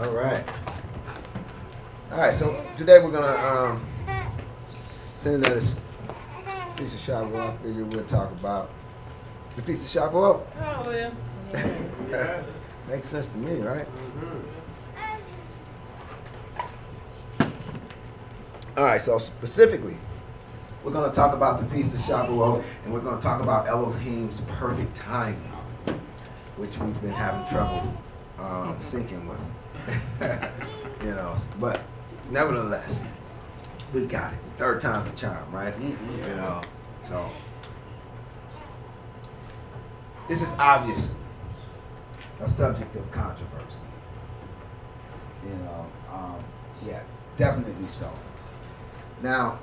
All 0.00 0.10
right. 0.10 0.44
All 2.10 2.18
right. 2.18 2.34
So 2.34 2.64
today 2.76 2.98
we're 2.98 3.12
gonna 3.12 3.78
um, 3.78 3.86
send 5.16 5.44
this 5.44 5.76
piece 6.76 6.94
of 6.94 7.00
Shavuot. 7.00 7.54
I 7.54 7.56
figure 7.62 7.84
we'll 7.84 8.04
talk 8.06 8.32
about 8.32 8.70
the 9.54 9.62
piece 9.62 9.84
of 9.84 10.02
Shavuot. 10.02 10.42
Oh, 10.60 10.90
yeah. 12.10 12.42
Makes 12.88 13.06
sense 13.06 13.28
to 13.28 13.38
me, 13.38 13.60
right? 13.60 13.86
All 18.76 18.84
right. 18.84 19.00
So 19.00 19.18
specifically, 19.18 19.96
we're 20.82 20.92
gonna 20.92 21.14
talk 21.14 21.34
about 21.34 21.60
the 21.60 21.66
feast 21.66 21.94
of 21.94 22.00
Shavuot, 22.00 22.64
and 22.84 22.92
we're 22.92 22.98
gonna 22.98 23.22
talk 23.22 23.40
about 23.40 23.68
Elohim's 23.68 24.40
perfect 24.48 24.96
timing, 24.96 25.38
which 26.56 26.76
we've 26.78 27.00
been 27.00 27.12
having 27.12 27.46
trouble 27.46 27.94
um, 28.40 28.74
syncing 28.78 29.28
with. 29.28 29.38
you 31.02 31.10
know, 31.10 31.36
but 31.60 31.82
nevertheless, 32.30 33.02
we 33.92 34.06
got 34.06 34.32
it. 34.32 34.38
Third 34.56 34.80
time's 34.80 35.12
a 35.12 35.16
charm, 35.16 35.50
right? 35.52 35.74
You 35.80 36.34
know, 36.36 36.62
so 37.02 37.30
this 40.28 40.42
is 40.42 40.54
obviously 40.58 41.16
a 42.40 42.48
subject 42.48 42.94
of 42.96 43.10
controversy. 43.10 43.80
You 45.44 45.54
know, 45.64 45.86
um, 46.12 46.38
yeah, 46.84 47.02
definitely 47.36 47.86
so. 47.86 48.10
Now, 49.22 49.58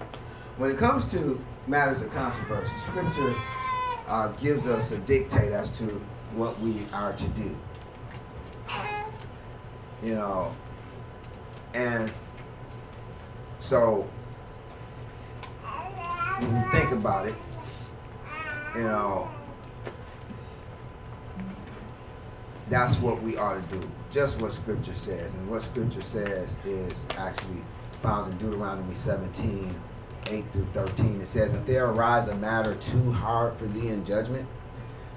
when 0.57 0.69
it 0.69 0.77
comes 0.77 1.09
to 1.11 1.43
matters 1.67 2.01
of 2.01 2.11
controversy, 2.11 2.77
Scripture 2.77 3.35
uh, 4.07 4.27
gives 4.39 4.67
us 4.67 4.91
a 4.91 4.97
dictate 4.99 5.51
as 5.51 5.71
to 5.79 5.85
what 6.35 6.59
we 6.59 6.83
are 6.93 7.13
to 7.13 7.27
do 7.29 7.55
you 10.01 10.15
know, 10.15 10.55
and 11.73 12.11
so 13.59 14.07
when 16.39 16.55
you 16.55 16.71
think 16.71 16.91
about 16.91 17.27
it, 17.27 17.35
you 18.75 18.83
know, 18.83 19.29
that's 22.69 22.97
what 22.99 23.21
we 23.21 23.37
ought 23.37 23.55
to 23.55 23.77
do. 23.77 23.89
Just 24.11 24.41
what 24.41 24.53
Scripture 24.53 24.93
says, 24.93 25.33
and 25.35 25.49
what 25.49 25.61
Scripture 25.61 26.01
says 26.01 26.55
is 26.65 27.05
actually 27.17 27.61
found 28.01 28.31
in 28.31 28.37
Deuteronomy 28.39 28.95
17, 28.95 29.75
8 30.27 30.45
through 30.51 30.67
13. 30.73 31.21
It 31.21 31.27
says, 31.27 31.53
"If 31.53 31.65
there 31.65 31.85
arise 31.85 32.27
a 32.27 32.35
matter 32.35 32.73
too 32.75 33.11
hard 33.11 33.57
for 33.57 33.65
thee 33.67 33.89
in 33.89 34.03
judgment." 34.05 34.47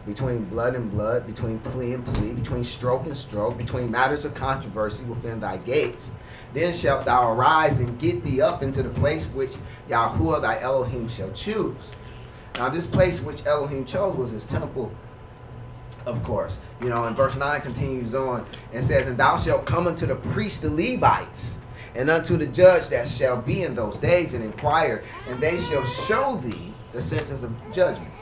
Between 0.06 0.44
blood 0.44 0.74
and 0.74 0.91
blood, 0.91 1.27
between 1.27 1.58
plea 1.60 1.94
and 1.94 2.05
plea, 2.06 2.33
between 2.33 2.64
stroke 2.64 3.06
and 3.06 3.16
stroke, 3.16 3.56
between 3.56 3.91
matters 3.91 4.24
of 4.24 4.34
controversy 4.34 5.02
within 5.05 5.41
thy 5.41 5.56
gates. 5.58 6.12
Then 6.52 6.74
shalt 6.74 7.05
thou 7.05 7.33
arise 7.33 7.80
and 7.80 7.98
get 7.98 8.22
thee 8.22 8.41
up 8.41 8.62
into 8.62 8.82
the 8.82 8.91
place 8.91 9.27
which 9.27 9.52
Yahuwah 9.88 10.42
thy 10.42 10.60
Elohim 10.60 11.08
shall 11.08 11.32
choose. 11.32 11.91
Now, 12.56 12.69
this 12.69 12.86
place 12.86 13.20
which 13.20 13.44
Elohim 13.47 13.84
chose 13.84 14.14
was 14.14 14.30
his 14.30 14.47
temple, 14.47 14.92
of 16.06 16.22
course. 16.22 16.60
You 16.80 16.91
know, 16.91 17.05
and 17.05 17.16
verse 17.16 17.36
9 17.36 17.60
continues 17.62 18.14
on 18.14 18.44
and 18.72 18.84
says, 18.84 19.08
And 19.08 19.16
thou 19.16 19.38
shalt 19.38 19.66
come 19.66 19.88
unto 19.88 20.06
the 20.06 20.14
priests, 20.14 20.60
the 20.60 20.70
Levites, 20.70 21.56
and 21.97 22.10
unto 22.10 22.36
the 22.36 22.47
judge 22.47 22.88
that 22.91 23.08
shall 23.08 23.41
be 23.41 23.62
in 23.62 23.75
those 23.75 23.98
days, 23.98 24.34
and 24.34 24.44
inquire, 24.44 25.02
and 25.28 25.41
they 25.41 25.58
shall 25.58 25.84
show 25.84 26.36
thee 26.36 26.72
the 26.92 27.00
sentence 27.00 27.42
of 27.42 27.52
judgment 27.72 28.12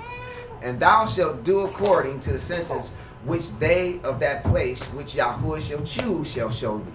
and 0.62 0.78
thou 0.78 1.06
shalt 1.06 1.44
do 1.44 1.60
according 1.60 2.20
to 2.20 2.32
the 2.32 2.40
sentence 2.40 2.92
which 3.24 3.52
they 3.58 4.00
of 4.02 4.20
that 4.20 4.44
place 4.44 4.84
which 4.88 5.14
Yahuwah 5.14 5.60
shall 5.60 5.84
choose 5.84 6.32
shall 6.32 6.50
show 6.50 6.78
thee. 6.78 6.92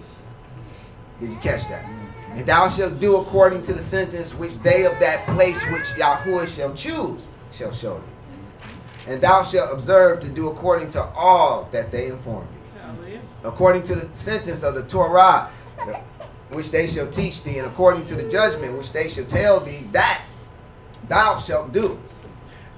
Did 1.20 1.30
you 1.30 1.36
catch 1.36 1.68
that? 1.68 1.84
And 2.32 2.46
thou 2.46 2.68
shalt 2.68 2.98
do 2.98 3.16
according 3.16 3.62
to 3.62 3.72
the 3.72 3.82
sentence 3.82 4.34
which 4.34 4.58
they 4.60 4.84
of 4.84 4.98
that 5.00 5.26
place 5.26 5.62
which 5.70 5.84
Yahuwah 5.96 6.54
shall 6.54 6.74
choose 6.74 7.26
shall 7.52 7.72
show 7.72 7.98
thee. 7.98 9.12
And 9.12 9.20
thou 9.20 9.42
shalt 9.42 9.72
observe 9.72 10.20
to 10.20 10.28
do 10.28 10.48
according 10.48 10.88
to 10.90 11.02
all 11.02 11.68
that 11.72 11.90
they 11.90 12.08
inform 12.08 12.46
thee. 13.04 13.18
According 13.44 13.84
to 13.84 13.94
the 13.94 14.16
sentence 14.16 14.62
of 14.62 14.74
the 14.74 14.82
Torah, 14.82 15.50
which 16.50 16.70
they 16.70 16.86
shall 16.86 17.10
teach 17.10 17.42
thee, 17.42 17.58
and 17.58 17.66
according 17.66 18.04
to 18.06 18.14
the 18.14 18.28
judgment 18.28 18.76
which 18.76 18.92
they 18.92 19.08
shall 19.08 19.24
tell 19.24 19.60
thee, 19.60 19.86
that 19.92 20.24
thou 21.08 21.38
shalt 21.38 21.72
do. 21.72 21.98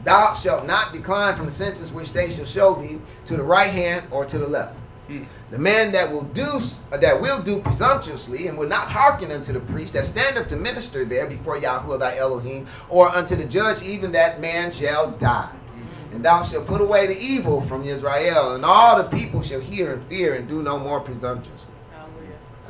Thou 0.04 0.34
shalt 0.34 0.66
not 0.66 0.92
decline 0.92 1.36
from 1.36 1.46
the 1.46 1.52
sentence 1.52 1.92
which 1.92 2.12
they 2.12 2.30
shall 2.30 2.46
show 2.46 2.74
thee 2.74 2.98
to 3.26 3.36
the 3.36 3.42
right 3.42 3.70
hand 3.70 4.06
or 4.10 4.24
to 4.24 4.38
the 4.38 4.46
left. 4.46 4.74
Hmm. 5.06 5.24
The 5.50 5.58
man 5.58 5.92
that 5.92 6.10
will 6.10 6.22
do 6.22 6.60
that 6.90 7.20
will 7.20 7.42
do 7.42 7.60
presumptuously 7.60 8.46
and 8.46 8.56
will 8.56 8.68
not 8.68 8.86
hearken 8.86 9.30
unto 9.32 9.52
the 9.52 9.60
priest 9.60 9.94
that 9.94 10.06
standeth 10.06 10.48
to 10.48 10.56
minister 10.56 11.04
there 11.04 11.26
before 11.26 11.58
Yahweh 11.58 11.96
thy 11.98 12.16
Elohim, 12.16 12.66
or 12.88 13.08
unto 13.08 13.34
the 13.34 13.44
judge, 13.44 13.82
even 13.82 14.12
that 14.12 14.40
man 14.40 14.70
shall 14.70 15.10
die. 15.12 15.50
Hmm. 15.50 16.14
And 16.14 16.24
thou 16.24 16.44
shalt 16.44 16.66
put 16.66 16.80
away 16.80 17.06
the 17.06 17.18
evil 17.18 17.60
from 17.60 17.84
Israel, 17.84 18.54
and 18.54 18.64
all 18.64 18.96
the 18.96 19.04
people 19.04 19.42
shall 19.42 19.60
hear 19.60 19.94
and 19.94 20.06
fear 20.06 20.34
and 20.34 20.48
do 20.48 20.62
no 20.62 20.78
more 20.78 21.00
presumptuously. 21.00 21.74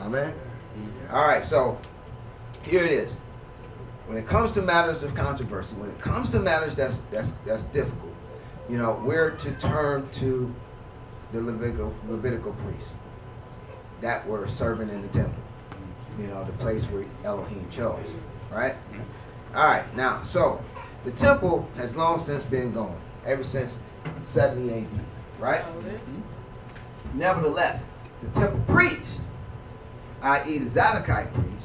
Amen. 0.00 0.32
Hmm. 0.32 1.14
All 1.14 1.28
right, 1.28 1.44
so 1.44 1.78
here 2.64 2.82
it 2.82 2.92
is 2.92 3.18
when 4.10 4.18
it 4.18 4.26
comes 4.26 4.50
to 4.50 4.60
matters 4.60 5.04
of 5.04 5.14
controversy, 5.14 5.76
when 5.76 5.88
it 5.88 6.00
comes 6.00 6.32
to 6.32 6.40
matters 6.40 6.74
that's 6.74 7.00
that's 7.12 7.30
that's 7.46 7.62
difficult, 7.66 8.12
you 8.68 8.76
know, 8.76 9.00
we're 9.04 9.30
to 9.30 9.52
turn 9.52 10.08
to 10.14 10.52
the 11.30 11.40
Levitical 11.40 11.94
Levitical 12.08 12.52
priests 12.54 12.90
that 14.00 14.26
were 14.26 14.48
serving 14.48 14.88
in 14.88 15.00
the 15.02 15.08
temple. 15.08 15.40
You 16.18 16.26
know, 16.26 16.42
the 16.42 16.50
place 16.54 16.86
where 16.86 17.04
Elohim 17.22 17.64
chose. 17.70 18.12
Right? 18.50 18.74
All 19.54 19.64
right, 19.64 19.84
now 19.94 20.22
so 20.22 20.60
the 21.04 21.12
temple 21.12 21.68
has 21.76 21.94
long 21.94 22.18
since 22.18 22.42
been 22.42 22.72
gone, 22.72 23.00
ever 23.24 23.44
since 23.44 23.78
70 24.24 24.74
AD, 24.74 24.86
right? 25.38 25.64
Nevertheless, 27.14 27.84
the 28.22 28.40
temple 28.40 28.60
priest, 28.66 29.20
i.e. 30.20 30.58
the 30.58 30.68
Zadokite 30.68 31.32
priest, 31.32 31.59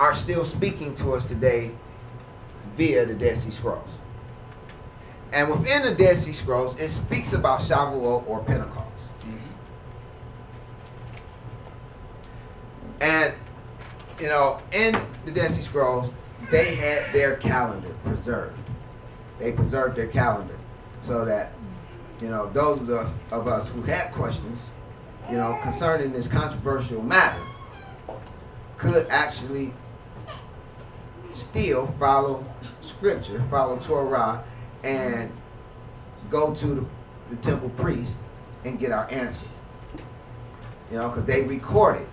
are 0.00 0.14
still 0.14 0.44
speaking 0.44 0.94
to 0.96 1.12
us 1.12 1.24
today 1.24 1.70
via 2.76 3.04
the 3.06 3.14
Dead 3.14 3.38
Sea 3.38 3.50
Scrolls. 3.50 3.90
And 5.32 5.50
within 5.50 5.82
the 5.82 5.94
Dead 5.94 6.16
Sea 6.16 6.32
Scrolls, 6.32 6.78
it 6.80 6.88
speaks 6.88 7.32
about 7.32 7.60
Shavuot 7.60 8.26
or 8.28 8.42
Pentecost. 8.44 8.86
Mm-hmm. 9.20 9.48
And, 13.00 13.34
you 14.18 14.28
know, 14.28 14.60
in 14.72 14.98
the 15.24 15.32
Dead 15.32 15.50
Sea 15.50 15.62
Scrolls, 15.62 16.12
they 16.50 16.76
had 16.76 17.12
their 17.12 17.36
calendar 17.36 17.94
preserved. 18.04 18.58
They 19.38 19.52
preserved 19.52 19.96
their 19.96 20.06
calendar 20.06 20.56
so 21.02 21.24
that, 21.24 21.52
you 22.22 22.28
know, 22.28 22.50
those 22.50 22.80
of, 22.80 22.86
the, 22.86 23.06
of 23.30 23.46
us 23.46 23.68
who 23.68 23.82
had 23.82 24.12
questions, 24.12 24.70
you 25.30 25.36
know, 25.36 25.58
concerning 25.62 26.12
this 26.12 26.26
controversial 26.26 27.02
matter 27.02 27.42
could 28.78 29.06
actually 29.08 29.74
still 31.38 31.86
follow 31.98 32.44
scripture, 32.80 33.42
follow 33.50 33.78
Torah, 33.78 34.44
and 34.82 35.30
go 36.30 36.54
to 36.54 36.66
the, 36.66 36.84
the 37.30 37.36
temple 37.36 37.70
priest 37.70 38.14
and 38.64 38.78
get 38.78 38.92
our 38.92 39.10
answer. 39.10 39.46
You 40.90 40.98
know, 40.98 41.08
because 41.08 41.24
they 41.24 41.42
recorded 41.42 42.06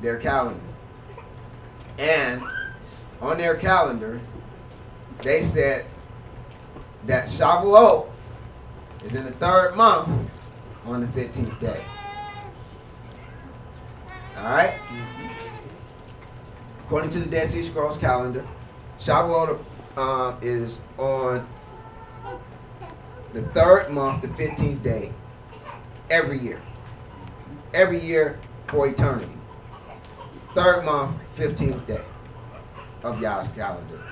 their 0.00 0.18
calendar. 0.18 0.60
And 1.98 2.42
on 3.20 3.38
their 3.38 3.56
calendar, 3.56 4.20
they 5.22 5.42
said 5.42 5.86
that 7.06 7.26
Shavuot 7.26 8.08
is 9.04 9.14
in 9.14 9.24
the 9.24 9.32
third 9.32 9.74
month 9.74 10.08
on 10.86 11.00
the 11.00 11.06
15th 11.06 11.60
day. 11.60 11.84
All 14.36 14.44
right? 14.44 14.78
Mm-hmm. 14.88 15.57
According 16.88 17.10
to 17.10 17.18
the 17.20 17.26
Dead 17.26 17.46
Sea 17.46 17.62
Scrolls 17.62 17.98
calendar, 17.98 18.42
Shavuot 18.98 19.62
uh, 19.98 20.34
is 20.40 20.80
on 20.96 21.46
the 23.34 23.42
third 23.48 23.90
month, 23.90 24.22
the 24.22 24.28
15th 24.28 24.82
day, 24.82 25.12
every 26.08 26.38
year. 26.38 26.62
Every 27.74 28.00
year 28.00 28.40
for 28.68 28.88
eternity. 28.88 29.30
Third 30.54 30.86
month, 30.86 31.18
15th 31.36 31.86
day 31.86 32.00
of 33.02 33.20
Yah's 33.20 33.48
calendar. 33.48 34.02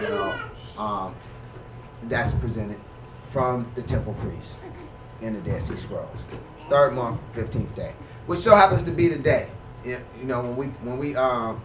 You 0.00 0.08
know, 0.08 0.40
um, 0.78 1.14
that's 2.04 2.32
presented 2.32 2.80
from 3.28 3.70
the 3.74 3.82
temple 3.82 4.14
priest 4.14 4.54
in 5.20 5.34
the 5.34 5.40
Dead 5.40 5.62
Sea 5.62 5.76
Scrolls. 5.76 6.24
Third 6.70 6.94
month, 6.94 7.20
15th 7.34 7.74
day. 7.74 7.92
Which 8.24 8.40
so 8.40 8.56
happens 8.56 8.84
to 8.84 8.90
be 8.90 9.08
the 9.08 9.18
day. 9.18 9.50
You 9.84 10.00
know, 10.22 10.40
when 10.40 10.56
we 10.56 10.66
when 10.66 10.98
we 10.98 11.14
um, 11.14 11.60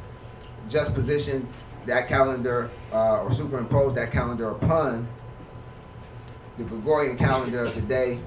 just 0.69 0.93
position 0.93 1.47
that 1.85 2.07
calendar 2.07 2.69
uh, 2.91 3.21
or 3.21 3.31
superimpose 3.31 3.95
that 3.95 4.11
calendar 4.11 4.49
upon 4.49 5.07
the 6.57 6.63
Gregorian 6.63 7.17
calendar 7.17 7.65
of 7.65 7.73
today, 7.73 8.19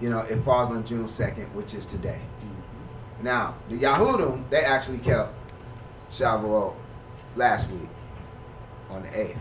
you 0.00 0.08
know, 0.08 0.20
it 0.20 0.42
falls 0.42 0.70
on 0.70 0.84
June 0.86 1.06
2nd, 1.06 1.52
which 1.52 1.74
is 1.74 1.86
today. 1.86 2.20
Now, 3.22 3.54
the 3.68 3.78
Yahudim, 3.78 4.48
they 4.50 4.62
actually 4.62 4.98
kept 4.98 5.32
Shavuot 6.10 6.74
last 7.36 7.70
week 7.70 7.88
on 8.90 9.02
the 9.02 9.08
8th. 9.08 9.36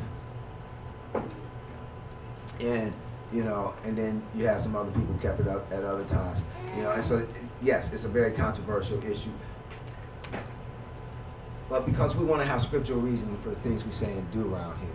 And, 2.59 2.93
you 3.33 3.43
know, 3.43 3.73
and 3.83 3.97
then 3.97 4.21
you 4.35 4.45
have 4.45 4.61
some 4.61 4.75
other 4.75 4.91
people 4.91 5.15
kept 5.21 5.39
it 5.39 5.47
up 5.47 5.71
at 5.71 5.83
other 5.83 6.03
times. 6.05 6.39
You 6.75 6.83
know, 6.83 6.91
and 6.91 7.03
so, 7.03 7.27
yes, 7.61 7.91
it's 7.91 8.05
a 8.05 8.09
very 8.09 8.31
controversial 8.31 9.03
issue. 9.03 9.31
But 11.71 11.85
because 11.85 12.17
we 12.17 12.25
want 12.25 12.41
to 12.41 12.45
have 12.45 12.61
scriptural 12.61 12.99
reasoning 12.99 13.37
for 13.37 13.47
the 13.47 13.55
things 13.55 13.85
we 13.85 13.93
say 13.93 14.11
and 14.11 14.29
do 14.29 14.53
around 14.53 14.77
here, 14.79 14.89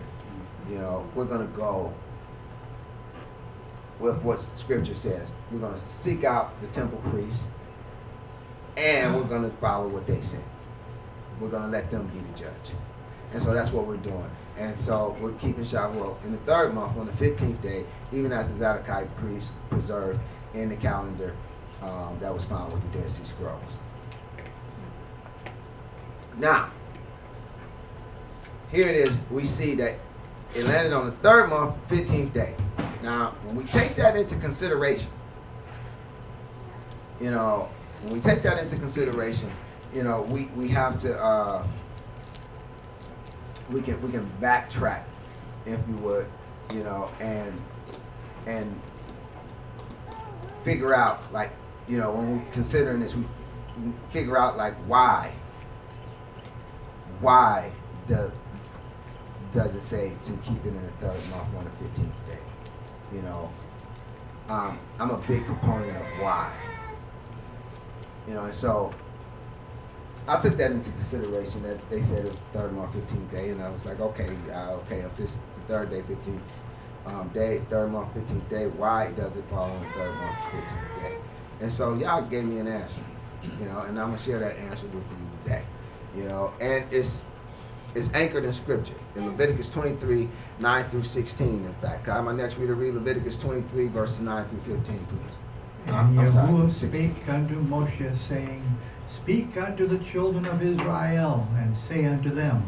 you 0.69 0.75
know, 0.79 1.09
we're 1.15 1.25
going 1.25 1.41
to 1.41 1.57
go 1.57 1.91
with 3.99 4.21
what 4.21 4.39
scripture 4.55 4.93
says. 4.93 5.33
We're 5.51 5.57
going 5.57 5.73
to 5.73 5.87
seek 5.87 6.23
out 6.23 6.61
the 6.61 6.67
temple 6.67 6.99
priest 7.09 7.39
and 8.77 9.15
we're 9.15 9.23
going 9.23 9.41
to 9.41 9.49
follow 9.57 9.87
what 9.87 10.05
they 10.05 10.21
say. 10.21 10.37
We're 11.39 11.49
going 11.49 11.63
to 11.63 11.69
let 11.69 11.89
them 11.89 12.05
be 12.07 12.19
the 12.19 12.37
judge. 12.37 12.75
And 13.33 13.41
so 13.41 13.55
that's 13.55 13.71
what 13.71 13.87
we're 13.87 13.97
doing. 13.97 14.29
And 14.59 14.77
so 14.77 15.17
we're 15.19 15.33
keeping 15.33 15.63
Shavuot 15.63 16.23
in 16.25 16.31
the 16.31 16.37
third 16.39 16.75
month 16.75 16.95
on 16.95 17.07
the 17.07 17.11
15th 17.13 17.59
day, 17.59 17.85
even 18.13 18.31
as 18.31 18.55
the 18.55 18.63
Zadokite 18.63 19.09
priest 19.15 19.51
preserved 19.71 20.19
in 20.53 20.69
the 20.69 20.75
calendar 20.75 21.35
um, 21.81 22.19
that 22.19 22.31
was 22.31 22.45
found 22.45 22.71
with 22.71 22.83
the 22.91 22.99
Dead 22.99 23.09
Sea 23.09 23.25
Scrolls. 23.25 23.77
Now, 26.37 26.69
here 28.71 28.87
it 28.87 28.95
is. 28.95 29.17
We 29.31 29.45
see 29.45 29.73
that 29.75 29.97
it 30.53 30.65
landed 30.65 30.93
on 30.93 31.07
the 31.07 31.11
third 31.13 31.47
month, 31.47 31.75
15th 31.89 32.33
day. 32.33 32.55
Now, 33.01 33.33
when 33.43 33.55
we 33.55 33.63
take 33.63 33.95
that 33.95 34.15
into 34.15 34.35
consideration, 34.35 35.09
you 37.19 37.31
know, 37.31 37.69
when 38.03 38.13
we 38.13 38.19
take 38.19 38.43
that 38.43 38.61
into 38.61 38.75
consideration, 38.75 39.51
you 39.93 40.03
know, 40.03 40.21
we, 40.23 40.45
we 40.55 40.67
have 40.67 40.99
to 41.01 41.17
uh, 41.19 41.65
we 43.71 43.81
can 43.81 43.99
we 44.01 44.11
can 44.11 44.29
backtrack, 44.39 45.03
if 45.65 45.79
you 45.87 45.95
would, 45.95 46.27
you 46.71 46.83
know, 46.83 47.11
and 47.19 47.59
and 48.45 48.79
figure 50.63 50.93
out 50.93 51.19
like, 51.33 51.51
you 51.87 51.97
know, 51.97 52.11
when 52.11 52.37
we're 52.37 52.51
considering 52.51 52.99
this, 52.99 53.15
we, 53.15 53.23
we 53.83 53.91
figure 54.11 54.37
out 54.37 54.57
like 54.57 54.75
why 54.85 55.33
why 57.19 57.71
the 58.07 58.31
does 59.51 59.75
it 59.75 59.81
say 59.81 60.13
to 60.23 60.33
keep 60.37 60.63
it 60.65 60.69
in 60.69 60.81
the 60.81 60.91
third 60.93 61.29
month 61.29 61.55
on 61.55 61.63
the 61.63 61.71
fifteenth 61.71 62.15
day? 62.27 62.39
You 63.13 63.21
know, 63.21 63.51
um, 64.49 64.79
I'm 64.99 65.09
a 65.11 65.17
big 65.17 65.45
proponent 65.45 65.97
of 65.97 66.05
why. 66.21 66.53
You 68.27 68.33
know, 68.33 68.43
and 68.43 68.53
so 68.53 68.93
I 70.27 70.39
took 70.39 70.57
that 70.57 70.71
into 70.71 70.91
consideration 70.91 71.63
that 71.63 71.89
they 71.89 72.01
said 72.01 72.25
it 72.25 72.29
was 72.29 72.39
third 72.51 72.73
month, 72.73 72.93
fifteenth 72.93 73.31
day, 73.31 73.49
and 73.49 73.61
I 73.61 73.69
was 73.69 73.85
like, 73.85 73.99
okay, 73.99 74.29
uh, 74.53 74.71
okay, 74.73 74.99
if 74.99 75.15
this 75.15 75.37
the 75.55 75.61
third 75.67 75.89
day, 75.89 76.01
fifteenth 76.01 76.41
um, 77.05 77.29
day, 77.29 77.61
third 77.69 77.91
month, 77.91 78.13
fifteenth 78.13 78.49
day, 78.49 78.67
why 78.67 79.11
does 79.11 79.37
it 79.37 79.45
fall 79.45 79.71
on 79.71 79.81
the 79.81 79.89
third 79.91 80.13
month, 80.15 80.37
fifteenth 80.51 81.01
day? 81.01 81.17
And 81.61 81.71
so 81.71 81.93
y'all 81.93 82.21
gave 82.21 82.43
me 82.43 82.59
an 82.59 82.67
answer, 82.67 82.99
you 83.59 83.65
know, 83.65 83.79
and 83.79 83.97
I'm 83.97 84.07
gonna 84.07 84.17
share 84.17 84.39
that 84.39 84.57
answer 84.57 84.87
with 84.87 84.95
you 84.95 85.17
today, 85.43 85.63
you 86.17 86.23
know, 86.23 86.51
and 86.59 86.83
it's 86.91 87.23
it's 87.95 88.11
anchored 88.13 88.43
in 88.45 88.53
scripture 88.53 88.93
in 89.15 89.25
Leviticus 89.27 89.69
23, 89.69 90.29
9 90.59 90.83
through 90.89 91.03
16. 91.03 91.47
In 91.47 91.73
fact, 91.81 92.03
can 92.05 92.17
I 92.17 92.21
my 92.21 92.33
next 92.33 92.57
reader 92.57 92.75
read 92.75 92.93
Leviticus 92.93 93.37
23, 93.39 93.87
verses 93.87 94.21
9 94.21 94.45
through 94.45 94.59
15, 94.59 94.97
please? 95.07 95.37
And 95.87 95.95
I'm- 95.95 96.19
I'm 96.19 96.29
sorry, 96.31 96.47
Yahuwah 96.51 96.71
spake 96.71 97.29
unto 97.29 97.55
Moshe, 97.63 98.15
saying, 98.17 98.63
Speak 99.09 99.57
unto 99.57 99.87
the 99.87 99.97
children 99.99 100.45
of 100.45 100.61
Israel, 100.61 101.47
and 101.57 101.75
say 101.75 102.05
unto 102.05 102.29
them, 102.29 102.63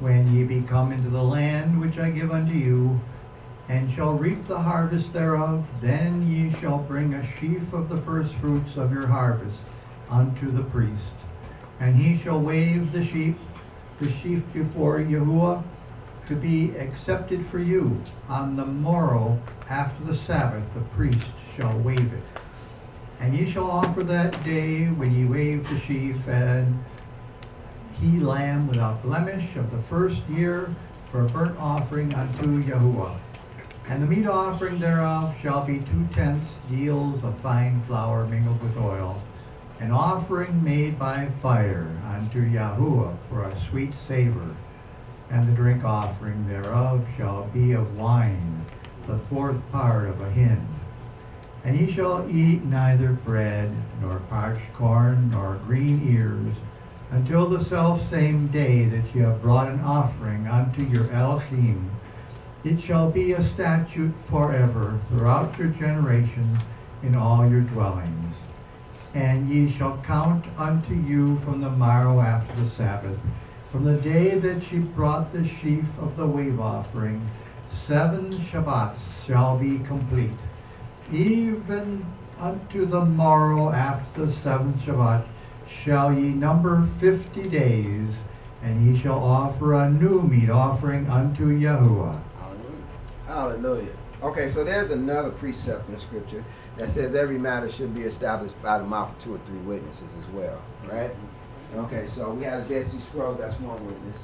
When 0.00 0.32
ye 0.34 0.44
be 0.44 0.62
come 0.62 0.90
into 0.92 1.08
the 1.08 1.22
land 1.22 1.80
which 1.80 1.98
I 1.98 2.10
give 2.10 2.32
unto 2.32 2.52
you, 2.54 3.00
and 3.68 3.90
shall 3.90 4.14
reap 4.14 4.46
the 4.46 4.58
harvest 4.60 5.12
thereof, 5.12 5.64
then 5.80 6.26
ye 6.28 6.50
shall 6.50 6.78
bring 6.78 7.14
a 7.14 7.22
sheaf 7.24 7.72
of 7.72 7.88
the 7.88 7.96
firstfruits 7.98 8.76
of 8.76 8.92
your 8.92 9.06
harvest 9.06 9.60
unto 10.10 10.50
the 10.50 10.62
priest. 10.64 11.14
And 11.80 11.96
he 11.96 12.16
shall 12.16 12.40
wave 12.40 12.92
the 12.92 13.04
sheep, 13.04 13.36
the 14.00 14.10
sheaf 14.10 14.44
before 14.52 14.98
Yahuwah, 14.98 15.62
to 16.28 16.36
be 16.36 16.76
accepted 16.76 17.44
for 17.44 17.58
you. 17.58 18.02
On 18.28 18.56
the 18.56 18.64
morrow 18.64 19.40
after 19.68 20.04
the 20.04 20.14
Sabbath, 20.14 20.72
the 20.74 20.80
priest 20.80 21.32
shall 21.54 21.78
wave 21.78 22.12
it. 22.12 22.22
And 23.20 23.34
ye 23.34 23.48
shall 23.48 23.70
offer 23.70 24.02
that 24.04 24.42
day 24.44 24.86
when 24.86 25.14
ye 25.14 25.24
wave 25.24 25.68
the 25.68 25.78
sheaf 25.78 26.26
and 26.28 26.84
he 28.00 28.18
lamb 28.18 28.66
without 28.66 29.02
blemish 29.02 29.56
of 29.56 29.70
the 29.70 29.78
first 29.78 30.22
year 30.28 30.74
for 31.06 31.24
a 31.24 31.28
burnt 31.28 31.58
offering 31.58 32.12
unto 32.14 32.62
Yahuwah. 32.62 33.16
And 33.86 34.02
the 34.02 34.06
meat 34.06 34.26
offering 34.26 34.78
thereof 34.78 35.38
shall 35.40 35.64
be 35.64 35.78
two 35.78 36.08
tenths 36.12 36.58
deals 36.68 37.22
of 37.22 37.38
fine 37.38 37.80
flour 37.80 38.26
mingled 38.26 38.60
with 38.62 38.76
oil, 38.78 39.22
an 39.80 39.90
offering 39.90 40.62
made 40.62 40.98
by 40.98 41.26
fire 41.26 41.90
unto 42.06 42.40
Yahuwah 42.40 43.16
for 43.28 43.44
a 43.44 43.56
sweet 43.56 43.92
savor. 43.92 44.54
And 45.30 45.46
the 45.46 45.52
drink 45.52 45.84
offering 45.84 46.46
thereof 46.46 47.08
shall 47.16 47.44
be 47.46 47.72
of 47.72 47.96
wine, 47.96 48.66
the 49.06 49.18
fourth 49.18 49.70
part 49.72 50.08
of 50.08 50.20
a 50.20 50.30
hin. 50.30 50.66
And 51.64 51.78
ye 51.78 51.90
shall 51.90 52.28
eat 52.30 52.62
neither 52.62 53.12
bread, 53.12 53.74
nor 54.00 54.20
parched 54.30 54.72
corn, 54.74 55.30
nor 55.30 55.56
green 55.66 56.06
ears, 56.06 56.56
until 57.10 57.48
the 57.48 57.64
selfsame 57.64 58.48
day 58.48 58.84
that 58.84 59.14
ye 59.14 59.22
have 59.22 59.42
brought 59.42 59.70
an 59.70 59.80
offering 59.80 60.46
unto 60.46 60.82
your 60.82 61.10
Elohim. 61.10 61.90
It 62.64 62.80
shall 62.80 63.10
be 63.10 63.32
a 63.32 63.42
statute 63.42 64.16
forever 64.16 65.00
throughout 65.06 65.58
your 65.58 65.68
generations 65.68 66.60
in 67.02 67.14
all 67.14 67.48
your 67.48 67.60
dwellings. 67.60 68.34
And 69.14 69.48
ye 69.48 69.70
shall 69.70 69.98
count 69.98 70.44
unto 70.58 70.94
you 70.94 71.38
from 71.38 71.60
the 71.60 71.70
morrow 71.70 72.20
after 72.20 72.54
the 72.60 72.68
Sabbath, 72.68 73.20
from 73.70 73.84
the 73.84 73.96
day 73.96 74.38
that 74.38 74.72
ye 74.72 74.80
brought 74.80 75.32
the 75.32 75.44
sheaf 75.44 75.98
of 75.98 76.16
the 76.16 76.26
wave 76.26 76.60
offering, 76.60 77.30
seven 77.70 78.30
Shabbats 78.32 79.24
shall 79.24 79.56
be 79.58 79.78
complete 79.78 80.30
even 81.12 82.04
unto 82.38 82.86
the 82.86 83.04
morrow 83.04 83.70
after 83.70 84.26
the 84.26 84.32
seventh 84.32 84.82
Shabbat 84.82 85.24
shall 85.68 86.12
ye 86.12 86.30
number 86.30 86.82
fifty 86.84 87.48
days, 87.48 88.18
and 88.62 88.86
ye 88.86 88.98
shall 88.98 89.22
offer 89.22 89.74
a 89.74 89.90
new 89.90 90.22
meat 90.22 90.50
offering 90.50 91.08
unto 91.08 91.46
Yahuwah. 91.46 92.20
Hallelujah. 93.26 93.96
Okay, 94.24 94.48
so 94.48 94.64
there's 94.64 94.90
another 94.90 95.28
precept 95.28 95.86
in 95.90 95.98
scripture 95.98 96.42
that 96.78 96.88
says 96.88 97.14
every 97.14 97.36
matter 97.36 97.68
should 97.68 97.94
be 97.94 98.00
established 98.04 98.60
by 98.62 98.78
the 98.78 98.84
mouth 98.84 99.10
of 99.10 99.18
two 99.22 99.34
or 99.34 99.38
three 99.40 99.58
witnesses 99.58 100.08
as 100.18 100.26
well, 100.32 100.62
right? 100.90 101.10
Okay, 101.76 102.06
so 102.06 102.30
we 102.30 102.42
had 102.42 102.60
a 102.60 102.64
Dead 102.64 102.86
Sea 102.86 103.00
Scroll, 103.00 103.34
that's 103.34 103.60
one 103.60 103.84
witness, 103.84 104.22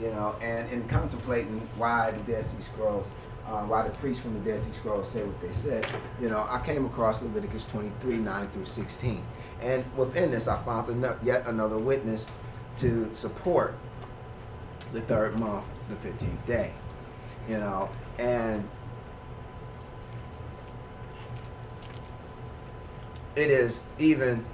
you 0.00 0.06
know, 0.06 0.34
and 0.40 0.70
in 0.70 0.88
contemplating 0.88 1.60
why 1.76 2.10
the 2.12 2.32
Dead 2.32 2.42
Sea 2.42 2.62
Scrolls, 2.62 3.06
uh, 3.46 3.60
why 3.64 3.86
the 3.86 3.90
priests 3.98 4.22
from 4.22 4.32
the 4.32 4.50
Dead 4.50 4.62
Sea 4.62 4.72
Scrolls 4.72 5.10
said 5.10 5.26
what 5.26 5.38
they 5.42 5.52
said, 5.52 5.86
you 6.22 6.30
know, 6.30 6.46
I 6.48 6.62
came 6.64 6.86
across 6.86 7.20
Leviticus 7.20 7.66
23, 7.66 8.16
9 8.16 8.48
through 8.48 8.64
16. 8.64 9.22
And 9.60 9.84
within 9.94 10.30
this, 10.30 10.48
I 10.48 10.62
found 10.62 10.88
ano- 10.88 11.18
yet 11.22 11.46
another 11.46 11.76
witness 11.76 12.26
to 12.78 13.10
support 13.12 13.74
the 14.94 15.02
third 15.02 15.38
month, 15.38 15.66
the 15.90 15.96
15th 15.96 16.46
day, 16.46 16.72
you 17.46 17.58
know, 17.58 17.90
and 18.18 18.66
it 23.36 23.50
is 23.50 23.84
even 23.98 24.44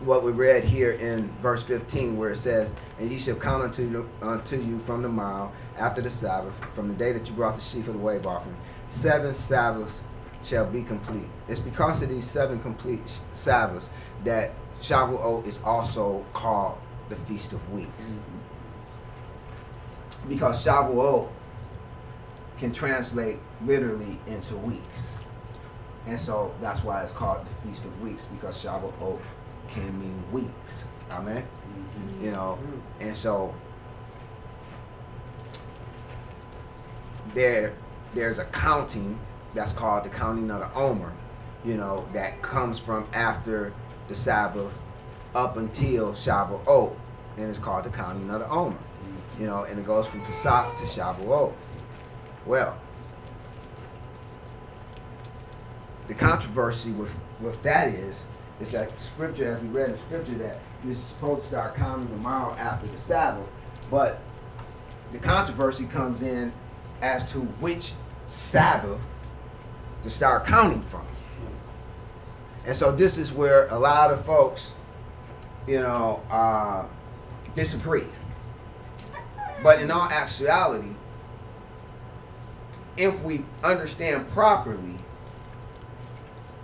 what 0.00 0.22
we 0.22 0.30
read 0.30 0.62
here 0.62 0.92
in 0.92 1.28
verse 1.40 1.62
15 1.62 2.16
where 2.16 2.30
it 2.30 2.36
says 2.36 2.72
and 2.98 3.10
ye 3.10 3.18
shall 3.18 3.34
count 3.36 3.62
unto 3.62 3.82
you, 3.82 4.08
unto 4.20 4.56
you 4.60 4.78
from 4.80 5.02
the 5.02 5.08
morrow 5.08 5.50
after 5.78 6.02
the 6.02 6.10
sabbath 6.10 6.52
from 6.74 6.88
the 6.88 6.94
day 6.94 7.12
that 7.12 7.26
you 7.26 7.34
brought 7.34 7.54
the 7.56 7.62
sheaf 7.62 7.88
of 7.88 7.94
the 7.94 7.98
wave 7.98 8.26
offering 8.26 8.56
seven 8.88 9.34
sabbaths 9.34 10.02
shall 10.46 10.66
be 10.66 10.82
complete. 10.82 11.26
It's 11.48 11.60
because 11.60 12.02
of 12.02 12.08
these 12.08 12.24
seven 12.24 12.60
complete 12.60 13.02
sabbaths 13.34 13.90
that 14.24 14.52
shavuot 14.80 15.46
is 15.46 15.58
also 15.64 16.24
called 16.32 16.78
the 17.08 17.16
feast 17.16 17.52
of 17.52 17.72
weeks. 17.72 17.90
Mm-hmm. 18.02 18.38
Because 20.28 20.64
shavuot 20.64 21.28
can 22.58 22.72
translate 22.72 23.38
literally 23.64 24.18
into 24.26 24.56
weeks 24.56 25.10
and 26.06 26.20
so 26.20 26.54
that's 26.60 26.84
why 26.84 27.02
it's 27.02 27.12
called 27.12 27.44
the 27.44 27.68
Feast 27.68 27.84
of 27.84 28.00
Weeks 28.00 28.26
because 28.26 28.62
Shavuot 28.62 29.18
can 29.70 29.98
mean 29.98 30.22
weeks. 30.32 30.84
Amen. 31.10 31.42
Mm-hmm. 31.42 32.24
You 32.24 32.32
know, 32.32 32.58
and 33.00 33.16
so 33.16 33.54
there 37.34 37.74
there's 38.14 38.38
a 38.38 38.44
counting 38.46 39.18
that's 39.54 39.72
called 39.72 40.04
the 40.04 40.08
counting 40.08 40.50
of 40.50 40.60
the 40.60 40.78
Omer, 40.78 41.12
you 41.64 41.76
know, 41.76 42.06
that 42.12 42.42
comes 42.42 42.78
from 42.78 43.08
after 43.12 43.72
the 44.08 44.14
Sabbath 44.14 44.72
up 45.34 45.56
until 45.56 46.12
Shavuot, 46.12 46.94
and 47.36 47.50
it's 47.50 47.58
called 47.58 47.84
the 47.84 47.90
counting 47.90 48.30
of 48.30 48.40
the 48.40 48.48
Omer. 48.48 48.78
You 49.40 49.46
know, 49.46 49.64
and 49.64 49.78
it 49.78 49.84
goes 49.84 50.06
from 50.06 50.22
Pesach 50.22 50.76
to 50.76 50.84
Shavuot. 50.84 51.52
Well, 52.46 52.78
the 56.08 56.14
controversy 56.14 56.90
with 56.92 57.12
with 57.40 57.62
that 57.62 57.88
is 57.88 58.24
is 58.60 58.72
that 58.72 58.98
scripture, 59.00 59.52
as 59.52 59.62
we 59.62 59.68
read 59.68 59.90
in 59.90 59.98
scripture, 59.98 60.34
that 60.34 60.58
you're 60.84 60.94
supposed 60.94 61.42
to 61.42 61.48
start 61.48 61.74
counting 61.74 62.08
tomorrow 62.08 62.54
after 62.54 62.86
the 62.86 62.96
Sabbath, 62.96 63.46
but 63.90 64.20
the 65.12 65.18
controversy 65.18 65.84
comes 65.86 66.22
in 66.22 66.52
as 67.02 67.30
to 67.32 67.40
which 67.40 67.92
Sabbath 68.26 68.98
to 70.02 70.10
start 70.10 70.46
counting 70.46 70.82
from. 70.84 71.06
And 72.64 72.74
so 72.74 72.90
this 72.90 73.18
is 73.18 73.32
where 73.32 73.68
a 73.68 73.78
lot 73.78 74.10
of 74.10 74.24
folks, 74.24 74.72
you 75.66 75.80
know, 75.80 76.22
uh, 76.30 76.86
disagree. 77.54 78.06
But 79.62 79.80
in 79.80 79.90
all 79.90 80.08
actuality, 80.08 80.94
if 82.96 83.22
we 83.22 83.44
understand 83.62 84.28
properly 84.30 84.96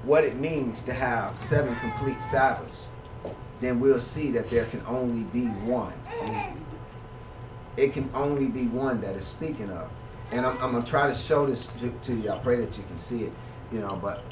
what 0.04 0.24
it 0.24 0.36
means 0.36 0.82
to 0.82 0.92
have 0.92 1.38
seven 1.38 1.76
complete 1.76 2.22
Sabbaths, 2.22 2.88
then 3.60 3.78
we'll 3.78 4.00
see 4.00 4.30
that 4.32 4.50
there 4.50 4.64
can 4.66 4.82
only 4.86 5.22
be 5.24 5.46
one. 5.46 5.92
It 7.76 7.92
can 7.92 8.10
only 8.14 8.46
be 8.46 8.66
one 8.66 9.00
that 9.00 9.16
is 9.16 9.24
speaking 9.24 9.70
of. 9.70 9.88
And 10.30 10.44
I'm, 10.44 10.58
I'm 10.58 10.72
going 10.72 10.82
to 10.82 10.90
try 10.90 11.06
to 11.06 11.14
show 11.14 11.46
this 11.46 11.68
to, 11.78 11.90
to 11.90 12.14
you. 12.14 12.30
I 12.30 12.38
pray 12.38 12.56
that 12.56 12.76
you 12.76 12.84
can 12.84 12.98
see 12.98 13.24
it, 13.24 13.32
you 13.70 13.80
know, 13.80 13.98
but 14.02 14.24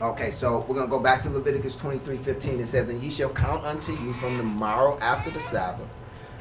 Okay, 0.00 0.30
so 0.30 0.62
we're 0.68 0.74
gonna 0.74 0.90
go 0.90 0.98
back 0.98 1.22
to 1.22 1.30
Leviticus 1.30 1.74
23, 1.74 2.18
15. 2.18 2.60
It 2.60 2.66
says, 2.66 2.90
And 2.90 3.02
ye 3.02 3.10
shall 3.10 3.30
count 3.30 3.64
unto 3.64 3.92
you 3.92 4.12
from 4.12 4.36
the 4.36 4.42
morrow 4.42 4.98
after 5.00 5.30
the 5.30 5.40
Sabbath, 5.40 5.88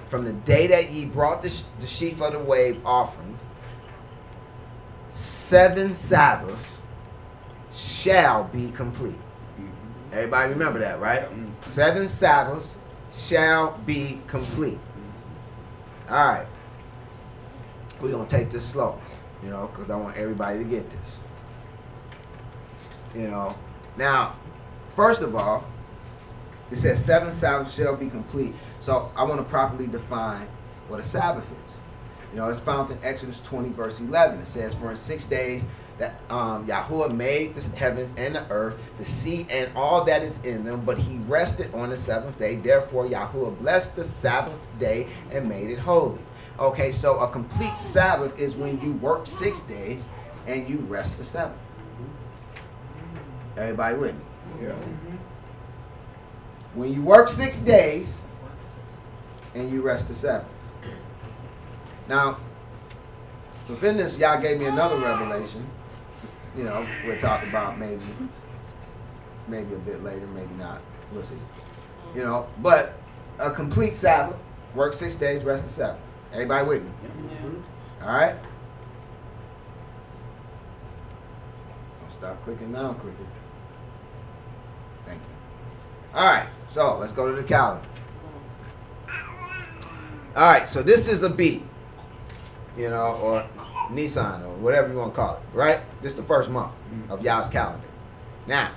from 0.10 0.26
the 0.26 0.34
day 0.34 0.68
that 0.68 0.92
ye 0.92 1.06
brought 1.06 1.42
the, 1.42 1.62
the 1.80 1.88
sheaf 1.88 2.22
of 2.22 2.34
the 2.34 2.40
wave 2.40 2.86
offering, 2.86 3.38
seven 5.12 5.94
Sabbaths 5.94 6.75
shall 7.76 8.46
be 8.46 8.72
complete. 8.72 9.16
Everybody 10.12 10.54
remember 10.54 10.80
that, 10.80 11.00
right? 11.00 11.28
Seven 11.62 12.08
Sabbaths 12.08 12.76
shall 13.14 13.78
be 13.86 14.22
complete. 14.28 14.80
All 16.10 16.16
right. 16.16 16.48
We're 18.00 18.12
going 18.12 18.28
to 18.28 18.36
take 18.38 18.50
this 18.50 18.66
slow, 18.66 19.02
you 19.44 19.50
know, 19.50 19.68
because 19.68 19.90
I 19.90 19.96
want 19.98 20.16
everybody 20.16 20.60
to 20.60 20.66
get 20.66 20.90
this. 20.90 21.20
You 23.14 23.28
know, 23.28 23.56
now, 23.98 24.36
first 24.96 25.22
of 25.22 25.36
all, 25.36 25.66
it 26.72 26.78
says 26.78 27.04
seven 27.04 27.32
Sabbaths 27.32 27.76
shall 27.76 27.96
be 27.96 28.10
complete. 28.10 28.54
So 28.80 29.12
I 29.16 29.24
want 29.24 29.42
to 29.42 29.46
properly 29.46 29.88
define 29.88 30.48
what 30.88 31.00
a 31.00 31.04
Sabbath 31.04 31.44
is. 31.44 31.76
You 32.32 32.38
know, 32.38 32.50
it's 32.50 32.60
found 32.60 32.92
in 32.92 32.98
Exodus 33.04 33.42
20, 33.42 33.70
verse 33.70 34.00
11. 34.00 34.40
It 34.40 34.48
says, 34.48 34.76
For 34.76 34.92
in 34.92 34.98
six 34.98 35.26
days 35.26 35.64
that 35.98 36.20
um, 36.30 36.68
Yahuwah 36.68 37.12
made 37.16 37.56
the 37.56 37.76
heavens 37.78 38.14
and 38.18 38.36
the 38.36 38.50
earth, 38.50 38.78
the 38.98 39.06
sea, 39.06 39.48
and 39.50 39.72
all 39.76 40.04
that 40.06 40.24
is 40.24 40.44
in 40.44 40.66
them, 40.66 40.82
but 40.86 40.98
he 40.98 41.18
rested 41.20 41.74
on 41.74 41.90
the 41.90 41.98
seventh 41.98 42.38
day. 42.38 42.56
Therefore, 42.56 43.08
Yahuwah 43.08 43.58
blessed 43.60 43.96
the 43.96 44.04
Sabbath 44.04 44.60
day 44.80 45.08
and 45.32 45.48
made 45.48 45.70
it 45.70 45.80
holy. 45.80 46.20
Okay, 46.60 46.92
so 46.92 47.20
a 47.20 47.28
complete 47.30 47.78
Sabbath 47.78 48.38
is 48.40 48.56
when 48.56 48.80
you 48.82 48.94
work 48.94 49.28
six 49.28 49.62
days 49.62 50.06
and 50.48 50.68
you 50.70 50.78
rest 50.88 51.18
the 51.18 51.24
seventh. 51.24 51.60
Everybody 53.58 53.96
with 53.96 54.16
me? 54.16 54.22
Yeah. 54.62 54.76
When 56.74 56.94
you 56.94 57.02
work 57.02 57.30
six 57.30 57.60
days 57.60 58.18
and 59.54 59.72
you 59.72 59.82
rest 59.82 60.10
the 60.10 60.16
seventh. 60.16 60.50
Now, 62.08 62.38
within 63.70 63.98
this, 63.98 64.20
y'all 64.20 64.42
gave 64.42 64.60
me 64.60 64.66
another 64.66 64.98
revelation. 64.98 65.66
You 66.58 66.64
know, 66.64 66.88
we'll 67.06 67.18
talk 67.20 67.44
about 67.48 67.78
maybe, 67.78 68.02
maybe 69.48 69.74
a 69.74 69.80
bit 69.80 70.04
later, 70.04 70.26
maybe 70.28 70.54
not. 70.56 70.82
We'll 71.12 71.24
see. 71.24 71.36
You 72.16 72.24
know, 72.24 72.48
but 72.62 72.94
a 73.40 73.52
complete 73.52 73.94
Sabbath, 73.94 74.38
work 74.74 74.94
six 74.94 75.16
days, 75.16 75.44
rest 75.44 75.66
the 75.66 75.70
seventh. 75.70 76.00
Everybody 76.32 76.68
with 76.68 76.84
me? 76.84 76.92
All 78.02 78.08
right. 78.08 78.36
Don't 82.00 82.12
stop 82.12 82.44
clicking 82.44 82.72
now, 82.72 82.94
clicker. 82.94 83.18
Thank 85.06 85.20
you. 85.20 86.18
All 86.18 86.26
right, 86.26 86.48
so 86.70 86.98
let's 86.98 87.12
go 87.12 87.30
to 87.30 87.36
the 87.36 87.44
calendar. 87.44 87.86
All 90.36 90.44
right, 90.44 90.70
so 90.70 90.84
this 90.84 91.08
is 91.08 91.24
Abib, 91.24 91.62
you 92.78 92.90
know, 92.90 93.14
or 93.22 93.48
Nissan, 93.90 94.44
or 94.44 94.56
whatever 94.56 94.92
you 94.92 94.98
want 94.98 95.14
to 95.14 95.20
call 95.20 95.36
it, 95.36 95.44
right? 95.54 95.80
This 96.02 96.14
is 96.14 96.18
the 96.18 96.24
first 96.24 96.50
month 96.50 96.72
mm-hmm. 96.72 97.12
of 97.12 97.22
y'all's 97.22 97.50
calendar. 97.50 97.88
Now, 98.48 98.72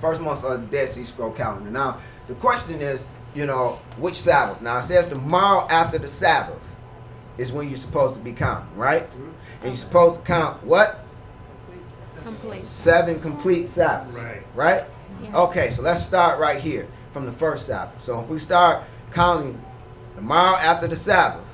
first 0.00 0.20
month 0.20 0.44
of 0.44 0.60
the 0.60 0.66
Dead 0.66 0.88
Sea 0.88 1.04
Scroll 1.04 1.32
calendar. 1.32 1.70
Now, 1.70 2.00
the 2.28 2.34
question 2.34 2.80
is, 2.80 3.06
you 3.34 3.46
know, 3.46 3.78
which 3.98 4.16
Sabbath? 4.16 4.60
Now, 4.62 4.78
it 4.78 4.84
says 4.84 5.08
tomorrow 5.08 5.68
after 5.68 5.98
the 5.98 6.08
Sabbath 6.08 6.58
is 7.38 7.52
when 7.52 7.68
you're 7.68 7.78
supposed 7.78 8.14
to 8.14 8.20
be 8.20 8.32
counting, 8.32 8.76
right? 8.76 9.08
Mm-hmm. 9.10 9.30
And 9.62 9.68
you're 9.68 9.76
supposed 9.76 10.20
to 10.20 10.26
count 10.26 10.64
what? 10.64 11.04
Complete. 12.22 12.62
Seven 12.62 13.18
complete 13.18 13.68
Sabbaths. 13.68 14.16
Right. 14.16 14.42
Right? 14.54 14.84
Yeah. 15.22 15.36
Okay, 15.36 15.70
so 15.70 15.82
let's 15.82 16.02
start 16.02 16.38
right 16.38 16.60
here 16.60 16.86
from 17.12 17.26
the 17.26 17.32
first 17.32 17.66
Sabbath. 17.66 18.04
So 18.04 18.20
if 18.20 18.28
we 18.28 18.38
start 18.38 18.84
counting 19.12 19.60
tomorrow 20.16 20.56
after 20.56 20.86
the 20.86 20.96
Sabbath, 20.96 21.44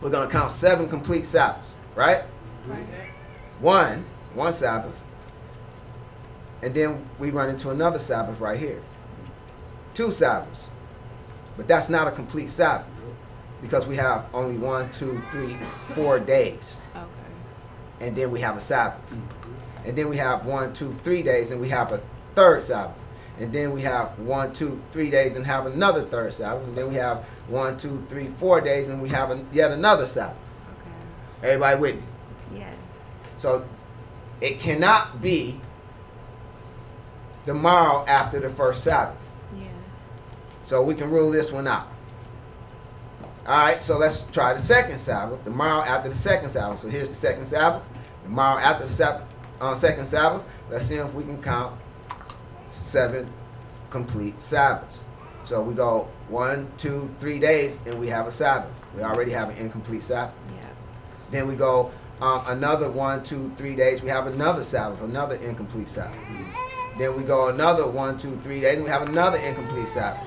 we're 0.00 0.10
going 0.10 0.28
to 0.28 0.32
count 0.32 0.52
seven 0.52 0.88
complete 0.88 1.26
Sabbaths, 1.26 1.74
right? 1.94 2.22
Right. 2.66 2.86
One, 3.60 4.04
one 4.34 4.52
Sabbath. 4.52 4.94
And 6.62 6.74
then 6.74 7.04
we 7.18 7.30
run 7.30 7.48
into 7.50 7.70
another 7.70 7.98
Sabbath 7.98 8.40
right 8.40 8.58
here. 8.58 8.80
Two 9.94 10.10
Sabbaths. 10.12 10.68
But 11.56 11.66
that's 11.66 11.88
not 11.88 12.06
a 12.06 12.10
complete 12.12 12.50
Sabbath 12.50 12.86
because 13.60 13.86
we 13.86 13.96
have 13.96 14.26
only 14.32 14.56
one, 14.56 14.90
two, 14.92 15.22
three, 15.32 15.56
four 15.94 16.20
days. 16.34 16.76
Okay. 16.94 18.06
and 18.06 18.16
then 18.16 18.30
we 18.30 18.40
have 18.40 18.56
a 18.56 18.60
Sabbath. 18.60 19.00
And 19.84 19.96
then 19.96 20.08
we 20.08 20.16
have 20.18 20.44
one, 20.46 20.72
two, 20.72 20.94
three 21.02 21.22
days, 21.22 21.50
and 21.50 21.60
we 21.60 21.68
have 21.70 21.92
a 21.92 22.00
third 22.34 22.62
Sabbath. 22.62 22.96
And 23.38 23.52
then 23.52 23.72
we 23.72 23.82
have 23.82 24.18
one, 24.18 24.52
two, 24.52 24.80
three 24.92 25.10
days, 25.10 25.36
and 25.36 25.46
have 25.46 25.66
another 25.66 26.04
third 26.04 26.34
Sabbath. 26.34 26.64
And 26.64 26.76
then 26.76 26.88
we 26.88 26.96
have 26.96 27.18
one, 27.46 27.78
two, 27.78 28.04
three, 28.08 28.28
four 28.38 28.60
days, 28.60 28.88
and 28.88 29.00
we 29.00 29.08
have 29.10 29.30
a, 29.30 29.44
yet 29.52 29.70
another 29.70 30.06
Sabbath. 30.06 30.36
Okay. 30.72 31.52
Everybody 31.52 31.80
with 31.80 31.96
me? 31.96 32.02
Yes. 32.56 32.74
So 33.38 33.64
it 34.40 34.58
cannot 34.58 35.22
be 35.22 35.60
tomorrow 37.46 38.04
after 38.06 38.40
the 38.40 38.50
first 38.50 38.82
Sabbath. 38.82 39.16
Yeah. 39.56 39.68
So 40.64 40.82
we 40.82 40.94
can 40.94 41.08
rule 41.08 41.30
this 41.30 41.52
one 41.52 41.68
out. 41.68 41.88
All 43.46 43.56
right, 43.56 43.82
so 43.82 43.96
let's 43.96 44.24
try 44.24 44.52
the 44.52 44.60
second 44.60 44.98
Sabbath. 44.98 45.42
Tomorrow 45.44 45.84
after 45.84 46.10
the 46.10 46.16
second 46.16 46.50
Sabbath. 46.50 46.80
So 46.80 46.88
here's 46.88 47.08
the 47.08 47.14
second 47.14 47.46
Sabbath. 47.46 47.88
Tomorrow 48.24 48.60
after 48.60 48.84
the 48.84 48.92
Sabbath, 48.92 49.26
uh, 49.60 49.74
second 49.74 50.06
Sabbath. 50.06 50.42
Let's 50.70 50.84
see 50.86 50.96
if 50.96 51.14
we 51.14 51.22
can 51.22 51.42
count 51.42 51.74
seven 52.68 53.30
complete 53.90 54.40
Sabbaths. 54.42 55.00
So 55.44 55.62
we 55.62 55.74
go 55.74 56.08
one, 56.28 56.70
two, 56.76 57.10
three 57.18 57.38
days, 57.38 57.80
and 57.86 57.98
we 57.98 58.08
have 58.08 58.26
a 58.26 58.32
Sabbath. 58.32 58.70
We 58.94 59.02
already 59.02 59.30
have 59.32 59.48
an 59.48 59.56
incomplete 59.56 60.04
Sabbath. 60.04 60.34
Yeah. 60.54 60.68
Then 61.30 61.48
we 61.48 61.54
go 61.54 61.90
um, 62.20 62.42
another 62.46 62.90
one, 62.90 63.22
two, 63.22 63.52
three 63.56 63.76
days. 63.76 64.02
We 64.02 64.08
have 64.10 64.26
another 64.26 64.64
Sabbath, 64.64 65.00
another 65.00 65.36
incomplete 65.36 65.88
Sabbath. 65.88 66.18
Then 66.98 67.16
we 67.16 67.22
go 67.22 67.48
another 67.48 67.86
one, 67.86 68.18
two, 68.18 68.36
three 68.42 68.60
days, 68.60 68.76
and 68.76 68.84
we 68.84 68.90
have 68.90 69.08
another 69.08 69.38
incomplete 69.38 69.88
Sabbath. 69.88 70.24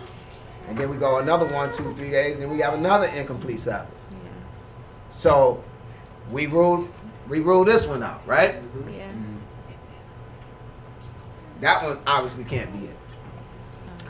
And 0.67 0.77
then 0.77 0.89
we 0.89 0.97
go 0.97 1.17
another 1.17 1.45
one, 1.45 1.73
two, 1.73 1.93
three 1.95 2.11
days, 2.11 2.39
and 2.39 2.49
we 2.49 2.59
have 2.59 2.73
another 2.73 3.07
incomplete 3.07 3.59
Sabbath. 3.59 3.93
Yeah. 4.11 4.29
So 5.11 5.63
we 6.31 6.45
rule 6.47 6.87
we 7.27 7.39
rule 7.39 7.65
this 7.65 7.85
one 7.85 8.03
out, 8.03 8.25
right? 8.25 8.55
Yeah. 8.89 9.10
That 11.61 11.83
one 11.83 11.99
obviously 12.05 12.43
can't 12.43 12.73
be 12.73 12.87
it. 12.87 12.97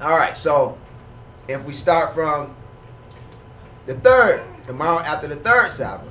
All 0.01 0.17
right, 0.17 0.38
so 0.38 0.77
if 1.48 1.63
we 1.63 1.74
start 1.74 2.15
from 2.15 2.55
the 3.86 3.96
third, 3.96 4.43
tomorrow 4.65 5.00
after 5.00 5.27
the 5.27 5.36
third 5.36 5.72
Sabbath, 5.72 6.08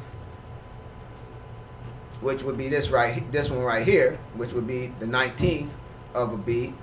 which 2.20 2.42
would 2.42 2.59
be 2.59 2.68
this 2.68 2.90
right, 2.90 3.30
this 3.32 3.50
one 3.50 3.61
right 3.61 3.85
here, 3.85 4.18
which 4.35 4.52
would 4.52 4.66
be 4.66 4.88
the 5.00 5.06
19th 5.06 5.70
of 6.14 6.32
Abib, 6.32 6.75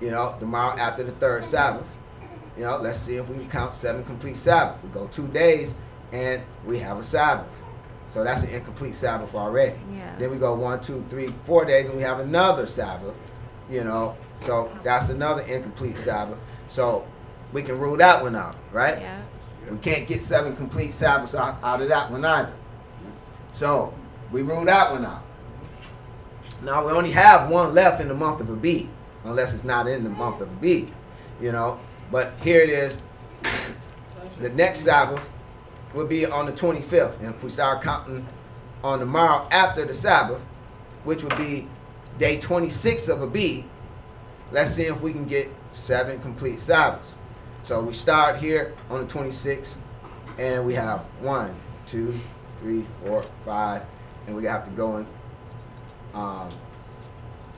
you 0.00 0.10
know, 0.10 0.36
tomorrow 0.38 0.78
after 0.78 1.02
the 1.02 1.12
third 1.12 1.44
Sabbath, 1.44 1.86
you 2.56 2.62
know, 2.62 2.78
let's 2.78 2.98
see 2.98 3.16
if 3.16 3.28
we 3.28 3.36
can 3.36 3.48
count 3.50 3.74
seven 3.74 4.04
complete 4.04 4.36
Sabbath. 4.36 4.82
We 4.82 4.90
go 4.90 5.08
two 5.08 5.26
days 5.28 5.74
and 6.12 6.42
we 6.64 6.78
have 6.78 6.98
a 6.98 7.04
Sabbath. 7.04 7.48
So 8.10 8.24
that's 8.24 8.42
an 8.42 8.50
incomplete 8.50 8.94
Sabbath 8.96 9.34
already. 9.34 9.78
Yeah. 9.94 10.14
Then 10.18 10.30
we 10.30 10.36
go 10.36 10.54
one, 10.54 10.80
two, 10.80 11.04
three, 11.08 11.32
four 11.44 11.64
days 11.64 11.88
and 11.88 11.96
we 11.96 12.02
have 12.02 12.20
another 12.20 12.66
Sabbath. 12.66 13.14
You 13.70 13.84
know, 13.84 14.16
so 14.44 14.70
that's 14.82 15.10
another 15.10 15.42
incomplete 15.42 15.98
Sabbath. 15.98 16.38
So 16.68 17.06
we 17.52 17.62
can 17.62 17.78
rule 17.78 17.96
that 17.96 18.22
one 18.22 18.34
out, 18.34 18.56
right? 18.72 19.00
Yeah. 19.00 19.22
We 19.70 19.78
can't 19.78 20.06
get 20.08 20.22
seven 20.24 20.56
complete 20.56 20.94
Sabbaths 20.94 21.34
out, 21.34 21.58
out 21.62 21.80
of 21.80 21.88
that 21.88 22.10
one 22.10 22.24
either. 22.24 22.52
So 23.52 23.94
we 24.32 24.42
rule 24.42 24.64
that 24.64 24.90
one 24.90 25.04
out. 25.04 25.22
Now 26.62 26.86
we 26.86 26.92
only 26.92 27.12
have 27.12 27.48
one 27.48 27.74
left 27.74 28.00
in 28.00 28.08
the 28.08 28.14
month 28.14 28.40
of 28.40 28.50
Abib, 28.50 28.88
unless 29.24 29.54
it's 29.54 29.64
not 29.64 29.86
in 29.86 30.04
the 30.04 30.10
month 30.10 30.40
of 30.40 30.50
Abib, 30.50 30.90
you 31.40 31.52
know. 31.52 31.78
But 32.10 32.32
here 32.42 32.60
it 32.60 32.70
is. 32.70 32.98
The 34.40 34.48
next 34.50 34.80
Sabbath 34.80 35.22
will 35.94 36.06
be 36.06 36.26
on 36.26 36.46
the 36.46 36.52
25th, 36.52 37.20
and 37.20 37.34
if 37.34 37.42
we 37.42 37.50
start 37.50 37.82
counting 37.82 38.26
on 38.82 38.98
the 38.98 39.06
morrow 39.06 39.46
after 39.50 39.84
the 39.84 39.94
Sabbath, 39.94 40.40
which 41.04 41.22
would 41.22 41.36
be 41.36 41.66
day 42.20 42.38
26 42.38 43.08
of 43.08 43.22
Abib, 43.22 43.64
let's 44.52 44.74
see 44.74 44.84
if 44.84 45.00
we 45.00 45.10
can 45.10 45.24
get 45.24 45.48
seven 45.72 46.20
complete 46.20 46.60
Sabbaths. 46.60 47.14
So 47.64 47.80
we 47.80 47.94
start 47.94 48.36
here 48.36 48.74
on 48.90 49.06
the 49.06 49.12
26th, 49.12 49.72
and 50.38 50.66
we 50.66 50.74
have 50.74 51.00
one, 51.20 51.54
two, 51.86 52.14
three, 52.60 52.84
four, 53.02 53.22
five, 53.46 53.82
and 54.26 54.36
we 54.36 54.44
have 54.44 54.66
to 54.66 54.70
go 54.72 54.98
in. 54.98 55.06
Um, 56.12 56.50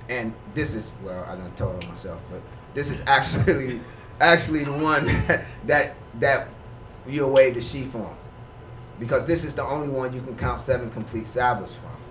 and 0.08 0.32
this 0.54 0.74
is 0.74 0.92
well, 1.02 1.24
I 1.24 1.58
told 1.58 1.82
on 1.82 1.90
myself, 1.90 2.20
but 2.30 2.40
this 2.72 2.88
is 2.88 3.02
actually 3.06 3.80
actually 4.20 4.62
the 4.62 4.72
one 4.72 5.06
that 5.26 5.44
that, 5.66 5.96
that 6.20 6.48
you'll 7.08 7.30
wave 7.30 7.54
the 7.54 7.60
sheaf 7.60 7.94
on, 7.96 8.14
because 9.00 9.26
this 9.26 9.42
is 9.42 9.56
the 9.56 9.64
only 9.64 9.88
one 9.88 10.14
you 10.14 10.20
can 10.20 10.36
count 10.36 10.60
seven 10.60 10.88
complete 10.92 11.26
Sabbaths 11.26 11.74
from. 11.74 12.01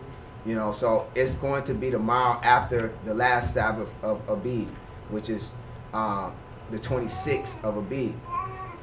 You 0.45 0.55
know, 0.55 0.74
so 0.74 1.07
it's 1.13 1.36
going 1.36 1.63
to 1.65 1.74
be 1.74 1.89
the 1.91 2.00
mile 2.00 2.39
after 2.43 2.91
the 3.05 3.13
last 3.13 3.53
Sabbath 3.53 3.89
of 4.01 4.21
Abib, 4.27 4.67
which 5.10 5.29
is 5.29 5.51
um, 5.93 6.33
the 6.71 6.79
26th 6.79 7.63
of 7.63 7.77
Abib. 7.77 8.15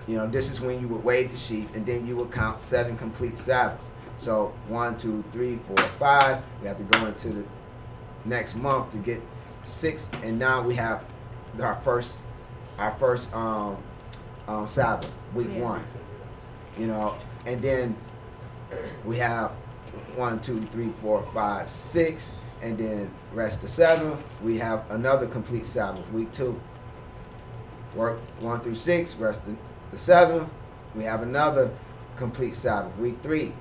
You 0.07 0.17
know, 0.17 0.27
this 0.29 0.51
is 0.51 0.61
when 0.61 0.81
you 0.81 0.89
would 0.89 1.05
wave 1.05 1.31
the 1.33 1.37
sheaf, 1.37 1.67
and 1.75 1.85
then 1.85 2.07
you 2.07 2.17
would 2.17 2.31
count 2.31 2.61
seven 2.61 2.97
complete 2.97 3.39
Sabbaths. 3.39 3.85
So 4.21 4.55
one, 4.69 4.97
two, 4.99 5.23
three, 5.33 5.59
four, 5.67 5.77
five. 5.99 6.43
We 6.63 6.69
have 6.69 6.79
to 6.79 6.85
go 6.99 7.07
into 7.07 7.29
the 7.29 7.45
next 8.25 8.55
month 8.55 8.93
to 8.93 8.99
get 8.99 9.21
six, 9.67 10.11
and 10.23 10.39
now 10.39 10.63
we 10.63 10.77
have 10.77 11.05
our 11.61 11.75
first, 11.83 12.21
our 12.79 12.95
first 12.99 13.33
um, 13.35 13.77
um, 14.47 14.69
Sabbath, 14.69 15.13
week 15.35 15.49
Yeah. 15.53 15.63
one. 15.63 15.85
You 16.79 16.87
know, 16.87 17.17
and 17.47 17.61
then 17.61 17.97
we 19.05 19.19
have 19.19 19.51
one, 20.17 20.41
two, 20.41 20.61
three, 20.73 20.93
four, 21.01 21.27
five, 21.33 21.71
six, 21.71 22.31
and 22.63 22.77
then 22.79 23.11
rest 23.33 23.63
the 23.63 23.69
seventh. 23.69 24.21
We 24.43 24.59
have 24.59 24.91
another 24.91 25.27
complete 25.27 25.67
Sabbath, 25.67 26.11
week 26.13 26.33
two. 26.33 26.61
Work 27.95 28.19
one 28.41 28.61
through 28.61 28.75
six, 28.75 29.15
rest 29.15 29.45
the, 29.47 29.57
the 29.93 29.99
seventh. 29.99 30.49
We 30.95 31.05
have 31.05 31.23
another 31.23 31.71
complete 32.17 32.55
Sabbath, 32.55 32.97
week 32.99 33.19
three. 33.23 33.53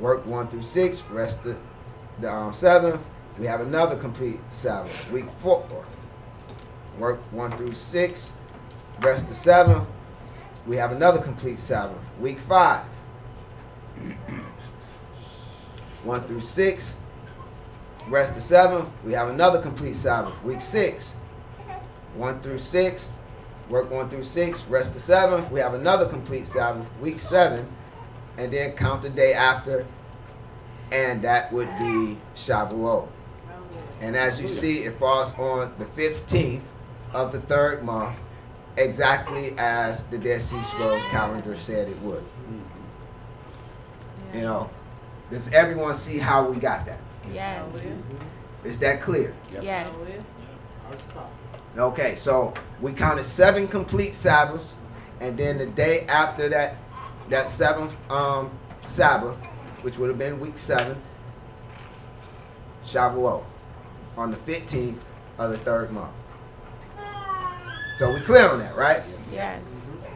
Work 0.00 0.26
one 0.26 0.48
through 0.48 0.62
six, 0.62 1.02
rest 1.10 1.42
the, 1.44 1.56
the 2.20 2.32
um, 2.32 2.52
seventh. 2.54 3.00
We 3.38 3.46
have 3.46 3.60
another 3.60 3.96
complete 3.96 4.40
Sabbath, 4.50 5.10
week 5.10 5.26
four. 5.40 5.66
Work 6.98 7.20
one 7.30 7.52
through 7.52 7.74
six, 7.74 8.30
rest 9.00 9.28
the 9.28 9.34
seventh. 9.34 9.86
We 10.66 10.76
have 10.76 10.92
another 10.92 11.20
complete 11.20 11.60
Sabbath, 11.60 11.98
week 12.20 12.40
five. 12.40 12.84
One 16.08 16.22
through 16.22 16.40
six, 16.40 16.94
rest 18.08 18.34
the 18.34 18.40
seventh. 18.40 18.88
We 19.04 19.12
have 19.12 19.28
another 19.28 19.60
complete 19.60 19.94
Sabbath, 19.94 20.42
week 20.42 20.62
six. 20.62 21.12
One 22.14 22.40
through 22.40 22.60
six, 22.60 23.12
work 23.68 23.90
one 23.90 24.08
through 24.08 24.24
six, 24.24 24.64
rest 24.68 24.94
the 24.94 25.00
seventh. 25.00 25.50
We 25.50 25.60
have 25.60 25.74
another 25.74 26.08
complete 26.08 26.46
Sabbath, 26.46 26.86
week 27.02 27.20
seven, 27.20 27.68
and 28.38 28.50
then 28.50 28.72
count 28.72 29.02
the 29.02 29.10
day 29.10 29.34
after, 29.34 29.84
and 30.90 31.20
that 31.24 31.52
would 31.52 31.68
be 31.78 32.16
Shavuot. 32.34 33.06
And 34.00 34.16
as 34.16 34.40
you 34.40 34.48
see, 34.48 34.84
it 34.84 34.98
falls 34.98 35.34
on 35.34 35.74
the 35.78 35.84
15th 35.84 36.62
of 37.12 37.32
the 37.32 37.40
third 37.42 37.84
month, 37.84 38.16
exactly 38.78 39.52
as 39.58 40.02
the 40.04 40.16
Dead 40.16 40.40
Sea 40.40 40.62
Scrolls 40.62 41.04
calendar 41.10 41.54
said 41.54 41.86
it 41.90 42.00
would. 42.00 42.24
You 44.32 44.40
know, 44.40 44.70
does 45.30 45.48
everyone 45.52 45.94
see 45.94 46.18
how 46.18 46.48
we 46.48 46.56
got 46.58 46.86
that? 46.86 46.98
Yes. 47.32 47.62
Is 48.64 48.78
that 48.78 49.00
clear? 49.00 49.34
Yes. 49.60 49.88
Okay, 51.76 52.16
so 52.16 52.54
we 52.80 52.92
counted 52.92 53.24
seven 53.24 53.68
complete 53.68 54.14
Sabbaths, 54.14 54.74
and 55.20 55.36
then 55.36 55.58
the 55.58 55.66
day 55.66 56.06
after 56.08 56.48
that, 56.48 56.76
that 57.28 57.48
seventh 57.48 57.94
um, 58.10 58.50
Sabbath, 58.88 59.36
which 59.82 59.98
would 59.98 60.08
have 60.08 60.18
been 60.18 60.40
week 60.40 60.58
seven, 60.58 61.00
Shavuot, 62.84 63.44
on 64.16 64.30
the 64.30 64.36
fifteenth 64.38 65.04
of 65.38 65.50
the 65.50 65.58
third 65.58 65.92
month. 65.92 66.10
So 67.96 68.12
we 68.12 68.20
clear 68.20 68.48
on 68.48 68.60
that, 68.60 68.76
right? 68.76 69.02
Yes. 69.32 69.60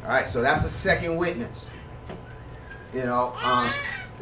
All 0.05 0.09
right, 0.09 0.29
so 0.29 0.41
that's 0.41 0.63
the 0.63 0.71
second 0.71 1.17
witness. 1.17 1.69
You 2.95 3.05
know, 3.05 3.35
um, 3.43 3.71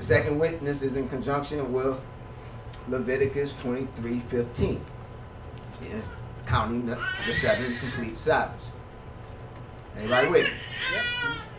the 0.00 0.06
second 0.06 0.38
witness 0.38 0.80
is 0.80 0.96
in 0.96 1.06
conjunction 1.10 1.74
with 1.74 2.00
Leviticus 2.88 3.54
23 3.56 4.20
15. 4.20 4.80
It's 5.82 6.10
counting 6.46 6.86
the, 6.86 6.94
the 7.26 7.32
seven 7.34 7.76
complete 7.76 8.16
Sabbaths. 8.16 8.68
Anybody 9.98 10.28
with 10.28 10.44
me? 10.44 10.52
Yep. 10.94 11.04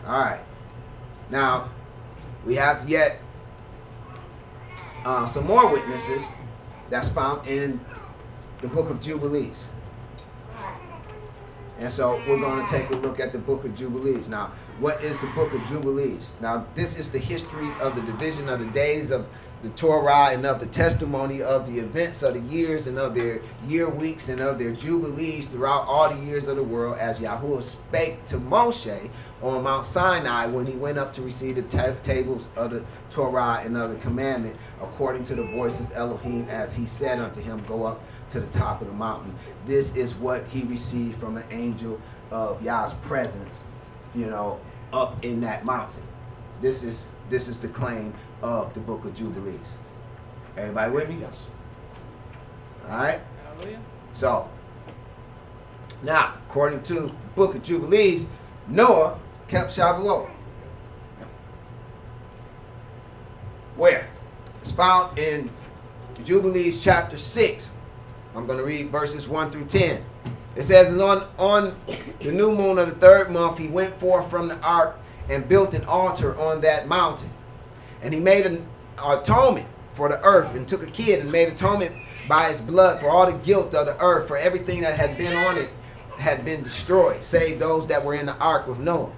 All 0.08 0.20
right. 0.20 0.40
Now, 1.30 1.70
we 2.44 2.56
have 2.56 2.88
yet 2.88 3.20
uh, 5.04 5.24
some 5.26 5.46
more 5.46 5.72
witnesses 5.72 6.24
that's 6.90 7.10
found 7.10 7.46
in 7.46 7.78
the 8.58 8.66
book 8.66 8.90
of 8.90 9.00
Jubilees. 9.00 9.68
And 11.78 11.92
so 11.92 12.20
we're 12.26 12.40
going 12.40 12.66
to 12.66 12.72
take 12.72 12.90
a 12.90 12.96
look 12.96 13.20
at 13.20 13.30
the 13.30 13.38
book 13.38 13.64
of 13.64 13.76
Jubilees. 13.76 14.28
Now, 14.28 14.50
what 14.78 15.02
is 15.02 15.18
the 15.18 15.26
book 15.28 15.52
of 15.52 15.64
Jubilees? 15.66 16.30
Now, 16.40 16.66
this 16.74 16.98
is 16.98 17.10
the 17.10 17.18
history 17.18 17.70
of 17.80 17.94
the 17.94 18.02
division 18.02 18.48
of 18.48 18.60
the 18.60 18.66
days 18.66 19.10
of 19.10 19.26
the 19.62 19.70
Torah 19.70 20.30
and 20.32 20.44
of 20.44 20.58
the 20.58 20.66
testimony 20.66 21.40
of 21.40 21.72
the 21.72 21.78
events 21.78 22.24
of 22.24 22.34
the 22.34 22.40
years 22.40 22.88
and 22.88 22.98
of 22.98 23.14
their 23.14 23.40
year 23.68 23.88
weeks 23.88 24.28
and 24.28 24.40
of 24.40 24.58
their 24.58 24.72
jubilees 24.72 25.46
throughout 25.46 25.86
all 25.86 26.12
the 26.12 26.24
years 26.24 26.48
of 26.48 26.56
the 26.56 26.62
world 26.62 26.98
as 26.98 27.20
Yahuwah 27.20 27.62
spake 27.62 28.26
to 28.26 28.38
Moshe 28.38 29.08
on 29.40 29.62
Mount 29.62 29.86
Sinai 29.86 30.46
when 30.46 30.66
he 30.66 30.72
went 30.72 30.98
up 30.98 31.12
to 31.12 31.22
receive 31.22 31.56
the 31.56 31.62
ta- 31.62 31.94
tables 32.02 32.48
of 32.56 32.72
the 32.72 32.84
Torah 33.10 33.62
and 33.64 33.76
of 33.76 33.90
the 33.90 33.96
commandment 33.96 34.56
according 34.80 35.22
to 35.24 35.36
the 35.36 35.44
voice 35.44 35.78
of 35.78 35.92
Elohim 35.92 36.48
as 36.48 36.74
he 36.74 36.84
said 36.84 37.20
unto 37.20 37.40
him, 37.40 37.62
Go 37.68 37.84
up 37.84 38.00
to 38.30 38.40
the 38.40 38.46
top 38.46 38.80
of 38.80 38.88
the 38.88 38.94
mountain. 38.94 39.34
This 39.64 39.94
is 39.94 40.14
what 40.14 40.44
he 40.48 40.62
received 40.62 41.20
from 41.20 41.36
an 41.36 41.44
angel 41.50 42.00
of 42.32 42.62
Yah's 42.62 42.94
presence, 42.94 43.64
you 44.14 44.26
know, 44.26 44.60
up 44.92 45.24
in 45.24 45.40
that 45.40 45.64
mountain. 45.64 46.02
This 46.60 46.82
is 46.82 47.06
this 47.28 47.48
is 47.48 47.58
the 47.58 47.68
claim 47.68 48.14
of 48.42 48.72
the 48.74 48.80
book 48.80 49.04
of 49.04 49.14
Jubilees. 49.14 49.76
Everybody 50.56 50.92
with 50.92 51.08
me? 51.08 51.18
Yes. 51.20 51.38
All 52.88 52.96
right. 52.96 53.20
Hallelujah. 53.44 53.80
So 54.12 54.48
now, 56.02 56.34
according 56.48 56.82
to 56.84 56.94
the 56.94 57.14
book 57.34 57.54
of 57.54 57.62
Jubilees, 57.62 58.26
Noah 58.68 59.18
kept 59.48 59.70
Shavuot. 59.70 60.28
Where? 63.76 64.08
It's 64.60 64.72
found 64.72 65.18
in 65.18 65.50
Jubilees 66.24 66.82
chapter 66.82 67.16
6. 67.16 67.70
I'm 68.34 68.46
going 68.46 68.58
to 68.58 68.64
read 68.64 68.90
verses 68.90 69.26
1 69.26 69.50
through 69.50 69.64
10. 69.64 70.04
It 70.54 70.64
says, 70.64 70.92
on, 71.00 71.26
on 71.38 71.76
the 72.20 72.32
new 72.32 72.54
moon 72.54 72.78
of 72.78 72.88
the 72.88 72.94
third 72.94 73.30
month, 73.30 73.58
he 73.58 73.68
went 73.68 73.94
forth 73.94 74.28
from 74.30 74.48
the 74.48 74.58
ark 74.60 74.98
and 75.28 75.48
built 75.48 75.72
an 75.74 75.84
altar 75.84 76.38
on 76.38 76.60
that 76.60 76.86
mountain. 76.88 77.30
And 78.02 78.12
he 78.12 78.20
made 78.20 78.44
an 78.44 78.66
atonement 79.02 79.66
for 79.94 80.08
the 80.08 80.22
earth 80.22 80.54
and 80.54 80.68
took 80.68 80.82
a 80.82 80.90
kid 80.90 81.20
and 81.20 81.32
made 81.32 81.48
atonement 81.48 81.94
by 82.28 82.48
his 82.48 82.60
blood 82.60 83.00
for 83.00 83.08
all 83.08 83.26
the 83.26 83.38
guilt 83.38 83.74
of 83.74 83.86
the 83.86 83.98
earth, 84.00 84.28
for 84.28 84.36
everything 84.36 84.82
that 84.82 84.96
had 84.96 85.16
been 85.16 85.36
on 85.36 85.58
it 85.58 85.70
had 86.18 86.44
been 86.44 86.62
destroyed, 86.62 87.24
save 87.24 87.58
those 87.58 87.86
that 87.88 88.04
were 88.04 88.14
in 88.14 88.26
the 88.26 88.36
ark 88.36 88.66
with 88.66 88.78
Noah. 88.78 89.10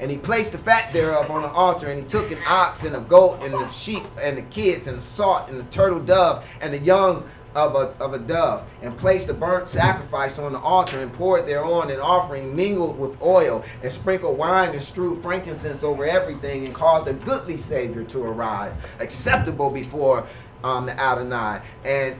And 0.00 0.10
he 0.10 0.16
placed 0.16 0.52
the 0.52 0.58
fat 0.58 0.92
thereof 0.94 1.30
on 1.30 1.42
the 1.42 1.48
altar, 1.48 1.90
and 1.90 2.00
he 2.00 2.06
took 2.06 2.30
an 2.30 2.38
ox 2.48 2.84
and 2.84 2.96
a 2.96 3.00
goat 3.00 3.40
and 3.42 3.52
the 3.52 3.68
sheep 3.68 4.02
and 4.20 4.38
the 4.38 4.42
kids 4.42 4.86
and 4.86 4.96
the 4.96 5.02
salt 5.02 5.48
and 5.48 5.60
the 5.60 5.64
turtle 5.64 6.00
dove 6.00 6.44
and 6.62 6.72
the 6.72 6.78
young 6.78 7.28
of 7.54 7.74
a, 7.74 7.94
of 8.02 8.14
a 8.14 8.18
dove, 8.18 8.64
and 8.82 8.96
placed 8.96 9.26
the 9.26 9.34
burnt 9.34 9.68
sacrifice 9.68 10.38
on 10.38 10.52
the 10.52 10.58
altar, 10.58 11.00
and 11.00 11.12
poured 11.12 11.46
thereon 11.46 11.90
an 11.90 12.00
offering 12.00 12.54
mingled 12.54 12.98
with 12.98 13.20
oil, 13.20 13.64
and 13.82 13.92
sprinkled 13.92 14.38
wine 14.38 14.70
and 14.70 14.82
strewed 14.82 15.22
frankincense 15.22 15.82
over 15.82 16.04
everything, 16.04 16.64
and 16.64 16.74
caused 16.74 17.08
a 17.08 17.12
goodly 17.12 17.56
Savior 17.56 18.04
to 18.04 18.22
arise, 18.22 18.78
acceptable 19.00 19.70
before 19.70 20.26
um, 20.62 20.86
the 20.86 20.98
Adonai. 21.00 21.60
And 21.84 22.16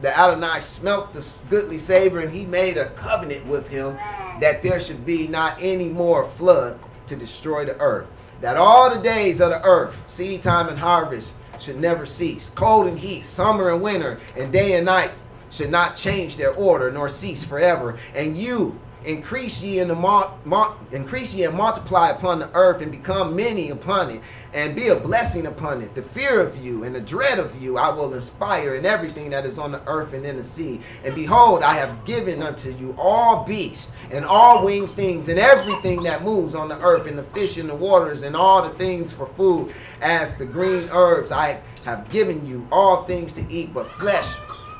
the 0.00 0.16
Adonai 0.16 0.60
smelt 0.60 1.12
the 1.12 1.26
goodly 1.48 1.78
savor, 1.78 2.20
and 2.20 2.32
he 2.32 2.44
made 2.44 2.76
a 2.76 2.90
covenant 2.90 3.46
with 3.46 3.68
him 3.68 3.94
that 4.40 4.62
there 4.62 4.80
should 4.80 5.06
be 5.06 5.26
not 5.26 5.56
any 5.60 5.88
more 5.88 6.28
flood 6.28 6.78
to 7.06 7.16
destroy 7.16 7.64
the 7.64 7.78
earth. 7.78 8.06
That 8.40 8.56
all 8.56 8.94
the 8.94 9.00
days 9.00 9.40
of 9.40 9.50
the 9.50 9.62
earth, 9.64 9.96
seed 10.08 10.42
time 10.42 10.68
and 10.68 10.78
harvest, 10.78 11.34
should 11.60 11.80
never 11.80 12.06
cease. 12.06 12.50
Cold 12.54 12.86
and 12.86 12.98
heat, 12.98 13.24
summer 13.24 13.70
and 13.70 13.82
winter, 13.82 14.20
and 14.36 14.52
day 14.52 14.74
and 14.74 14.86
night 14.86 15.10
should 15.50 15.70
not 15.70 15.96
change 15.96 16.36
their 16.36 16.52
order 16.52 16.90
nor 16.90 17.08
cease 17.08 17.44
forever. 17.44 17.98
And 18.14 18.36
you 18.36 18.78
increase 19.06 19.62
ye 19.62 19.78
in 19.78 19.86
the 19.86 20.72
increase 20.90 21.32
ye 21.32 21.44
and 21.44 21.56
multiply 21.56 22.10
upon 22.10 22.40
the 22.40 22.50
earth 22.54 22.82
and 22.82 22.90
become 22.90 23.36
many 23.36 23.70
upon 23.70 24.10
it 24.10 24.20
and 24.52 24.74
be 24.74 24.88
a 24.88 24.96
blessing 24.96 25.46
upon 25.46 25.80
it. 25.80 25.94
The 25.94 26.02
fear 26.02 26.40
of 26.40 26.56
you 26.56 26.82
and 26.82 26.94
the 26.94 27.00
dread 27.00 27.38
of 27.38 27.60
you 27.62 27.78
i 27.78 27.88
will 27.88 28.12
inspire 28.14 28.74
in 28.74 28.84
everything 28.84 29.30
that 29.30 29.46
is 29.46 29.58
on 29.58 29.70
the 29.70 29.80
earth 29.86 30.12
and 30.12 30.26
in 30.26 30.36
the 30.36 30.42
sea. 30.42 30.80
And 31.04 31.14
behold 31.14 31.62
i 31.62 31.74
have 31.74 32.04
given 32.04 32.42
unto 32.42 32.72
you 32.72 32.96
all 32.98 33.44
beasts 33.44 33.92
and 34.10 34.24
all 34.24 34.64
winged 34.64 34.90
things 34.96 35.28
and 35.28 35.38
everything 35.38 36.02
that 36.02 36.24
moves 36.24 36.56
on 36.56 36.68
the 36.68 36.80
earth 36.80 37.06
and 37.06 37.16
the 37.16 37.22
fish 37.22 37.58
in 37.58 37.68
the 37.68 37.76
waters 37.76 38.22
and 38.22 38.34
all 38.34 38.62
the 38.62 38.74
things 38.76 39.12
for 39.12 39.26
food. 39.26 39.72
As 40.02 40.36
the 40.36 40.46
green 40.46 40.88
herbs 40.90 41.30
i 41.30 41.60
have 41.84 42.08
given 42.08 42.44
you 42.44 42.66
all 42.72 43.04
things 43.04 43.32
to 43.34 43.46
eat 43.48 43.72
but 43.72 43.88
flesh 43.92 44.36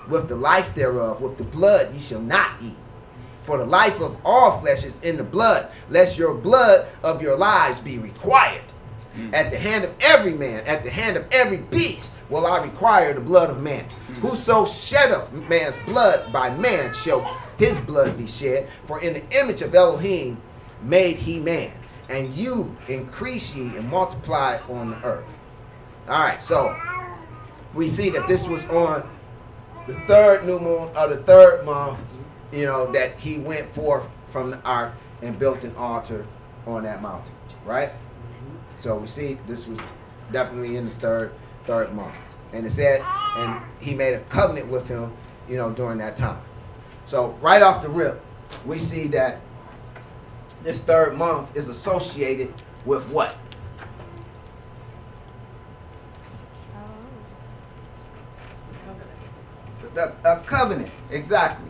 with 0.08 0.28
the 0.28 0.36
life 0.36 0.74
thereof 0.74 1.20
with 1.20 1.38
the 1.38 1.44
blood 1.44 1.94
ye 1.94 2.00
shall 2.00 2.20
not 2.20 2.50
eat 2.60 2.76
for 3.46 3.58
the 3.58 3.64
life 3.64 4.00
of 4.00 4.16
all 4.24 4.60
flesh 4.60 4.84
is 4.84 5.00
in 5.02 5.16
the 5.16 5.24
blood, 5.24 5.70
lest 5.88 6.18
your 6.18 6.34
blood 6.34 6.88
of 7.02 7.22
your 7.22 7.36
lives 7.36 7.78
be 7.78 7.98
required. 7.98 8.64
Mm. 9.16 9.32
At 9.32 9.50
the 9.50 9.58
hand 9.58 9.84
of 9.84 9.94
every 10.00 10.34
man, 10.34 10.64
at 10.66 10.84
the 10.84 10.90
hand 10.90 11.16
of 11.16 11.26
every 11.30 11.58
beast, 11.58 12.12
will 12.28 12.44
I 12.44 12.58
require 12.62 13.14
the 13.14 13.20
blood 13.20 13.50
of 13.50 13.62
man. 13.62 13.86
Mm. 13.88 14.16
Whoso 14.18 14.66
sheddeth 14.66 15.32
man's 15.48 15.76
blood 15.86 16.32
by 16.32 16.50
man 16.56 16.92
shall 16.92 17.22
his 17.56 17.78
blood 17.80 18.18
be 18.18 18.26
shed. 18.26 18.68
For 18.86 19.00
in 19.00 19.14
the 19.14 19.40
image 19.40 19.62
of 19.62 19.74
Elohim 19.74 20.36
made 20.82 21.16
he 21.16 21.38
man. 21.38 21.72
And 22.08 22.34
you 22.34 22.74
increase 22.88 23.54
ye 23.54 23.76
and 23.76 23.88
multiply 23.88 24.58
on 24.68 24.90
the 24.90 25.02
earth. 25.02 25.24
All 26.08 26.20
right, 26.20 26.42
so 26.42 26.76
we 27.74 27.88
see 27.88 28.10
that 28.10 28.28
this 28.28 28.46
was 28.46 28.64
on 28.66 29.08
the 29.86 29.94
third 30.00 30.46
new 30.46 30.58
moon 30.58 30.88
of 30.94 31.10
the 31.10 31.18
third 31.18 31.64
month, 31.64 31.98
you 32.52 32.64
know, 32.64 32.90
that 32.92 33.18
he 33.18 33.38
went 33.38 33.72
forth 33.74 34.06
from 34.30 34.50
the 34.50 34.60
ark 34.62 34.94
and 35.22 35.38
built 35.38 35.64
an 35.64 35.74
altar 35.76 36.26
on 36.66 36.82
that 36.84 37.02
mountain, 37.02 37.32
right? 37.64 37.92
So 38.76 38.96
we 38.96 39.06
see 39.06 39.38
this 39.46 39.66
was 39.66 39.78
definitely 40.32 40.76
in 40.76 40.84
the 40.84 40.90
third 40.90 41.32
third 41.64 41.94
month, 41.94 42.14
and 42.52 42.66
it 42.66 42.70
said, 42.70 43.02
and 43.36 43.60
he 43.80 43.94
made 43.94 44.14
a 44.14 44.20
covenant 44.20 44.68
with 44.68 44.86
him, 44.88 45.12
you 45.48 45.56
know, 45.56 45.72
during 45.72 45.98
that 45.98 46.16
time. 46.16 46.40
So 47.06 47.30
right 47.40 47.62
off 47.62 47.82
the 47.82 47.88
rip, 47.88 48.22
we 48.64 48.78
see 48.78 49.06
that 49.08 49.40
this 50.62 50.80
third 50.80 51.16
month 51.16 51.56
is 51.56 51.68
associated 51.68 52.52
with 52.84 53.08
what? 53.10 53.36
Oh. 56.76 56.82
The, 59.94 60.14
a 60.24 60.40
covenant, 60.40 60.90
exactly. 61.10 61.65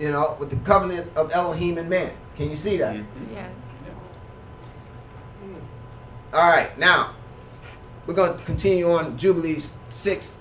You 0.00 0.10
know, 0.10 0.36
with 0.40 0.50
the 0.50 0.56
covenant 0.56 1.12
of 1.14 1.30
Elohim 1.30 1.78
and 1.78 1.88
man. 1.88 2.12
Can 2.34 2.50
you 2.50 2.56
see 2.56 2.78
that? 2.78 2.96
Mm-hmm. 2.96 3.34
Yes. 3.34 3.50
All 6.32 6.48
right, 6.48 6.76
now 6.78 7.14
we're 8.06 8.14
going 8.14 8.38
to 8.38 8.44
continue 8.44 8.90
on 8.90 9.18
Jubilees 9.18 9.70
6 9.90 10.38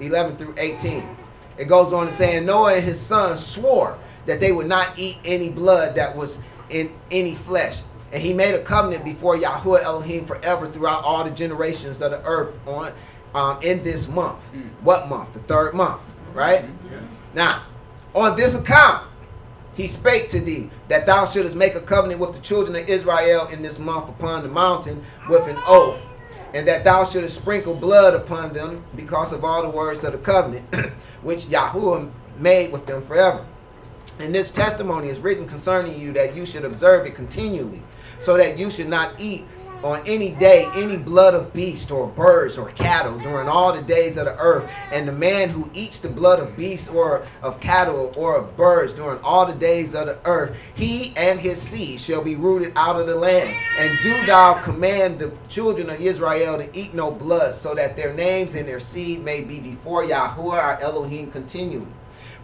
11 0.00 0.36
through 0.36 0.54
18. 0.58 1.16
It 1.56 1.64
goes 1.66 1.92
on 1.92 2.06
to 2.06 2.12
say, 2.12 2.36
and 2.36 2.46
Noah 2.46 2.74
and 2.74 2.84
his 2.84 3.00
sons 3.00 3.44
swore 3.44 3.98
that 4.26 4.40
they 4.40 4.52
would 4.52 4.66
not 4.66 4.98
eat 4.98 5.18
any 5.24 5.48
blood 5.48 5.94
that 5.96 6.16
was 6.16 6.38
in 6.70 6.92
any 7.10 7.34
flesh. 7.34 7.82
And 8.12 8.22
he 8.22 8.32
made 8.32 8.54
a 8.54 8.62
covenant 8.62 9.04
before 9.04 9.36
Yahuwah 9.36 9.82
Elohim 9.82 10.24
forever 10.26 10.68
throughout 10.68 11.04
all 11.04 11.24
the 11.24 11.30
generations 11.30 12.00
of 12.00 12.10
the 12.10 12.22
earth 12.24 12.54
on 12.66 12.92
um, 13.34 13.58
in 13.62 13.82
this 13.82 14.08
month. 14.08 14.38
Mm. 14.54 14.70
What 14.82 15.08
month? 15.08 15.32
The 15.34 15.40
third 15.40 15.74
month, 15.74 16.00
right? 16.32 16.64
Yeah. 16.90 17.00
Now, 17.34 17.62
on 18.14 18.36
this 18.36 18.54
account, 18.58 19.06
he 19.74 19.86
spake 19.86 20.30
to 20.30 20.40
thee 20.40 20.70
that 20.88 21.06
thou 21.06 21.24
shouldest 21.24 21.54
make 21.54 21.74
a 21.74 21.80
covenant 21.80 22.20
with 22.20 22.34
the 22.34 22.40
children 22.40 22.74
of 22.74 22.88
Israel 22.88 23.46
in 23.46 23.62
this 23.62 23.78
month 23.78 24.08
upon 24.08 24.42
the 24.42 24.48
mountain 24.48 25.04
with 25.28 25.46
an 25.46 25.56
oath, 25.68 26.04
and 26.52 26.66
that 26.66 26.82
thou 26.82 27.04
shouldest 27.04 27.36
sprinkle 27.36 27.74
blood 27.74 28.14
upon 28.14 28.52
them 28.52 28.84
because 28.96 29.32
of 29.32 29.44
all 29.44 29.62
the 29.62 29.70
words 29.70 30.02
of 30.02 30.12
the 30.12 30.18
covenant 30.18 30.66
which 31.22 31.46
Yahuwah 31.46 32.10
made 32.38 32.72
with 32.72 32.86
them 32.86 33.04
forever. 33.04 33.46
And 34.18 34.34
this 34.34 34.50
testimony 34.50 35.10
is 35.10 35.20
written 35.20 35.46
concerning 35.46 36.00
you 36.00 36.12
that 36.14 36.34
you 36.34 36.44
should 36.44 36.64
observe 36.64 37.06
it 37.06 37.14
continually, 37.14 37.82
so 38.20 38.36
that 38.36 38.58
you 38.58 38.70
should 38.70 38.88
not 38.88 39.20
eat 39.20 39.44
on 39.82 40.02
any 40.06 40.30
day 40.30 40.68
any 40.74 40.96
blood 40.96 41.34
of 41.34 41.52
beast 41.52 41.90
or 41.90 42.06
birds 42.06 42.58
or 42.58 42.70
cattle 42.72 43.18
during 43.18 43.48
all 43.48 43.72
the 43.72 43.82
days 43.82 44.16
of 44.16 44.24
the 44.24 44.36
earth. 44.38 44.70
And 44.90 45.06
the 45.06 45.12
man 45.12 45.48
who 45.48 45.70
eats 45.72 46.00
the 46.00 46.08
blood 46.08 46.40
of 46.40 46.56
beasts 46.56 46.88
or 46.88 47.26
of 47.42 47.60
cattle 47.60 48.12
or 48.16 48.36
of 48.36 48.56
birds 48.56 48.92
during 48.92 49.20
all 49.20 49.46
the 49.46 49.54
days 49.54 49.94
of 49.94 50.06
the 50.06 50.18
earth, 50.24 50.56
he 50.74 51.12
and 51.16 51.38
his 51.38 51.60
seed 51.60 52.00
shall 52.00 52.22
be 52.22 52.34
rooted 52.36 52.72
out 52.76 53.00
of 53.00 53.06
the 53.06 53.14
land. 53.14 53.54
And 53.78 53.98
do 54.02 54.26
thou 54.26 54.54
command 54.54 55.18
the 55.18 55.32
children 55.48 55.90
of 55.90 56.00
Israel 56.00 56.58
to 56.58 56.78
eat 56.78 56.94
no 56.94 57.10
blood, 57.10 57.54
so 57.54 57.74
that 57.74 57.96
their 57.96 58.12
names 58.12 58.54
and 58.54 58.66
their 58.66 58.80
seed 58.80 59.24
may 59.24 59.42
be 59.42 59.60
before 59.60 60.04
Yahuwah 60.04 60.52
our 60.52 60.80
Elohim 60.80 61.30
continually. 61.30 61.86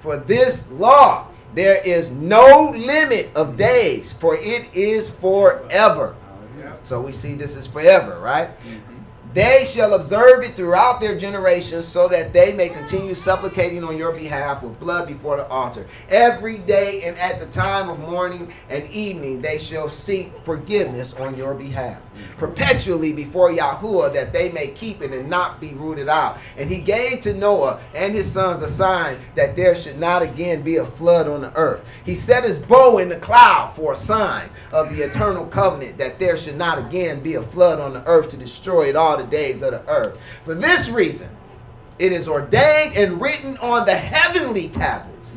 For 0.01 0.17
this 0.17 0.71
law 0.71 1.29
there 1.55 1.81
is 1.83 2.11
no 2.11 2.73
limit 2.77 3.31
of 3.35 3.57
days, 3.57 4.13
for 4.13 4.37
it 4.37 4.75
is 4.75 5.09
forever. 5.09 6.17
So 6.85 7.01
we 7.01 7.13
see 7.13 7.35
this 7.35 7.57
is 7.57 7.67
forever, 7.67 8.19
right? 8.21 8.49
Mm-hmm. 8.61 8.95
They 9.35 9.65
shall 9.67 9.95
observe 9.95 10.45
it 10.45 10.53
throughout 10.53 11.01
their 11.01 11.19
generations 11.19 11.89
so 11.89 12.07
that 12.07 12.33
they 12.33 12.53
may 12.53 12.69
continue 12.69 13.17
supplicating 13.17 13.83
on 13.83 13.97
your 13.97 14.13
behalf 14.13 14.63
with 14.63 14.79
blood 14.79 15.09
before 15.09 15.37
the 15.37 15.49
altar. 15.49 15.89
Every 16.09 16.59
day 16.59 17.03
and 17.03 17.19
at 17.19 17.41
the 17.41 17.47
time 17.47 17.89
of 17.89 17.99
morning 17.99 18.53
and 18.69 18.89
evening 18.91 19.41
they 19.41 19.59
shall 19.59 19.89
seek 19.89 20.33
forgiveness 20.45 21.15
on 21.15 21.37
your 21.37 21.53
behalf. 21.55 22.01
Perpetually 22.37 23.13
before 23.13 23.51
Yahuwah 23.51 24.13
that 24.15 24.33
they 24.33 24.51
may 24.53 24.69
keep 24.69 25.03
it 25.03 25.13
and 25.13 25.29
not 25.29 25.61
be 25.61 25.69
rooted 25.75 26.09
out. 26.09 26.39
And 26.57 26.69
he 26.71 26.81
gave 26.81 27.21
to 27.23 27.35
Noah 27.35 27.81
and 27.95 28.15
his 28.15 28.31
sons 28.31 28.63
a 28.63 28.69
sign 28.69 29.19
that 29.35 29.57
there 29.57 29.75
should 29.75 29.99
not 29.99 30.23
again 30.23 30.63
be 30.63 30.77
a 30.77 30.85
flood 30.85 31.29
on 31.29 31.43
the 31.43 31.57
earth. 31.57 31.85
He 32.05 32.15
set 32.15 32.45
his 32.45 32.59
bow 32.59 32.99
in 32.99 33.09
the 33.09 33.19
cloud 33.19 33.75
for 33.75 33.93
a 33.93 33.97
sign 33.97 34.51
of 34.73 34.95
the 34.95 35.03
eternal 35.03 35.47
covenant 35.47 35.99
that 35.99 36.19
there 36.19 36.37
should 36.37 36.57
not 36.57 36.79
again 36.79 37.21
be 37.21 37.35
a 37.35 37.43
flood 37.43 37.81
on 37.81 37.93
the 37.93 38.07
earth 38.07 38.31
to 38.31 38.37
destroy 38.37 38.89
it 38.89 38.97
all 38.97 39.17
the 39.17 39.25
days 39.25 39.63
of 39.63 39.73
the 39.73 39.89
earth. 39.89 40.21
For 40.43 40.55
this 40.55 40.89
reason, 40.89 41.29
it 41.99 42.13
is 42.13 42.27
ordained 42.27 42.97
and 42.97 43.21
written 43.21 43.57
on 43.59 43.87
the 43.87 43.95
heavenly 43.95 44.69
tablets 44.69 45.37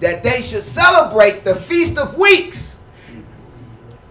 that 0.00 0.22
they 0.22 0.42
should 0.42 0.62
celebrate 0.62 1.44
the 1.44 1.56
Feast 1.56 1.98
of 1.98 2.16
Weeks 2.16 2.78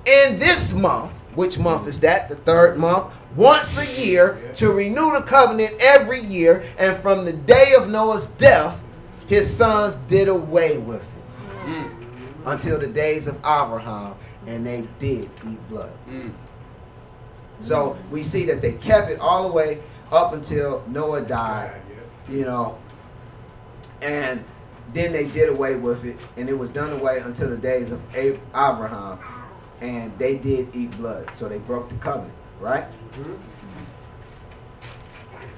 in 0.06 0.40
this 0.40 0.74
month. 0.74 1.14
Which 1.38 1.60
month 1.60 1.88
is 1.88 2.00
that? 2.00 2.30
The 2.30 2.36
third 2.36 2.78
month. 2.80 3.14
Once 3.36 3.78
a 3.78 3.86
year 4.02 4.52
to 4.56 4.72
renew 4.72 5.12
the 5.14 5.22
covenant 5.22 5.76
every 5.80 6.20
year. 6.20 6.66
And 6.80 6.98
from 6.98 7.26
the 7.26 7.34
day 7.34 7.74
of 7.78 7.88
Noah's 7.88 8.26
death, 8.26 8.82
his 9.28 9.56
sons 9.56 9.98
did 10.08 10.30
away 10.30 10.80
with 10.80 11.04
it 11.04 11.66
mm. 11.68 11.92
until 12.48 12.80
the 12.80 12.88
days 12.88 13.28
of 13.28 13.36
Abraham, 13.42 14.16
and 14.48 14.66
they 14.66 14.88
did 14.98 15.30
eat 15.48 15.70
blood. 15.70 15.94
Mm. 16.10 16.32
So 17.60 18.00
we 18.10 18.24
see 18.24 18.44
that 18.46 18.60
they 18.60 18.74
kept 18.74 19.12
it 19.12 19.20
all 19.20 19.48
the 19.48 19.54
way 19.54 19.84
up 20.12 20.34
until 20.34 20.84
Noah 20.88 21.22
died, 21.22 21.82
you 22.30 22.46
know, 22.46 22.80
and 24.02 24.44
then 24.92 25.12
they 25.12 25.28
did 25.28 25.50
away 25.50 25.76
with 25.76 26.04
it, 26.04 26.18
and 26.36 26.50
it 26.50 26.58
was 26.58 26.72
done 26.72 26.94
away 26.94 27.20
until 27.20 27.50
the 27.50 27.58
days 27.58 27.92
of 27.92 28.02
Abraham, 28.16 29.20
and 29.82 30.18
they 30.18 30.38
did 30.38 30.74
eat 30.76 30.92
blood, 30.98 31.34
so 31.34 31.48
they 31.48 31.60
broke 31.60 31.90
the 31.90 31.96
covenant, 31.96 32.34
right? 32.60 32.86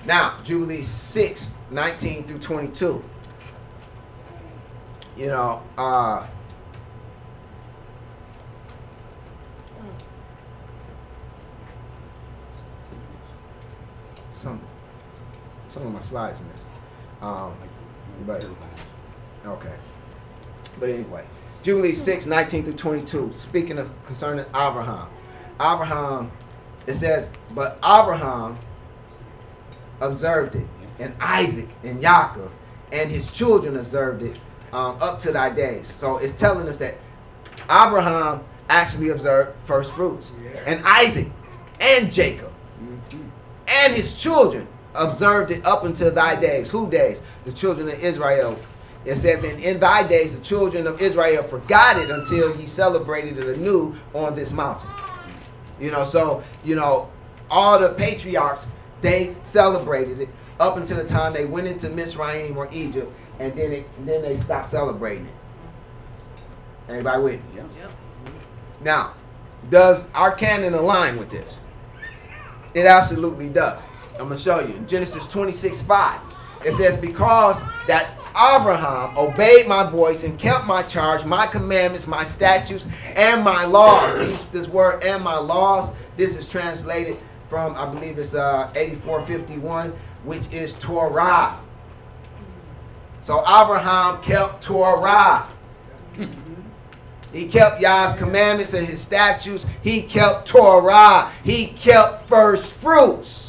Now, 0.05 0.35
Jubilee 0.43 0.81
6, 0.81 1.49
19 1.71 2.23
through 2.23 2.39
22. 2.39 3.03
You 5.17 5.27
know, 5.27 5.61
uh, 5.77 6.25
some 14.37 14.61
some 15.67 15.87
of 15.87 15.93
my 15.93 15.99
slides 15.99 16.39
missing. 16.39 16.65
Um, 17.21 17.53
but 18.25 18.45
okay. 19.45 19.75
But 20.79 20.89
anyway, 20.89 21.25
Jubilee 21.61 21.93
6, 21.93 22.25
19 22.25 22.63
through 22.63 22.73
22, 22.73 23.33
speaking 23.37 23.77
of 23.77 23.89
concerning 24.05 24.45
Abraham. 24.49 25.07
Abraham, 25.59 26.31
it 26.87 26.95
says, 26.95 27.29
but 27.53 27.77
Abraham 27.83 28.57
observed 29.99 30.55
it, 30.55 30.65
and 30.99 31.13
Isaac 31.19 31.67
and 31.83 32.01
Yaakov 32.01 32.49
and 32.91 33.11
his 33.11 33.29
children 33.31 33.75
observed 33.77 34.23
it 34.23 34.39
um, 34.71 34.97
up 35.01 35.19
to 35.19 35.31
thy 35.31 35.49
days. 35.49 35.87
So 35.87 36.17
it's 36.17 36.33
telling 36.33 36.67
us 36.67 36.77
that 36.77 36.97
Abraham 37.63 38.43
actually 38.69 39.09
observed 39.09 39.51
first 39.65 39.93
fruits, 39.93 40.31
and 40.65 40.81
Isaac 40.85 41.27
and 41.79 42.11
Jacob 42.11 42.51
and 43.67 43.93
his 43.93 44.15
children 44.15 44.67
observed 44.95 45.51
it 45.51 45.65
up 45.65 45.83
until 45.83 46.11
thy 46.11 46.39
days. 46.39 46.69
Who 46.71 46.89
days? 46.89 47.21
The 47.45 47.51
children 47.51 47.87
of 47.89 48.03
Israel. 48.03 48.57
It 49.09 49.17
says, 49.17 49.43
and 49.43 49.59
in 49.63 49.79
thy 49.79 50.07
days 50.07 50.33
the 50.33 50.39
children 50.39 50.85
of 50.85 51.01
Israel 51.01 51.41
forgot 51.41 51.97
it 51.97 52.11
until 52.11 52.53
he 52.53 52.67
celebrated 52.67 53.39
it 53.39 53.57
anew 53.57 53.95
on 54.13 54.35
this 54.35 54.51
mountain. 54.51 54.91
You 55.79 55.89
know, 55.89 56.03
so, 56.03 56.43
you 56.63 56.75
know, 56.75 57.09
all 57.49 57.79
the 57.79 57.89
patriarchs, 57.89 58.67
they 59.01 59.33
celebrated 59.41 60.19
it 60.21 60.29
up 60.59 60.77
until 60.77 60.97
the 60.97 61.09
time 61.09 61.33
they 61.33 61.45
went 61.45 61.65
into 61.65 61.89
Mizraim 61.89 62.55
or 62.55 62.69
Egypt, 62.71 63.11
and 63.39 63.57
then 63.57 63.71
it, 63.71 63.89
and 63.97 64.07
then 64.07 64.21
they 64.21 64.35
stopped 64.35 64.69
celebrating 64.69 65.25
it. 65.25 65.33
Anybody 66.91 67.23
with 67.23 67.33
me? 67.33 67.41
Yeah. 67.55 67.63
Yep. 67.79 67.91
Now, 68.81 69.13
does 69.71 70.05
our 70.13 70.33
canon 70.33 70.75
align 70.75 71.17
with 71.17 71.31
this? 71.31 71.61
It 72.75 72.85
absolutely 72.85 73.49
does. 73.49 73.87
I'm 74.19 74.27
going 74.27 74.37
to 74.37 74.37
show 74.37 74.59
you. 74.59 74.75
In 74.75 74.87
Genesis 74.87 75.25
26 75.25 75.81
5, 75.81 76.28
it 76.65 76.73
says, 76.73 76.97
Because 76.97 77.61
that 77.87 78.19
Abraham 78.31 79.17
obeyed 79.17 79.67
my 79.67 79.89
voice 79.89 80.23
and 80.23 80.37
kept 80.37 80.65
my 80.65 80.83
charge, 80.83 81.25
my 81.25 81.47
commandments, 81.47 82.07
my 82.07 82.23
statutes, 82.23 82.87
and 83.15 83.43
my 83.43 83.65
laws. 83.65 84.45
This 84.49 84.67
word, 84.67 85.03
and 85.03 85.23
my 85.23 85.37
laws, 85.37 85.91
this 86.17 86.37
is 86.37 86.47
translated 86.47 87.17
from, 87.49 87.75
I 87.75 87.85
believe 87.85 88.19
it's 88.19 88.35
uh, 88.35 88.71
8451, 88.75 89.93
which 90.23 90.51
is 90.51 90.73
Torah. 90.73 91.59
So 93.21 93.39
Abraham 93.41 94.21
kept 94.21 94.63
Torah. 94.63 95.47
He 97.31 97.47
kept 97.47 97.79
Yah's 97.79 98.17
commandments 98.17 98.73
and 98.73 98.87
his 98.87 99.01
statutes. 99.01 99.65
He 99.83 100.01
kept 100.01 100.47
Torah. 100.47 101.31
He 101.43 101.67
kept 101.67 102.27
first 102.27 102.73
fruits. 102.73 103.48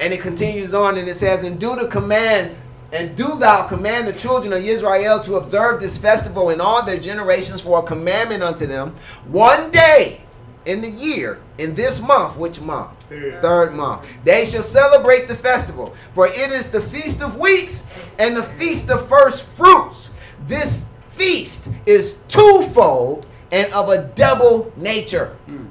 And 0.00 0.12
it 0.12 0.20
continues 0.20 0.74
on 0.74 0.98
and 0.98 1.08
it 1.08 1.16
says, 1.16 1.44
And 1.44 1.58
do 1.58 1.74
the 1.74 1.88
command, 1.88 2.56
and 2.92 3.16
do 3.16 3.38
thou 3.38 3.66
command 3.66 4.06
the 4.06 4.12
children 4.12 4.52
of 4.52 4.64
Israel 4.64 5.20
to 5.20 5.36
observe 5.36 5.80
this 5.80 5.98
festival 5.98 6.50
in 6.50 6.60
all 6.60 6.84
their 6.84 7.00
generations 7.00 7.60
for 7.60 7.80
a 7.80 7.82
commandment 7.82 8.42
unto 8.42 8.66
them. 8.66 8.94
One 9.26 9.70
day 9.70 10.20
in 10.66 10.80
the 10.80 10.90
year, 10.90 11.38
in 11.58 11.74
this 11.74 12.00
month, 12.00 12.36
which 12.36 12.60
month? 12.60 12.90
Third. 13.08 13.40
Third 13.40 13.74
month. 13.74 14.06
They 14.24 14.44
shall 14.44 14.64
celebrate 14.64 15.28
the 15.28 15.36
festival, 15.36 15.94
for 16.12 16.26
it 16.26 16.50
is 16.50 16.70
the 16.70 16.80
feast 16.80 17.22
of 17.22 17.38
weeks 17.38 17.86
and 18.18 18.36
the 18.36 18.42
feast 18.42 18.90
of 18.90 19.08
first 19.08 19.44
fruits. 19.44 20.10
This 20.46 20.90
feast 21.10 21.68
is 21.86 22.18
twofold 22.28 23.26
and 23.52 23.72
of 23.72 23.88
a 23.88 24.08
double 24.08 24.72
nature. 24.76 25.36
Hmm. 25.46 25.66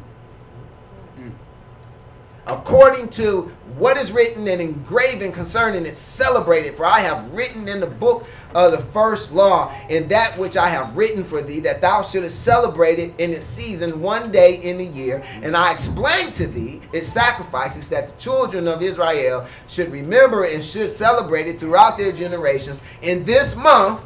According 2.47 3.09
to 3.09 3.51
what 3.77 3.97
is 3.97 4.11
written 4.11 4.47
and 4.47 4.61
engraven 4.61 5.31
concerning 5.31 5.85
it, 5.85 5.97
celebrate 5.97 6.65
it. 6.65 6.77
For 6.77 6.85
I 6.85 6.99
have 6.99 7.33
written 7.33 7.67
in 7.67 7.79
the 7.79 7.87
book 7.87 8.27
of 8.53 8.71
the 8.71 8.77
first 8.77 9.33
law, 9.33 9.73
in 9.89 10.07
that 10.09 10.37
which 10.37 10.55
I 10.55 10.69
have 10.69 10.95
written 10.95 11.23
for 11.23 11.41
thee, 11.41 11.59
that 11.61 11.81
thou 11.81 12.03
shouldest 12.03 12.43
celebrate 12.43 12.99
it 12.99 13.13
in 13.17 13.31
its 13.31 13.45
season 13.45 13.99
one 13.99 14.31
day 14.31 14.61
in 14.61 14.77
the 14.77 14.85
year. 14.85 15.23
And 15.41 15.57
I 15.57 15.73
explained 15.73 16.35
to 16.35 16.47
thee 16.47 16.81
its 16.93 17.07
sacrifices 17.07 17.89
that 17.89 18.07
the 18.07 18.17
children 18.17 18.67
of 18.67 18.81
Israel 18.81 19.47
should 19.67 19.91
remember 19.91 20.45
and 20.45 20.63
should 20.63 20.89
celebrate 20.89 21.47
it 21.47 21.59
throughout 21.59 21.97
their 21.97 22.11
generations 22.11 22.81
in 23.01 23.25
this 23.25 23.55
month, 23.55 24.01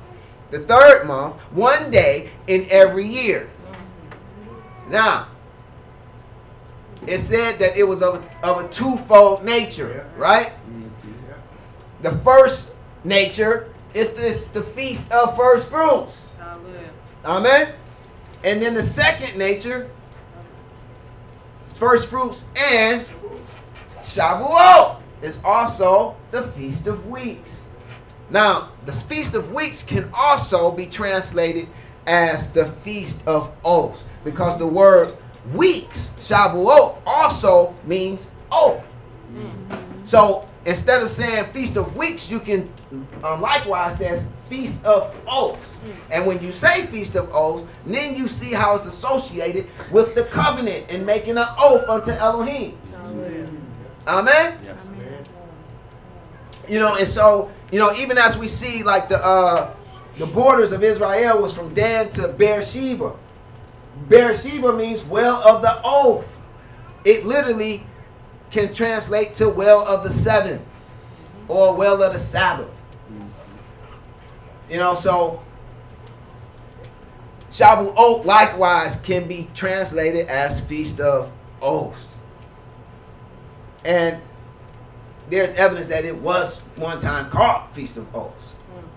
the 0.51 0.59
third 0.59 1.05
month, 1.05 1.35
one 1.51 1.91
day 1.91 2.31
in 2.47 2.65
every 2.71 3.05
year. 3.05 3.49
Now, 4.89 5.27
it 7.07 7.19
said 7.19 7.59
that 7.59 7.77
it 7.77 7.83
was 7.87 8.01
of, 8.01 8.25
of 8.43 8.65
a 8.65 8.67
twofold 8.69 9.43
nature, 9.45 10.05
Yeah. 10.15 10.21
right? 10.21 10.47
Mm-hmm, 10.47 11.31
the 12.01 12.11
first 12.19 12.71
nature 13.03 13.69
is 13.93 14.13
this 14.13 14.49
the 14.49 14.61
feast 14.61 15.11
of 15.11 15.35
first 15.35 15.69
fruits. 15.69 16.23
Hallelujah. 16.37 16.89
Amen. 17.25 17.73
And 18.43 18.61
then 18.61 18.73
the 18.73 18.81
second 18.83 19.37
nature, 19.37 19.89
first 21.65 22.09
fruits 22.09 22.45
and 22.71 23.05
Shavuot 24.01 24.97
is 25.21 25.39
also 25.43 26.15
the 26.31 26.43
feast 26.43 26.87
of 26.87 27.07
weeks. 27.07 27.65
Now, 28.29 28.69
the 28.85 28.93
feast 28.93 29.33
of 29.33 29.51
weeks 29.53 29.83
can 29.83 30.09
also 30.13 30.71
be 30.71 30.85
translated 30.85 31.67
as 32.05 32.51
the 32.51 32.65
feast 32.65 33.25
of 33.27 33.51
oaths 33.63 34.03
because 34.23 34.57
the 34.57 34.67
word 34.67 35.15
weeks, 35.53 36.11
Shavuot, 36.19 36.97
also 37.05 37.75
means 37.85 38.31
oath. 38.51 38.85
So 40.05 40.47
instead 40.65 41.01
of 41.03 41.09
saying 41.09 41.45
feast 41.45 41.77
of 41.77 41.95
weeks, 41.95 42.29
you 42.31 42.39
can 42.39 42.67
um, 43.23 43.41
likewise 43.41 43.99
says 43.99 44.27
feast 44.49 44.83
of 44.83 45.15
oaths. 45.27 45.77
And 46.09 46.25
when 46.25 46.43
you 46.43 46.51
say 46.51 46.85
feast 46.87 47.15
of 47.15 47.29
oaths, 47.31 47.65
then 47.85 48.15
you 48.15 48.27
see 48.27 48.53
how 48.53 48.75
it's 48.75 48.85
associated 48.85 49.67
with 49.91 50.15
the 50.15 50.23
covenant 50.23 50.85
and 50.89 51.05
making 51.05 51.37
an 51.37 51.47
oath 51.59 51.87
unto 51.87 52.11
Elohim. 52.11 52.77
Hallelujah. 52.91 53.49
Amen. 54.07 54.57
Yes. 54.63 54.79
Amen. 54.87 55.25
You 56.67 56.79
know, 56.79 56.97
and 56.97 57.07
so 57.07 57.51
you 57.71 57.77
know, 57.77 57.93
even 57.93 58.17
as 58.17 58.37
we 58.37 58.47
see 58.47 58.83
like 58.83 59.09
the 59.09 59.23
uh, 59.23 59.73
the 60.17 60.25
borders 60.25 60.71
of 60.71 60.83
Israel 60.83 61.41
was 61.41 61.53
from 61.53 61.73
Dan 61.73 62.09
to 62.11 62.27
Beersheba. 62.27 63.13
Beersheba 64.07 64.73
means 64.73 65.03
well 65.03 65.45
of 65.47 65.61
the 65.61 65.79
oath. 65.83 66.25
It 67.03 67.25
literally 67.25 67.85
can 68.51 68.73
translate 68.73 69.35
to 69.35 69.49
well 69.49 69.87
of 69.87 70.03
the 70.03 70.09
seven 70.09 70.65
or 71.47 71.75
well 71.75 72.01
of 72.01 72.13
the 72.13 72.19
Sabbath. 72.19 72.69
You 74.69 74.77
know, 74.77 74.95
so 74.95 75.41
Shavuot 77.51 78.25
likewise 78.25 78.99
can 78.99 79.27
be 79.27 79.49
translated 79.55 80.27
as 80.27 80.61
feast 80.61 80.99
of 80.99 81.31
oaths. 81.61 82.07
And 83.83 84.21
there's 85.29 85.53
evidence 85.55 85.87
that 85.87 86.05
it 86.05 86.15
was 86.15 86.59
one 86.75 86.99
time 86.99 87.29
called 87.29 87.63
Feast 87.73 87.97
of 87.97 88.13
Oaths. 88.15 88.51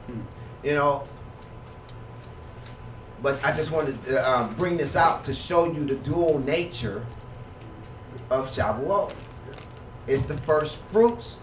Hmm. 0.07 0.21
You 0.62 0.75
know, 0.75 1.05
but 3.23 3.43
I 3.45 3.53
just 3.53 3.71
wanted 3.71 4.03
to 4.05 4.21
uh, 4.21 4.41
um, 4.41 4.55
bring 4.55 4.77
this 4.77 4.97
out 4.97 5.25
to 5.25 5.35
show 5.35 5.73
you 5.73 5.85
the 5.85 5.95
dual 5.95 6.41
nature 6.41 7.07
of 8.31 8.49
Shavuot. 8.49 9.15
It's 10.09 10.25
the 10.25 10.37
first 10.39 10.77
fruits 10.77 11.39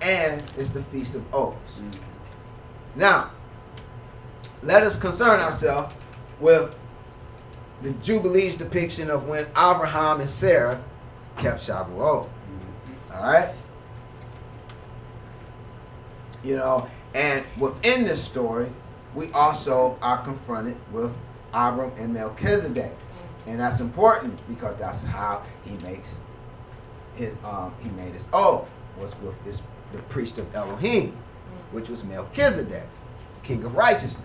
and 0.00 0.42
it's 0.56 0.70
the 0.70 0.82
Feast 0.84 1.14
of 1.14 1.34
Oaths. 1.34 1.80
Mm. 1.80 1.98
Now, 2.96 3.30
let 4.62 4.82
us 4.82 4.98
concern 4.98 5.40
ourselves 5.40 5.94
with 6.40 6.76
the 7.82 7.90
Jubilees 7.94 8.56
depiction 8.56 9.10
of 9.10 9.28
when 9.28 9.46
Abraham 9.50 10.20
and 10.20 10.30
Sarah 10.30 10.82
kept 11.36 11.60
Shavuot. 11.60 12.24
Mm-hmm. 12.26 13.12
All 13.12 13.22
right? 13.22 13.54
You 16.42 16.56
know, 16.56 16.88
and 17.14 17.44
within 17.58 18.04
this 18.04 18.22
story, 18.22 18.70
we 19.14 19.30
also 19.32 19.98
are 20.02 20.18
confronted 20.22 20.76
with 20.92 21.12
Abram 21.52 21.92
and 21.98 22.12
Melchizedek. 22.12 22.92
And 23.46 23.60
that's 23.60 23.80
important 23.80 24.40
because 24.48 24.76
that's 24.76 25.02
how 25.04 25.42
he 25.64 25.76
makes 25.86 26.16
his 27.14 27.36
um 27.44 27.72
he 27.80 27.90
made 27.90 28.12
his 28.12 28.28
oath 28.32 28.68
was 28.98 29.14
with 29.20 29.42
this 29.44 29.62
the 29.92 29.98
priest 30.02 30.38
of 30.38 30.52
Elohim, 30.54 31.16
which 31.70 31.88
was 31.88 32.02
Melchizedek, 32.04 32.88
king 33.42 33.62
of 33.62 33.76
righteousness, 33.76 34.24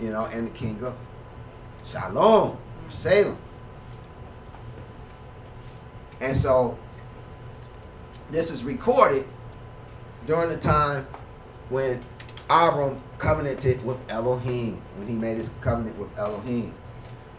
you 0.00 0.10
know, 0.10 0.24
and 0.26 0.48
the 0.48 0.50
king 0.50 0.82
of 0.82 0.96
Shalom, 1.84 2.58
Salem. 2.90 3.38
And 6.20 6.36
so 6.36 6.76
this 8.30 8.50
is 8.50 8.64
recorded 8.64 9.24
during 10.26 10.48
the 10.48 10.56
time 10.56 11.06
when 11.68 12.02
Abram 12.50 13.00
covenanted 13.18 13.84
with 13.84 13.98
Elohim, 14.08 14.80
when 14.96 15.08
he 15.08 15.14
made 15.14 15.36
his 15.36 15.50
covenant 15.60 15.98
with 15.98 16.16
Elohim, 16.16 16.72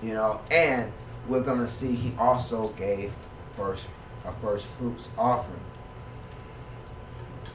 you 0.02 0.13
know, 0.13 0.42
and 0.52 0.92
we're 1.28 1.42
gonna 1.42 1.68
see 1.68 1.94
he 1.94 2.13
also 2.18 2.68
gave 2.70 3.12
first 3.56 3.88
a 4.26 4.32
first 4.42 4.68
fruits 4.78 5.10
offering. 5.18 5.60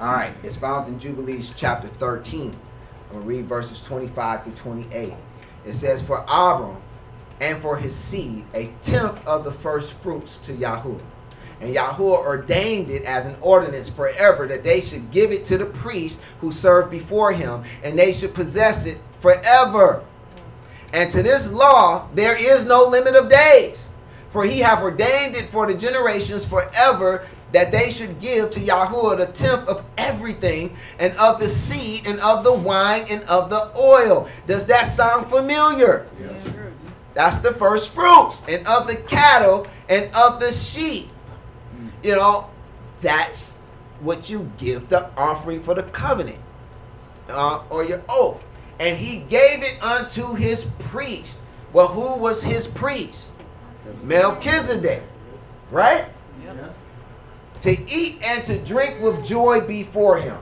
All 0.00 0.12
right, 0.12 0.34
it's 0.42 0.56
found 0.56 0.88
in 0.88 0.98
Jubilees 0.98 1.52
chapter 1.56 1.88
13. 1.88 2.50
I'm 2.50 3.12
gonna 3.12 3.24
read 3.24 3.44
verses 3.44 3.80
25 3.82 4.44
through 4.44 4.54
28. 4.54 5.14
It 5.64 5.74
says, 5.74 6.02
For 6.02 6.24
Abram 6.28 6.78
and 7.40 7.60
for 7.60 7.76
his 7.76 7.94
seed 7.94 8.44
a 8.54 8.72
tenth 8.82 9.24
of 9.26 9.44
the 9.44 9.52
first 9.52 9.92
fruits 9.94 10.38
to 10.38 10.54
Yahweh. 10.54 10.98
And 11.60 11.74
Yahuwah 11.74 12.18
ordained 12.18 12.90
it 12.90 13.04
as 13.04 13.26
an 13.26 13.36
ordinance 13.40 13.88
forever 13.88 14.46
that 14.48 14.64
they 14.64 14.80
should 14.80 15.10
give 15.10 15.32
it 15.32 15.44
to 15.46 15.58
the 15.58 15.66
priests 15.66 16.22
who 16.40 16.52
served 16.52 16.90
before 16.90 17.32
him, 17.32 17.64
and 17.82 17.98
they 17.98 18.12
should 18.12 18.34
possess 18.34 18.86
it 18.86 18.98
forever. 19.20 20.02
And 20.92 21.10
to 21.10 21.22
this 21.22 21.52
law 21.52 22.08
there 22.14 22.36
is 22.36 22.66
no 22.66 22.86
limit 22.86 23.14
of 23.14 23.28
days, 23.28 23.86
for 24.32 24.44
he 24.44 24.60
have 24.60 24.82
ordained 24.82 25.36
it 25.36 25.50
for 25.50 25.66
the 25.66 25.74
generations 25.74 26.44
forever 26.44 27.26
that 27.52 27.70
they 27.70 27.90
should 27.90 28.20
give 28.20 28.50
to 28.50 28.60
Yahuwah 28.60 29.16
the 29.16 29.26
tenth 29.26 29.68
of 29.68 29.84
everything, 29.96 30.76
and 30.98 31.16
of 31.18 31.38
the 31.38 31.48
seed, 31.48 32.04
and 32.04 32.18
of 32.20 32.42
the 32.42 32.52
wine, 32.52 33.04
and 33.08 33.22
of 33.24 33.48
the 33.48 33.70
oil. 33.78 34.28
Does 34.46 34.66
that 34.66 34.88
sound 34.88 35.28
familiar? 35.28 36.06
Yes. 36.20 36.54
That's 37.14 37.36
the 37.36 37.54
first 37.54 37.92
fruits, 37.92 38.42
and 38.48 38.66
of 38.66 38.88
the 38.88 38.96
cattle, 38.96 39.68
and 39.88 40.12
of 40.16 40.40
the 40.40 40.52
sheep. 40.52 41.10
You 42.04 42.14
know, 42.14 42.50
that's 43.00 43.56
what 44.00 44.28
you 44.28 44.52
give 44.58 44.90
the 44.90 45.08
offering 45.16 45.62
for 45.62 45.74
the 45.74 45.84
covenant 45.84 46.38
uh, 47.30 47.62
or 47.70 47.82
your 47.82 48.02
oath. 48.10 48.44
And 48.78 48.98
he 48.98 49.20
gave 49.20 49.62
it 49.62 49.78
unto 49.82 50.34
his 50.34 50.66
priest. 50.78 51.38
Well, 51.72 51.88
who 51.88 52.20
was 52.20 52.44
his 52.44 52.66
priest? 52.66 53.32
Melchizedek, 54.02 55.02
right? 55.70 56.06
Yeah. 56.44 56.68
To 57.62 57.70
eat 57.90 58.20
and 58.22 58.44
to 58.44 58.58
drink 58.58 59.00
with 59.00 59.24
joy 59.24 59.62
before 59.62 60.18
him. 60.18 60.36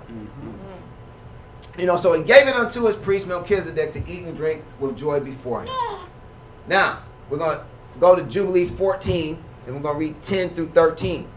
You 1.79 1.87
know, 1.87 1.97
so 1.97 2.13
he 2.13 2.25
gave 2.25 2.49
it 2.49 2.57
unto 2.57 2.87
his 2.87 2.97
priest 2.97 3.29
Melchizedek 3.29 3.93
to 3.93 4.01
eat 4.11 4.25
and 4.25 4.37
drink 4.37 4.65
with 4.81 4.97
joy 4.97 5.21
before 5.21 5.63
him. 5.63 5.73
Now, 6.67 6.99
we're 7.31 7.39
going 7.39 7.59
to 7.59 7.65
go 8.01 8.17
to 8.17 8.23
Jubilees 8.25 8.73
14 8.73 9.43
and 9.67 9.77
we're 9.77 9.81
going 9.81 9.95
to 9.95 9.99
read 9.99 10.23
10 10.23 10.51
through 10.51 10.71
13 10.71 11.29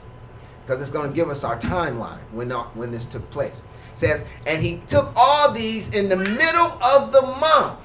because 0.65 0.81
it's 0.81 0.89
going 0.89 1.09
to 1.09 1.15
give 1.15 1.29
us 1.29 1.43
our 1.43 1.59
timeline 1.59 2.19
when, 2.31 2.49
when 2.49 2.91
this 2.91 3.05
took 3.05 3.29
place. 3.29 3.61
It 3.93 3.99
says, 3.99 4.25
And 4.47 4.61
he 4.63 4.77
took 4.87 5.13
all 5.15 5.51
these 5.51 5.93
in 5.93 6.09
the 6.09 6.15
middle 6.15 6.83
of 6.83 7.11
the 7.11 7.21
month, 7.21 7.79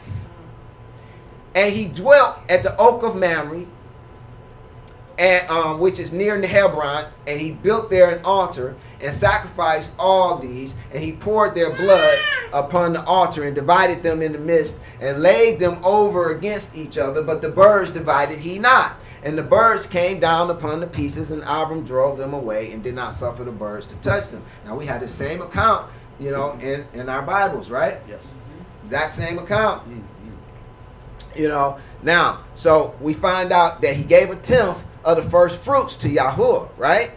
and 1.55 1.73
he 1.73 1.87
dwelt 1.87 2.39
at 2.49 2.63
the 2.63 2.75
oak 2.79 3.03
of 3.03 3.17
Mamre, 3.17 3.67
and 5.19 5.51
um, 5.51 5.81
which 5.81 6.01
is 6.01 6.13
near 6.13 6.41
Hebron, 6.41 7.05
and 7.27 7.39
he 7.39 7.51
built 7.51 7.91
there 7.91 8.11
an 8.11 8.25
altar 8.25 8.75
and 9.03 9.15
sacrificed 9.15 9.95
all 9.99 10.39
these, 10.39 10.75
and 10.93 11.03
he 11.03 11.13
poured 11.13 11.55
their 11.55 11.71
blood 11.77 12.19
upon 12.55 12.95
the 12.95 13.05
altar 13.05 13.45
and 13.45 13.55
divided 13.55 14.03
them 14.03 14.23
in 14.23 14.33
the 14.33 14.39
midst 14.39 14.81
and 15.01 15.21
laid 15.21 15.59
them 15.59 15.79
over 15.85 16.31
against 16.35 16.75
each 16.75 16.97
other. 16.97 17.23
But 17.23 17.43
the 17.43 17.51
birds 17.51 17.91
divided 17.91 18.39
he 18.39 18.59
not. 18.59 18.97
And 19.23 19.37
the 19.37 19.43
birds 19.43 19.87
came 19.87 20.19
down 20.19 20.51
upon 20.51 20.81
the 20.81 20.87
pieces, 20.87 21.31
and 21.31 21.43
Abram 21.43 21.85
drove 21.85 22.17
them 22.19 22.33
away 22.33 22.73
and 22.73 22.83
did 22.83 22.95
not 22.95 23.13
suffer 23.15 23.45
the 23.45 23.51
birds 23.51 23.87
to 23.89 23.95
touch 23.97 24.29
them. 24.31 24.43
Now 24.65 24.77
we 24.77 24.87
had 24.87 25.01
the 25.03 25.09
same 25.09 25.43
account, 25.43 25.91
you 26.19 26.31
know, 26.31 26.53
in, 26.61 26.87
in 26.95 27.09
our 27.09 27.23
Bibles, 27.23 27.71
right? 27.71 27.99
Yes. 28.09 28.23
That 28.89 29.13
same 29.13 29.39
account. 29.39 29.89
Mm, 29.89 30.03
You 31.37 31.49
know, 31.49 31.79
now, 32.03 32.41
so 32.55 32.95
we 33.01 33.13
find 33.13 33.53
out 33.53 33.83
that 33.83 33.95
he 33.95 34.05
gave 34.05 34.31
a 34.31 34.37
tenth 34.37 34.79
of 35.05 35.23
the 35.23 35.31
first 35.31 35.59
fruits 35.59 35.97
to 35.97 36.09
Yahuwah, 36.09 36.71
right? 36.79 37.11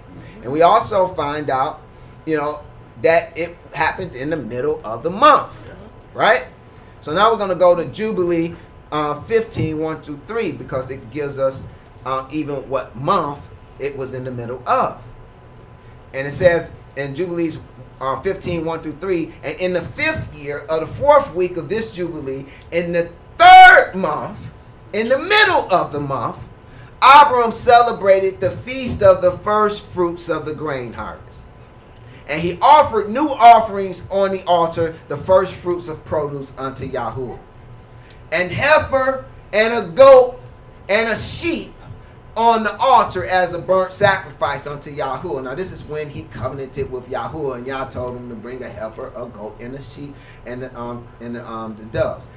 And 0.44 0.52
we 0.52 0.62
also 0.62 1.08
find 1.08 1.50
out, 1.50 1.82
you 2.26 2.36
know, 2.36 2.60
that 3.02 3.38
it 3.38 3.58
happened 3.72 4.14
in 4.14 4.30
the 4.30 4.38
middle 4.38 4.82
of 4.84 5.04
the 5.04 5.10
month, 5.10 5.52
right? 6.14 6.46
So 7.02 7.14
now 7.14 7.32
we're 7.32 7.38
going 7.38 7.50
to 7.50 7.56
go 7.56 7.76
to 7.76 7.86
Jubilee 7.86 8.56
uh, 8.92 9.22
15, 9.22 9.80
1 9.80 10.02
through 10.02 10.20
3, 10.28 10.52
because 10.52 10.92
it 10.92 11.10
gives 11.12 11.40
us 11.40 11.62
uh, 12.06 12.28
even 12.32 12.68
what 12.70 12.96
month 12.96 13.42
it 13.80 13.98
was 13.98 14.14
in 14.14 14.24
the 14.24 14.32
middle 14.32 14.62
of. 14.68 15.02
And 16.14 16.28
it 16.28 16.32
says 16.32 16.72
in 16.96 17.16
Jubilees 17.16 17.60
uh, 18.00 18.22
15, 18.22 18.66
1 18.66 18.82
through 18.82 18.94
3, 18.94 19.34
and 19.44 19.60
in 19.60 19.74
the 19.74 19.82
fifth 19.82 20.36
year 20.36 20.60
of 20.60 20.82
the 20.82 20.96
fourth 20.96 21.34
week 21.34 21.58
of 21.58 21.70
this 21.70 21.92
Jubilee, 21.92 22.46
in 22.72 22.92
the 22.92 23.10
third 23.38 23.96
month, 23.96 24.52
in 24.92 25.10
the 25.10 25.18
middle 25.18 25.74
of 25.74 25.92
the 25.92 26.00
month, 26.00 26.38
Abram 27.02 27.52
celebrated 27.52 28.40
the 28.40 28.52
feast 28.52 29.02
of 29.02 29.22
the 29.22 29.32
first 29.32 29.84
fruits 29.84 30.30
of 30.30 30.46
the 30.46 30.54
grain 30.54 30.94
harvest. 30.94 31.40
And 32.28 32.42
he 32.42 32.58
offered 32.62 33.10
new 33.10 33.28
offerings 33.28 34.08
on 34.10 34.32
the 34.32 34.44
altar, 34.46 34.96
the 35.10 35.18
first 35.18 35.56
fruits 35.56 35.90
of 35.90 36.06
produce 36.06 36.54
unto 36.58 36.90
Yahuwah. 36.90 37.40
And 38.32 38.52
heifer 38.52 39.26
and 39.52 39.74
a 39.74 39.88
goat 39.90 40.42
and 40.88 41.10
a 41.10 41.18
sheep 41.18 41.73
on 42.36 42.64
the 42.64 42.76
altar 42.78 43.24
as 43.26 43.54
a 43.54 43.60
burnt 43.60 43.94
sacrifice 43.94 44.66
unto 44.66 44.96
Yahuwah. 44.96 45.44
Now 45.44 45.56
this 45.56 45.72
is 45.72 45.84
when 45.84 46.10
he 46.10 46.24
covenanted 46.24 46.92
with 46.92 47.08
Yahuwah, 47.08 47.58
and 47.58 47.68
Yah 47.68 47.86
told 47.90 48.18
him 48.18 48.30
to 48.30 48.36
bring 48.36 48.64
a 48.64 48.70
heifer, 48.70 49.08
a 49.16 49.26
goat, 49.28 49.58
and 49.60 49.76
a 49.76 49.82
sheep, 49.82 50.16
and 50.46 50.64
the 50.64 50.80
um 50.80 51.08
and 51.22 51.36
the 51.36 51.48
um 51.48 51.76
the 51.76 51.86
doves. 51.86 52.28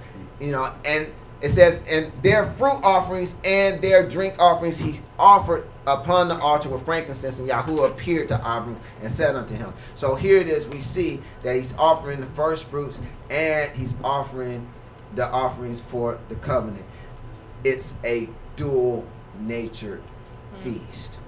You 0.40 0.52
know, 0.52 0.72
and 0.84 1.10
it 1.40 1.50
says, 1.50 1.82
and 1.88 2.10
their 2.22 2.50
fruit 2.52 2.80
offerings 2.82 3.36
and 3.44 3.82
their 3.82 4.08
drink 4.08 4.36
offerings 4.38 4.78
he 4.78 5.00
offered 5.18 5.66
upon 5.86 6.28
the 6.28 6.38
altar 6.38 6.68
with 6.70 6.84
frankincense, 6.84 7.38
and 7.38 7.48
Yahuwah 7.48 7.90
appeared 7.90 8.28
to 8.28 8.36
Abram 8.36 8.78
and 9.02 9.12
said 9.12 9.36
unto 9.36 9.54
him. 9.54 9.72
So 9.94 10.14
here 10.14 10.38
it 10.38 10.48
is, 10.48 10.66
we 10.66 10.80
see 10.80 11.22
that 11.42 11.56
he's 11.56 11.74
offering 11.76 12.20
the 12.20 12.26
first 12.26 12.64
fruits 12.64 12.98
and 13.28 13.70
he's 13.76 13.94
offering 14.02 14.66
the 15.14 15.26
offerings 15.26 15.80
for 15.80 16.18
the 16.30 16.36
covenant. 16.36 16.84
It's 17.64 17.98
a 18.02 18.28
dual 18.56 19.06
natured 19.40 20.02
hmm. 20.56 20.62
feast. 20.62 21.18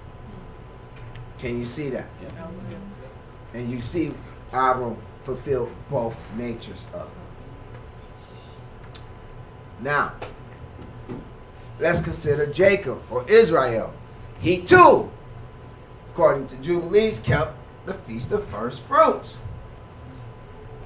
Can 1.37 1.59
you 1.59 1.65
see 1.65 1.89
that? 1.89 2.09
Oh, 2.21 2.49
yeah. 2.69 3.59
And 3.59 3.71
you 3.71 3.81
see 3.81 4.13
Abram 4.51 4.97
fulfill 5.23 5.69
both 5.89 6.17
natures 6.37 6.85
of 6.93 7.07
it. 7.07 7.11
Now, 9.81 10.13
let's 11.79 12.01
consider 12.01 12.45
Jacob 12.45 13.01
or 13.09 13.25
Israel. 13.29 13.93
He 14.39 14.61
too, 14.61 15.09
according 16.11 16.47
to 16.47 16.55
Jubilees, 16.57 17.21
kept 17.21 17.53
the 17.85 17.93
feast 17.93 18.31
of 18.31 18.43
first 18.45 18.81
fruits. 18.81 19.37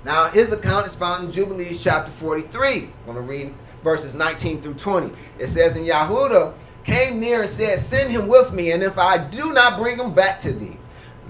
Now, 0.05 0.27
his 0.29 0.51
account 0.51 0.86
is 0.88 0.95
found 0.95 1.25
in 1.25 1.31
Jubilees 1.31 1.81
chapter 1.81 2.12
43. 2.12 2.67
I'm 2.67 2.89
going 3.05 3.15
to 3.15 3.21
read 3.21 3.53
verses 3.83 4.13
19 4.13 4.62
through 4.62 4.73
20. 4.75 5.15
It 5.39 5.47
says, 5.47 5.77
in 5.77 5.86
Yahudah 5.86 6.53
came 6.84 7.19
near 7.19 7.41
and 7.41 7.50
said, 7.50 7.80
Send 7.80 8.12
him 8.12 8.28
with 8.28 8.54
me, 8.54 8.72
and 8.72 8.84
if 8.84 8.98
I 8.98 9.17
do 9.17 9.54
not 9.54 9.80
bring 9.80 10.00
him 10.00 10.13
back 10.13 10.39
to 10.41 10.54
thee, 10.54 10.78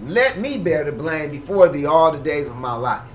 let 0.06 0.38
me 0.38 0.58
bear 0.58 0.84
the 0.84 0.92
blame 0.92 1.32
before 1.32 1.70
thee 1.70 1.86
all 1.86 2.12
the 2.12 2.20
days 2.20 2.48
of 2.48 2.56
my 2.56 2.76
life. 2.76 3.08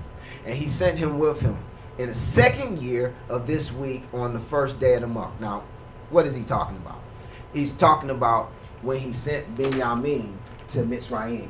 And 0.45 0.55
he 0.55 0.67
sent 0.67 0.97
him 0.97 1.19
with 1.19 1.41
him 1.41 1.57
in 1.97 2.07
the 2.07 2.15
second 2.15 2.79
year 2.79 3.13
of 3.27 3.45
this 3.45 3.71
week 3.71 4.03
on 4.13 4.33
the 4.33 4.39
first 4.39 4.79
day 4.79 4.95
of 4.95 5.01
the 5.01 5.07
month. 5.07 5.39
Now, 5.39 5.63
what 6.09 6.25
is 6.25 6.35
he 6.35 6.43
talking 6.43 6.77
about? 6.77 7.01
He's 7.53 7.73
talking 7.73 8.09
about 8.09 8.51
when 8.81 8.99
he 8.99 9.13
sent 9.13 9.55
Benjamin 9.55 10.37
to 10.69 10.79
Mitzrayim. 10.79 11.49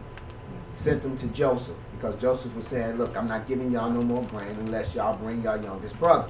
Sent 0.75 1.03
them 1.03 1.15
to 1.17 1.27
Joseph 1.27 1.75
because 1.95 2.15
Joseph 2.21 2.55
was 2.55 2.65
saying, 2.65 2.97
"Look, 2.97 3.17
I'm 3.17 3.27
not 3.27 3.45
giving 3.45 3.69
y'all 3.71 3.89
no 3.89 4.01
more 4.01 4.23
grain 4.23 4.55
unless 4.61 4.95
y'all 4.95 5.17
bring 5.17 5.43
your 5.43 5.57
youngest 5.57 5.99
brother." 5.99 6.29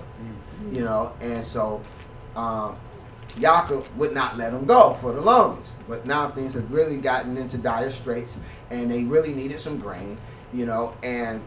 You 0.75 0.83
know, 0.83 1.13
and 1.21 1.45
so 1.45 1.81
um, 2.35 2.75
Yaakov 3.37 3.85
would 3.95 4.13
not 4.13 4.37
let 4.37 4.53
him 4.53 4.65
go 4.65 4.97
for 5.01 5.11
the 5.13 5.21
longest. 5.21 5.73
But 5.87 6.05
now 6.05 6.29
things 6.29 6.53
have 6.53 6.71
really 6.71 6.97
gotten 6.97 7.37
into 7.37 7.57
dire 7.57 7.89
straits, 7.89 8.37
and 8.69 8.89
they 8.89 9.03
really 9.03 9.33
needed 9.33 9.59
some 9.59 9.79
grain. 9.79 10.17
You 10.53 10.65
know, 10.65 10.95
and 11.03 11.41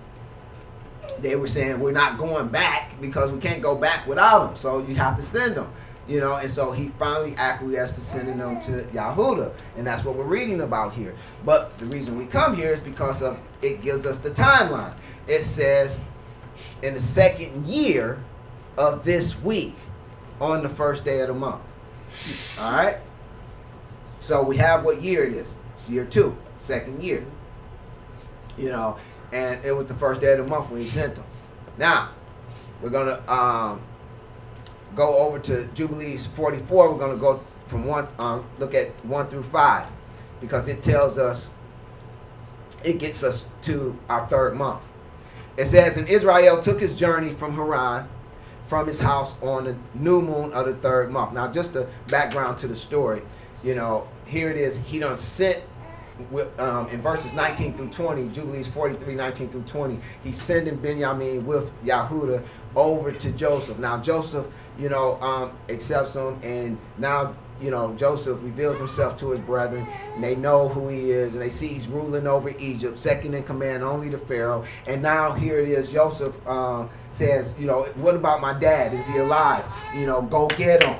they 1.18 1.36
were 1.36 1.48
saying 1.48 1.80
we're 1.80 1.92
not 1.92 2.18
going 2.18 2.48
back 2.48 3.00
because 3.00 3.32
we 3.32 3.40
can't 3.40 3.62
go 3.62 3.74
back 3.74 4.06
without 4.06 4.46
them. 4.46 4.56
So 4.56 4.78
you 4.78 4.94
have 4.96 5.16
to 5.16 5.22
send 5.22 5.56
them. 5.56 5.72
You 6.08 6.18
know, 6.18 6.34
and 6.34 6.50
so 6.50 6.72
he 6.72 6.88
finally 6.98 7.36
acquiesced 7.36 7.94
to 7.94 8.00
sending 8.00 8.38
them 8.38 8.60
to 8.62 8.84
Yahudah, 8.92 9.52
and 9.76 9.86
that's 9.86 10.04
what 10.04 10.16
we're 10.16 10.24
reading 10.24 10.60
about 10.60 10.94
here. 10.94 11.14
But 11.44 11.78
the 11.78 11.86
reason 11.86 12.18
we 12.18 12.26
come 12.26 12.56
here 12.56 12.72
is 12.72 12.80
because 12.80 13.22
of 13.22 13.38
it 13.60 13.82
gives 13.82 14.04
us 14.04 14.18
the 14.18 14.30
timeline. 14.30 14.94
It 15.28 15.44
says 15.44 16.00
in 16.82 16.94
the 16.94 17.00
second 17.00 17.66
year 17.66 18.18
of 18.76 19.04
this 19.04 19.40
week, 19.40 19.76
on 20.42 20.62
the 20.62 20.68
first 20.68 21.04
day 21.04 21.20
of 21.20 21.28
the 21.28 21.34
month. 21.34 21.62
All 22.60 22.72
right. 22.72 22.98
So 24.20 24.42
we 24.42 24.56
have 24.58 24.84
what 24.84 25.02
year 25.02 25.24
it 25.24 25.34
is. 25.34 25.52
It's 25.74 25.88
year 25.88 26.04
two, 26.04 26.36
second 26.58 27.02
year. 27.02 27.24
You 28.56 28.68
know, 28.68 28.98
and 29.32 29.64
it 29.64 29.72
was 29.72 29.86
the 29.86 29.94
first 29.94 30.20
day 30.20 30.32
of 30.32 30.38
the 30.38 30.46
month 30.46 30.70
when 30.70 30.80
he 30.80 30.88
sent 30.88 31.14
them. 31.14 31.24
Now, 31.78 32.10
we're 32.80 32.90
gonna 32.90 33.22
um, 33.28 33.80
go 34.94 35.18
over 35.18 35.38
to 35.40 35.64
Jubilees 35.74 36.26
44. 36.26 36.92
We're 36.92 36.98
gonna 36.98 37.16
go 37.16 37.42
from 37.66 37.84
one, 37.86 38.06
um, 38.18 38.44
look 38.58 38.74
at 38.74 38.88
one 39.04 39.26
through 39.26 39.44
five, 39.44 39.86
because 40.40 40.68
it 40.68 40.82
tells 40.82 41.18
us, 41.18 41.48
it 42.84 42.98
gets 42.98 43.22
us 43.22 43.46
to 43.62 43.98
our 44.08 44.26
third 44.28 44.54
month. 44.54 44.82
It 45.56 45.66
says, 45.66 45.96
and 45.96 46.08
Israel 46.08 46.60
took 46.60 46.80
his 46.80 46.94
journey 46.94 47.32
from 47.32 47.54
Haran, 47.54 48.08
from 48.72 48.86
his 48.86 49.00
house 49.00 49.34
on 49.42 49.64
the 49.64 49.76
new 49.92 50.22
moon 50.22 50.50
of 50.54 50.64
the 50.64 50.72
third 50.76 51.10
month. 51.10 51.34
Now, 51.34 51.46
just 51.46 51.74
the 51.74 51.86
background 52.08 52.56
to 52.56 52.66
the 52.66 52.74
story, 52.74 53.20
you 53.62 53.74
know, 53.74 54.08
here 54.24 54.48
it 54.48 54.56
is. 54.56 54.78
He 54.78 54.98
done 54.98 55.14
sent 55.18 55.62
with, 56.30 56.58
um, 56.58 56.88
in 56.88 57.02
verses 57.02 57.34
19 57.34 57.74
through 57.74 57.90
20, 57.90 58.30
Jubilees 58.30 58.66
43, 58.68 59.14
19 59.14 59.50
through 59.50 59.64
20, 59.64 60.00
he's 60.24 60.40
sending 60.40 60.76
Benjamin 60.76 61.44
with 61.44 61.70
Yahuda 61.84 62.42
over 62.74 63.12
to 63.12 63.32
Joseph. 63.32 63.78
Now 63.78 63.98
Joseph, 63.98 64.46
you 64.78 64.88
know, 64.88 65.20
um, 65.20 65.52
accepts 65.68 66.14
him, 66.14 66.40
and 66.42 66.78
now 66.96 67.34
you 67.60 67.70
know 67.70 67.94
Joseph 67.96 68.42
reveals 68.42 68.78
himself 68.78 69.18
to 69.18 69.30
his 69.30 69.40
brethren, 69.40 69.86
and 70.14 70.22
they 70.22 70.34
know 70.34 70.68
who 70.68 70.88
he 70.88 71.10
is, 71.10 71.34
and 71.34 71.42
they 71.42 71.48
see 71.48 71.68
he's 71.68 71.88
ruling 71.88 72.26
over 72.26 72.50
Egypt, 72.58 72.98
second 72.98 73.34
in 73.34 73.42
command 73.42 73.82
only 73.82 74.10
to 74.10 74.18
Pharaoh. 74.18 74.64
And 74.86 75.02
now 75.02 75.32
here 75.32 75.58
it 75.58 75.68
is, 75.68 75.90
Joseph 75.90 76.38
uh, 76.46 76.86
says, 77.12 77.58
you 77.58 77.66
know, 77.66 77.84
what 77.96 78.16
about 78.16 78.40
my 78.40 78.58
dad? 78.58 78.92
Is 78.94 79.06
he 79.06 79.18
alive? 79.18 79.64
You 79.94 80.06
know, 80.06 80.22
go 80.22 80.48
get 80.48 80.82
him. 80.82 80.98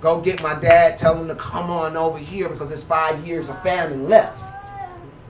Go 0.00 0.20
get 0.20 0.42
my 0.42 0.54
dad. 0.54 0.98
Tell 0.98 1.20
him 1.20 1.28
to 1.28 1.34
come 1.34 1.70
on 1.70 1.96
over 1.96 2.18
here 2.18 2.48
because 2.48 2.68
there's 2.68 2.84
five 2.84 3.26
years 3.26 3.48
of 3.48 3.60
famine 3.62 4.08
left. 4.08 4.38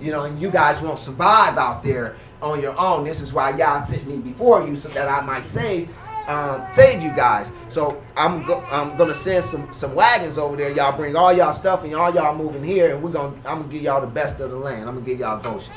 You 0.00 0.12
know, 0.12 0.24
and 0.24 0.40
you 0.40 0.50
guys 0.50 0.82
won't 0.82 0.98
survive 0.98 1.56
out 1.56 1.82
there 1.82 2.16
on 2.42 2.60
your 2.60 2.78
own. 2.78 3.04
This 3.04 3.20
is 3.20 3.32
why 3.32 3.56
y'all 3.56 3.82
sent 3.82 4.06
me 4.06 4.16
before 4.16 4.66
you 4.66 4.76
so 4.76 4.88
that 4.90 5.08
I 5.08 5.24
might 5.24 5.44
save 5.44 5.88
um, 6.26 6.64
save 6.72 7.02
you 7.02 7.10
guys. 7.14 7.52
So 7.68 8.02
I'm 8.16 8.44
go- 8.46 8.64
I'm 8.70 8.96
gonna 8.96 9.14
send 9.14 9.44
some 9.44 9.72
some 9.72 9.94
wagons 9.94 10.38
over 10.38 10.56
there. 10.56 10.70
Y'all 10.70 10.96
bring 10.96 11.16
all 11.16 11.32
y'all 11.32 11.52
stuff 11.52 11.84
and 11.84 11.94
all 11.94 12.12
y'all 12.12 12.34
moving 12.36 12.64
here, 12.64 12.94
and 12.94 13.02
we're 13.02 13.10
gonna 13.10 13.36
I'm 13.44 13.62
gonna 13.62 13.72
give 13.72 13.82
y'all 13.82 14.00
the 14.00 14.06
best 14.06 14.40
of 14.40 14.50
the 14.50 14.56
land. 14.56 14.88
I'm 14.88 14.94
gonna 14.94 15.06
give 15.06 15.18
y'all 15.20 15.40
Goshen, 15.40 15.74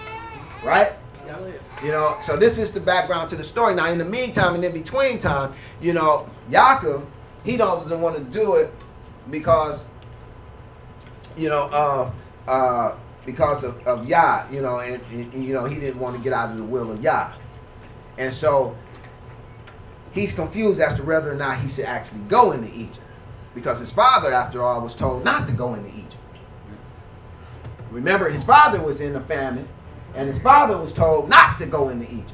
right? 0.63 0.93
You 1.83 1.91
know, 1.91 2.17
so 2.21 2.35
this 2.35 2.57
is 2.57 2.71
the 2.71 2.79
background 2.79 3.29
to 3.29 3.35
the 3.35 3.43
story. 3.43 3.75
Now, 3.75 3.87
in 3.91 3.99
the 3.99 4.05
meantime, 4.05 4.55
and 4.55 4.65
in 4.65 4.73
between 4.73 5.19
time, 5.19 5.53
you 5.79 5.93
know, 5.93 6.27
Yaakov, 6.49 7.05
he 7.43 7.55
doesn't 7.55 8.01
want 8.01 8.17
to 8.17 8.23
do 8.23 8.55
it 8.55 8.73
because, 9.29 9.85
you 11.37 11.49
know, 11.49 11.69
uh, 11.71 12.11
uh, 12.49 12.95
because 13.25 13.63
of, 13.63 13.85
of 13.85 14.07
Yah, 14.07 14.45
you 14.51 14.61
know, 14.61 14.79
and, 14.79 15.01
and, 15.11 15.43
you 15.43 15.53
know, 15.53 15.65
he 15.65 15.79
didn't 15.79 15.99
want 15.99 16.17
to 16.17 16.21
get 16.21 16.33
out 16.33 16.51
of 16.51 16.57
the 16.57 16.63
will 16.63 16.91
of 16.91 17.01
Yah. 17.03 17.31
And 18.17 18.33
so 18.33 18.75
he's 20.12 20.32
confused 20.34 20.82
as 20.82 20.95
to 20.95 21.03
whether 21.03 21.32
or 21.32 21.36
not 21.36 21.60
he 21.60 21.70
should 21.70 21.86
actually 21.86 22.22
go 22.22 22.51
into 22.51 22.74
Egypt. 22.74 22.99
Because 23.55 23.80
his 23.80 23.91
father, 23.91 24.32
after 24.32 24.64
all, 24.64 24.82
was 24.82 24.95
told 24.95 25.24
not 25.24 25.47
to 25.47 25.53
go 25.53 25.74
into 25.74 25.89
Egypt. 25.89 26.18
Remember, 27.91 28.30
his 28.30 28.43
father 28.43 28.80
was 28.80 29.01
in 29.01 29.16
a 29.16 29.22
famine, 29.22 29.68
and 30.14 30.28
his 30.28 30.41
father 30.41 30.78
was 30.78 30.93
told 30.93 31.30
not 31.30 31.57
to 31.57 31.66
go 31.66 31.89
into 31.89 32.05
Egypt. 32.05 32.34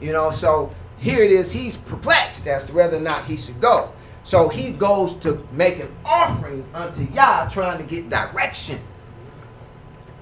You 0.00 0.12
know, 0.12 0.30
so 0.30 0.74
here 0.98 1.22
it 1.22 1.32
is, 1.32 1.50
he's 1.50 1.76
perplexed 1.76 2.46
as 2.46 2.64
to 2.66 2.72
whether 2.72 2.96
or 2.96 3.00
not 3.00 3.24
he 3.24 3.36
should 3.36 3.60
go. 3.60 3.92
So 4.22 4.48
he 4.48 4.72
goes 4.72 5.14
to 5.20 5.46
make 5.52 5.80
an 5.80 5.92
offering 6.04 6.64
unto 6.74 7.04
Yah, 7.12 7.48
trying 7.48 7.78
to 7.78 7.84
get 7.84 8.08
direction. 8.08 8.78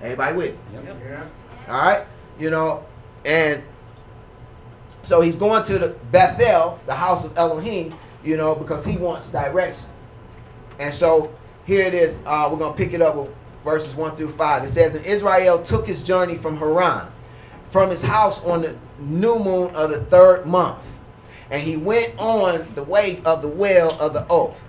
Everybody 0.00 0.36
with 0.36 0.52
me? 0.52 0.58
All 1.68 1.74
right, 1.74 2.06
you 2.38 2.50
know, 2.50 2.84
and 3.24 3.62
so 5.08 5.22
he's 5.22 5.36
going 5.36 5.64
to 5.64 5.78
the 5.78 5.88
Bethel, 6.12 6.78
the 6.84 6.94
house 6.94 7.24
of 7.24 7.36
Elohim, 7.38 7.94
you 8.22 8.36
know, 8.36 8.54
because 8.54 8.84
he 8.84 8.98
wants 8.98 9.30
direction. 9.30 9.88
And 10.78 10.94
so 10.94 11.34
here 11.64 11.86
it 11.86 11.94
is. 11.94 12.18
Uh, 12.26 12.46
we're 12.52 12.58
gonna 12.58 12.76
pick 12.76 12.92
it 12.92 13.00
up 13.00 13.16
with 13.16 13.30
verses 13.64 13.94
one 13.94 14.14
through 14.16 14.32
five. 14.32 14.64
It 14.64 14.68
says, 14.68 14.94
"And 14.94 15.06
Israel 15.06 15.62
took 15.62 15.86
his 15.86 16.02
journey 16.02 16.34
from 16.34 16.58
Haran, 16.58 17.06
from 17.70 17.88
his 17.88 18.02
house 18.02 18.44
on 18.44 18.60
the 18.60 18.74
new 18.98 19.38
moon 19.38 19.74
of 19.74 19.88
the 19.88 20.00
third 20.00 20.44
month, 20.44 20.76
and 21.50 21.62
he 21.62 21.78
went 21.78 22.12
on 22.18 22.68
the 22.74 22.82
way 22.82 23.22
of 23.24 23.40
the 23.40 23.48
well 23.48 23.96
of 23.98 24.12
the 24.12 24.26
oath." 24.28 24.60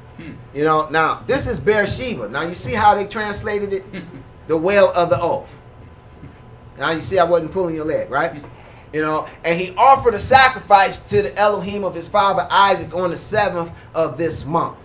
You 0.54 0.64
know, 0.64 0.88
now 0.90 1.22
this 1.28 1.48
is 1.48 1.60
Beersheba. 1.60 2.30
Now 2.30 2.44
you 2.44 2.56
see 2.56 2.76
how 2.76 2.96
they 2.96 3.08
translated 3.08 3.74
it, 3.74 3.84
the 4.48 4.56
well 4.56 4.94
of 4.96 5.10
the 5.10 5.20
oath. 5.20 5.54
Now 6.78 6.92
you 6.92 7.02
see 7.02 7.20
I 7.20 7.26
wasn't 7.26 7.52
pulling 7.52 7.76
your 7.76 7.84
leg, 7.84 8.10
right? 8.10 8.42
You 8.92 9.02
know, 9.02 9.30
and 9.44 9.60
he 9.60 9.74
offered 9.76 10.16
a 10.16 10.20
sacrifice 10.20 11.00
to 11.10 11.22
the 11.22 11.38
Elohim 11.38 11.84
of 11.84 11.94
his 11.94 12.10
father 12.10 12.48
Isaac 12.50 12.94
on 12.96 13.12
the 13.12 13.18
seventh 13.18 13.72
of 13.94 14.18
this 14.18 14.46
month. 14.46 14.78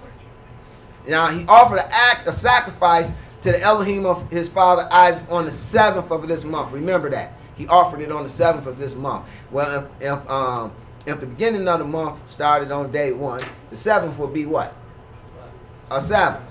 Now 1.06 1.28
he 1.28 1.44
offered 1.46 1.78
an 1.78 1.88
act, 1.90 2.28
a 2.28 2.32
sacrifice 2.32 3.10
to 3.42 3.52
the 3.52 3.60
Elohim 3.60 4.06
of 4.06 4.30
his 4.30 4.48
father 4.48 4.86
Isaac 4.90 5.24
on 5.30 5.46
the 5.46 5.52
seventh 5.52 6.10
of 6.10 6.26
this 6.28 6.44
month. 6.44 6.72
Remember 6.72 7.10
that 7.10 7.32
he 7.56 7.66
offered 7.68 8.00
it 8.00 8.10
on 8.10 8.24
the 8.24 8.28
seventh 8.28 8.66
of 8.66 8.78
this 8.78 8.94
month. 8.94 9.24
Well, 9.50 9.88
if, 10.00 10.02
if 10.02 10.30
um 10.30 10.72
if 11.06 11.20
the 11.20 11.26
beginning 11.26 11.68
of 11.68 11.78
the 11.78 11.84
month 11.84 12.28
started 12.30 12.70
on 12.72 12.90
day 12.90 13.12
one, 13.12 13.42
the 13.70 13.76
seventh 13.76 14.18
would 14.18 14.32
be 14.32 14.46
what? 14.46 14.74
A 15.90 16.00
Sabbath. 16.00 16.42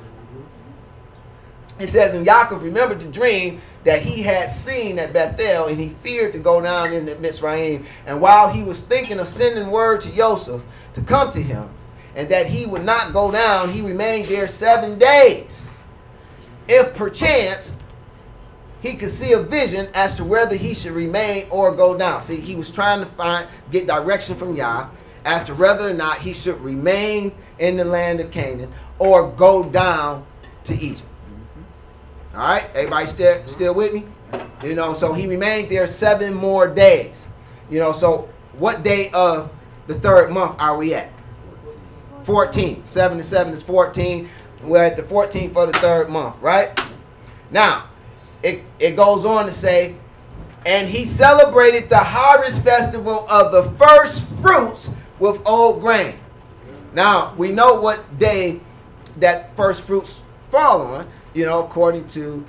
It 1.80 1.90
says, 1.90 2.14
and 2.14 2.26
Yaakov 2.26 2.62
remembered 2.62 3.00
the 3.00 3.06
dream 3.06 3.62
that 3.84 4.02
he 4.02 4.22
had 4.22 4.50
seen 4.50 4.98
at 5.00 5.14
Bethel, 5.14 5.68
and 5.68 5.80
he 5.80 5.90
feared 6.02 6.34
to 6.34 6.40
go 6.40 6.62
down 6.62 6.94
into 6.94 7.16
Mitzrayim. 7.16 7.86
And 8.06 8.22
while 8.22 8.50
he 8.50 8.64
was 8.64 8.84
thinking 8.84 9.20
of 9.20 9.28
sending 9.28 9.72
word 9.72 10.02
to 10.04 10.16
Joseph 10.16 10.62
to 10.94 11.02
come 11.02 11.32
to 11.32 11.42
him, 11.42 11.70
and 12.16 12.30
that 12.30 12.48
he 12.48 12.66
would 12.66 12.86
not 12.86 13.12
go 13.12 13.32
down, 13.32 13.70
he 13.70 13.82
remained 13.82 14.28
there 14.28 14.48
seven 14.48 15.00
days. 15.00 15.66
If 16.68 16.94
perchance 16.96 17.72
he 18.84 18.96
could 18.96 19.14
see 19.14 19.32
a 19.32 19.40
vision 19.40 19.88
as 19.94 20.14
to 20.16 20.26
whether 20.26 20.58
he 20.58 20.74
should 20.74 20.92
remain 20.92 21.48
or 21.50 21.74
go 21.74 21.98
down. 21.98 22.20
See, 22.20 22.42
he 22.42 22.54
was 22.58 22.70
trying 22.70 23.00
to 23.00 23.06
find 23.06 23.48
get 23.72 23.88
direction 23.88 24.36
from 24.36 24.58
Yah 24.58 24.90
as 25.24 25.46
to 25.46 25.56
whether 25.56 25.90
or 25.90 25.94
not 25.94 26.18
he 26.18 26.34
should 26.34 26.60
remain 26.60 27.32
in 27.60 27.78
the 27.78 27.86
land 27.86 28.20
of 28.20 28.30
Canaan 28.30 28.74
or 29.00 29.32
go 29.32 29.64
down 29.64 30.26
to 30.66 30.74
Egypt. 30.74 31.08
All 32.34 32.40
right, 32.40 32.68
everybody 32.74 33.06
still 33.06 33.46
still 33.48 33.74
with 33.76 33.94
me? 33.94 34.06
You 34.64 34.74
know, 34.74 34.96
so 34.96 35.14
he 35.14 35.28
remained 35.28 35.70
there 35.70 35.86
seven 35.86 36.34
more 36.34 36.68
days. 36.68 37.26
You 37.70 37.80
know, 37.80 37.92
so 37.92 38.28
what 38.54 38.84
day 38.84 39.12
of 39.14 39.52
the 39.86 39.94
third 39.96 40.32
month 40.32 40.56
are 40.60 40.76
we 40.76 40.96
at? 40.96 41.12
14. 42.24 42.86
7 42.86 43.18
and 43.18 43.26
7 43.26 43.54
is 43.54 43.62
14. 43.62 44.30
We're 44.64 44.84
at 44.84 44.96
the 44.96 45.04
14th 45.04 45.54
for 45.54 45.66
the 45.66 45.74
third 45.74 46.10
month, 46.10 46.36
right? 46.42 46.80
Now, 47.52 47.84
it, 48.42 48.64
it 48.80 48.96
goes 48.96 49.26
on 49.26 49.46
to 49.46 49.52
say, 49.52 49.96
and 50.66 50.88
he 50.88 51.06
celebrated 51.06 51.90
the 51.90 51.98
harvest 51.98 52.64
festival 52.64 53.28
of 53.30 53.52
the 53.52 53.70
first 53.78 54.26
fruits 54.42 54.90
with 55.20 55.42
old 55.46 55.82
grain. 55.82 56.18
Now, 56.94 57.34
we 57.38 57.52
know 57.52 57.80
what 57.82 58.18
day 58.18 58.62
that 59.18 59.56
first 59.56 59.82
fruits 59.82 60.22
fall 60.50 60.82
on, 60.82 61.08
you 61.34 61.46
know, 61.46 61.64
according 61.64 62.08
to 62.08 62.46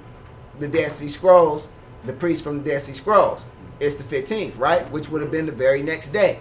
the 0.59 0.68
Dead 0.68 0.93
Sea 0.93 1.09
Scrolls, 1.09 1.68
the 2.05 2.12
priest 2.12 2.45
from 2.45 2.62
the 2.62 2.70
Dead 2.70 2.82
Sea 2.82 2.95
Scrolls. 2.95 3.45
It's 3.80 3.97
the 3.97 4.05
15th, 4.05 4.59
right? 4.59 4.91
Which 4.91 5.09
would 5.09 5.20
have 5.22 5.30
been 5.30 5.47
the 5.47 5.53
very 5.53 5.82
next 5.82 6.09
day. 6.09 6.41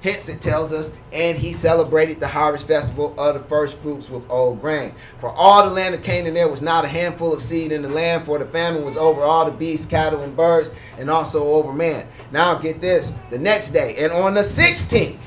Hence, 0.00 0.28
it 0.28 0.40
tells 0.40 0.72
us, 0.72 0.92
and 1.12 1.36
he 1.36 1.52
celebrated 1.52 2.20
the 2.20 2.28
harvest 2.28 2.68
festival 2.68 3.18
of 3.18 3.34
the 3.34 3.40
first 3.48 3.76
fruits 3.78 4.08
with 4.08 4.22
old 4.30 4.60
grain. 4.60 4.94
For 5.18 5.28
all 5.28 5.64
the 5.64 5.74
land 5.74 5.92
of 5.92 6.04
Canaan, 6.04 6.34
there 6.34 6.48
was 6.48 6.62
not 6.62 6.84
a 6.84 6.88
handful 6.88 7.34
of 7.34 7.42
seed 7.42 7.72
in 7.72 7.82
the 7.82 7.88
land, 7.88 8.24
for 8.24 8.38
the 8.38 8.46
famine 8.46 8.84
was 8.84 8.96
over 8.96 9.22
all 9.22 9.44
the 9.44 9.50
beasts, 9.50 9.86
cattle, 9.86 10.22
and 10.22 10.36
birds, 10.36 10.70
and 11.00 11.10
also 11.10 11.42
over 11.48 11.72
man. 11.72 12.06
Now, 12.30 12.56
get 12.58 12.80
this 12.80 13.12
the 13.30 13.38
next 13.38 13.70
day, 13.70 13.96
and 13.96 14.12
on 14.12 14.34
the 14.34 14.42
16th, 14.42 15.18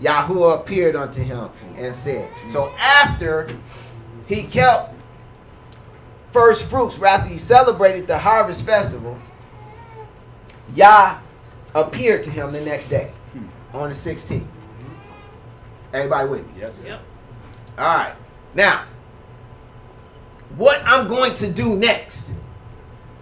Yahuwah 0.00 0.60
appeared 0.60 0.96
unto 0.96 1.22
him 1.22 1.50
and 1.76 1.94
said, 1.94 2.28
So 2.50 2.72
after 2.80 3.46
he 4.26 4.42
kept 4.42 4.94
first 6.32 6.64
fruits, 6.64 7.00
after 7.00 7.28
he 7.28 7.38
celebrated 7.38 8.06
the 8.06 8.18
harvest 8.18 8.64
festival, 8.64 9.18
Yah 10.74 11.18
appeared 11.74 12.24
to 12.24 12.30
him 12.30 12.52
the 12.52 12.60
next 12.60 12.88
day 12.88 13.12
hmm. 13.32 13.46
on 13.76 13.90
the 13.90 13.94
16th. 13.94 14.46
Everybody 15.92 16.28
with 16.28 16.46
me? 16.46 16.52
Yes. 16.60 16.74
Yep. 16.84 17.00
All 17.78 17.96
right. 17.96 18.14
Now, 18.54 18.84
what 20.56 20.82
I'm 20.84 21.08
going 21.08 21.34
to 21.34 21.50
do 21.50 21.76
next 21.76 22.28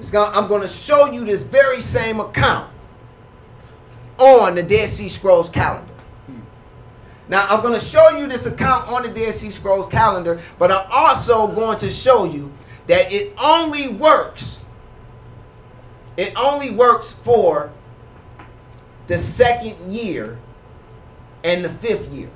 is 0.01 0.11
going 0.11 0.33
I'm 0.35 0.49
going 0.49 0.63
to 0.63 0.69
show 0.69 1.11
you 1.11 1.25
this 1.25 1.45
very 1.45 1.81
same 1.81 2.21
account 2.21 2.73
on 4.19 4.55
the 4.55 4.63
Dead 4.63 4.89
Sea 4.89 5.09
Scrolls 5.09 5.49
calendar. 5.49 5.93
Hmm. 6.27 6.41
Now, 7.29 7.47
I'm 7.49 7.63
going 7.63 7.79
to 7.79 7.85
show 7.85 8.11
you 8.19 8.27
this 8.27 8.47
account 8.47 8.89
on 8.89 9.03
the 9.03 9.11
Dead 9.11 9.35
Sea 9.35 9.51
Scrolls 9.51 9.91
calendar, 9.91 10.41
but 10.59 10.73
I'm 10.73 10.87
also 10.91 11.47
going 11.49 11.79
to 11.79 11.91
show 11.91 12.25
you 12.25 12.53
that 12.87 13.13
it 13.13 13.35
only 13.43 13.89
works. 13.89 14.59
It 16.17 16.33
only 16.37 16.71
works 16.71 17.13
for 17.13 17.73
the 19.07 19.19
second 19.19 19.93
year 19.93 20.39
and 21.45 21.65
the 21.65 21.69
fifth 21.69 22.11
year. 22.13 22.31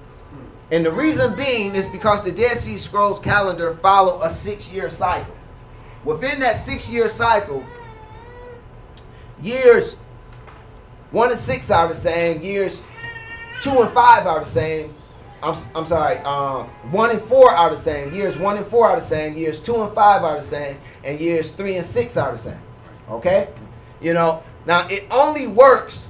And 0.70 0.86
the 0.86 0.92
reason 0.92 1.34
being 1.34 1.74
is 1.74 1.86
because 1.88 2.22
the 2.22 2.30
Dead 2.30 2.56
Sea 2.56 2.76
Scrolls 2.76 3.18
calendar 3.18 3.74
follow 3.76 4.20
a 4.22 4.30
six-year 4.30 4.90
cycle. 4.90 5.34
Within 6.04 6.40
that 6.40 6.56
six-year 6.56 7.08
cycle, 7.08 7.64
years 9.42 9.96
one 11.10 11.30
and 11.30 11.40
six 11.40 11.70
are 11.70 11.88
the 11.88 11.94
same. 11.94 12.40
Years 12.40 12.82
two 13.62 13.82
and 13.82 13.92
five 13.92 14.26
are 14.26 14.40
the 14.40 14.46
same. 14.46 14.94
I'm, 15.42 15.56
I'm 15.74 15.86
sorry. 15.86 16.18
Um, 16.18 16.66
one 16.90 17.10
and 17.10 17.22
four 17.22 17.50
are 17.50 17.70
the 17.70 17.78
same. 17.78 18.12
Years 18.12 18.38
one 18.38 18.56
and 18.56 18.66
four 18.66 18.86
are 18.88 19.00
the 19.00 19.06
same. 19.06 19.36
Years 19.36 19.60
two 19.60 19.82
and 19.82 19.94
five 19.94 20.22
are 20.22 20.36
the 20.36 20.42
same. 20.42 20.76
And 21.02 21.18
years 21.18 21.52
three 21.52 21.76
and 21.76 21.86
six 21.86 22.16
are 22.16 22.32
the 22.32 22.38
same. 22.38 22.60
Okay? 23.08 23.48
You 24.00 24.14
know, 24.14 24.42
now 24.66 24.86
it 24.88 25.06
only 25.10 25.46
works 25.46 26.06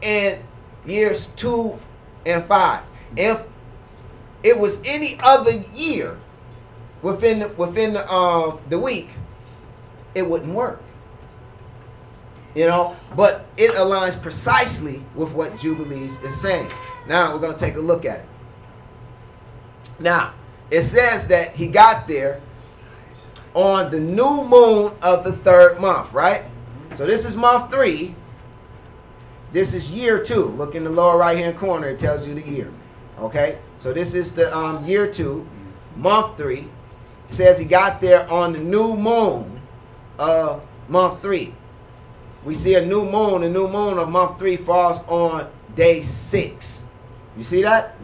in 0.00 0.42
years 0.84 1.28
two 1.36 1.78
and 2.26 2.44
five. 2.46 2.82
If 3.16 3.42
it 4.42 4.58
was 4.58 4.80
any 4.84 5.18
other 5.22 5.52
year 5.74 6.18
within 7.02 7.56
within 7.56 7.94
the, 7.94 8.12
um, 8.12 8.58
the 8.68 8.78
week, 8.78 9.10
it 10.14 10.28
wouldn't 10.28 10.54
work. 10.54 10.82
You 12.54 12.66
know, 12.66 12.96
but 13.16 13.46
it 13.56 13.72
aligns 13.72 14.20
precisely 14.20 15.02
with 15.14 15.32
what 15.32 15.58
Jubilees 15.58 16.20
is 16.22 16.38
saying. 16.40 16.70
Now 17.08 17.32
we're 17.32 17.40
going 17.40 17.54
to 17.54 17.58
take 17.58 17.76
a 17.76 17.80
look 17.80 18.04
at 18.04 18.20
it. 18.20 18.26
Now, 19.98 20.34
it 20.70 20.82
says 20.82 21.28
that 21.28 21.54
he 21.54 21.66
got 21.66 22.08
there 22.08 22.42
on 23.54 23.90
the 23.90 24.00
new 24.00 24.44
moon 24.44 24.92
of 25.02 25.24
the 25.24 25.32
third 25.32 25.80
month, 25.80 26.12
right? 26.12 26.44
So 26.96 27.06
this 27.06 27.24
is 27.24 27.36
month 27.36 27.70
three. 27.70 28.14
This 29.52 29.74
is 29.74 29.90
year 29.90 30.22
two. 30.22 30.44
Look 30.44 30.74
in 30.74 30.84
the 30.84 30.90
lower 30.90 31.18
right 31.18 31.36
hand 31.36 31.58
corner, 31.58 31.88
it 31.88 31.98
tells 31.98 32.26
you 32.26 32.34
the 32.34 32.46
year. 32.46 32.72
Okay? 33.18 33.58
So 33.78 33.92
this 33.92 34.14
is 34.14 34.34
the 34.34 34.54
um, 34.56 34.84
year 34.84 35.10
two, 35.10 35.46
month 35.96 36.36
three. 36.36 36.68
It 37.28 37.34
says 37.34 37.58
he 37.58 37.64
got 37.64 38.00
there 38.00 38.30
on 38.30 38.52
the 38.52 38.58
new 38.58 38.96
moon 38.96 39.60
of 40.18 40.66
month 40.88 41.22
three. 41.22 41.54
We 42.44 42.54
see 42.54 42.74
a 42.74 42.84
new 42.84 43.04
moon. 43.04 43.42
The 43.42 43.48
new 43.48 43.68
moon 43.68 43.98
of 43.98 44.08
month 44.08 44.38
three 44.38 44.56
falls 44.56 45.06
on 45.06 45.48
day 45.74 46.02
six. 46.02 46.82
You 47.36 47.44
see 47.44 47.62
that? 47.62 47.96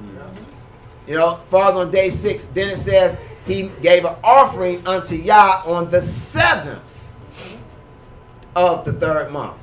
You 1.07 1.15
know, 1.15 1.41
falls 1.51 1.75
on 1.75 1.91
day 1.91 2.11
six. 2.11 2.45
Then 2.45 2.71
it 2.71 2.79
says 2.79 3.19
he 3.47 3.71
gave 3.83 4.05
an 4.05 4.15
offering 4.23 4.87
unto 4.87 5.17
Yah 5.17 5.63
on 5.65 5.91
the 5.91 6.03
seventh 6.03 6.83
of 8.55 8.85
the 8.85 8.93
third 8.93 9.31
month, 9.33 9.57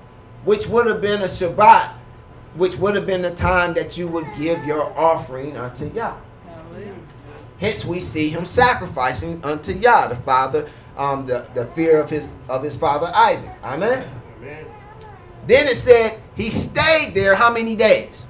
which 0.43 0.67
would 0.67 0.87
have 0.87 1.01
been 1.01 1.21
a 1.21 1.25
Shabbat, 1.25 1.93
which 2.55 2.77
would 2.77 2.95
have 2.95 3.05
been 3.05 3.21
the 3.21 3.31
time 3.31 3.73
that 3.75 3.97
you 3.97 4.07
would 4.07 4.27
give 4.37 4.63
your 4.65 4.97
offering 4.97 5.55
unto 5.57 5.91
Yah. 5.93 6.17
Hence, 7.59 7.85
we 7.85 7.99
see 8.01 8.29
him 8.29 8.45
sacrificing 8.45 9.39
unto 9.43 9.71
Yah, 9.73 10.07
the 10.07 10.15
father, 10.17 10.69
um, 10.97 11.25
the, 11.25 11.45
the 11.53 11.65
fear 11.67 12.01
of 12.01 12.09
his 12.09 12.33
of 12.49 12.63
his 12.63 12.75
father 12.75 13.11
Isaac. 13.15 13.51
Amen. 13.63 14.09
Then 15.47 15.67
it 15.67 15.77
said 15.77 16.21
he 16.35 16.49
stayed 16.49 17.13
there 17.13 17.35
how 17.35 17.51
many 17.51 17.75
days? 17.75 18.25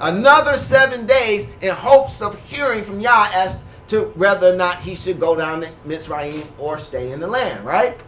Another 0.00 0.56
seven 0.56 1.06
days 1.06 1.50
in 1.60 1.74
hopes 1.74 2.22
of 2.22 2.38
hearing 2.44 2.84
from 2.84 3.00
Yah 3.00 3.30
as 3.34 3.58
to 3.88 4.06
whether 4.16 4.52
or 4.52 4.56
not 4.56 4.80
he 4.80 4.94
should 4.94 5.20
go 5.20 5.36
down 5.36 5.60
to 5.60 5.68
Mitzrayim 5.86 6.46
or 6.58 6.78
stay 6.78 7.12
in 7.12 7.20
the 7.20 7.26
land, 7.26 7.64
right? 7.64 7.98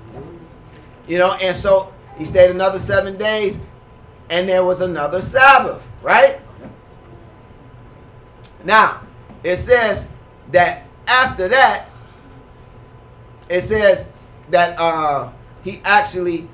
You 1.06 1.18
know, 1.18 1.34
and 1.34 1.56
so 1.56 1.92
he 2.16 2.24
stayed 2.24 2.50
another 2.50 2.78
seven 2.78 3.16
days, 3.16 3.62
and 4.28 4.48
there 4.48 4.64
was 4.64 4.80
another 4.80 5.20
Sabbath, 5.20 5.86
right? 6.02 6.40
Now, 8.64 9.02
it 9.44 9.59
says 9.59 10.06
that 10.50 10.84
after 11.06 11.48
that, 11.48 11.86
it 13.48 13.62
says 13.62 14.06
that 14.50 14.78
uh, 14.78 15.30
he 15.62 15.80
actually 15.84 16.48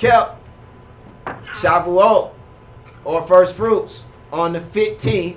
kept 0.00 0.36
Shavuot 1.26 2.32
or 3.04 3.26
first 3.26 3.54
fruits 3.54 4.04
on 4.32 4.54
the 4.54 4.60
15th 4.60 5.36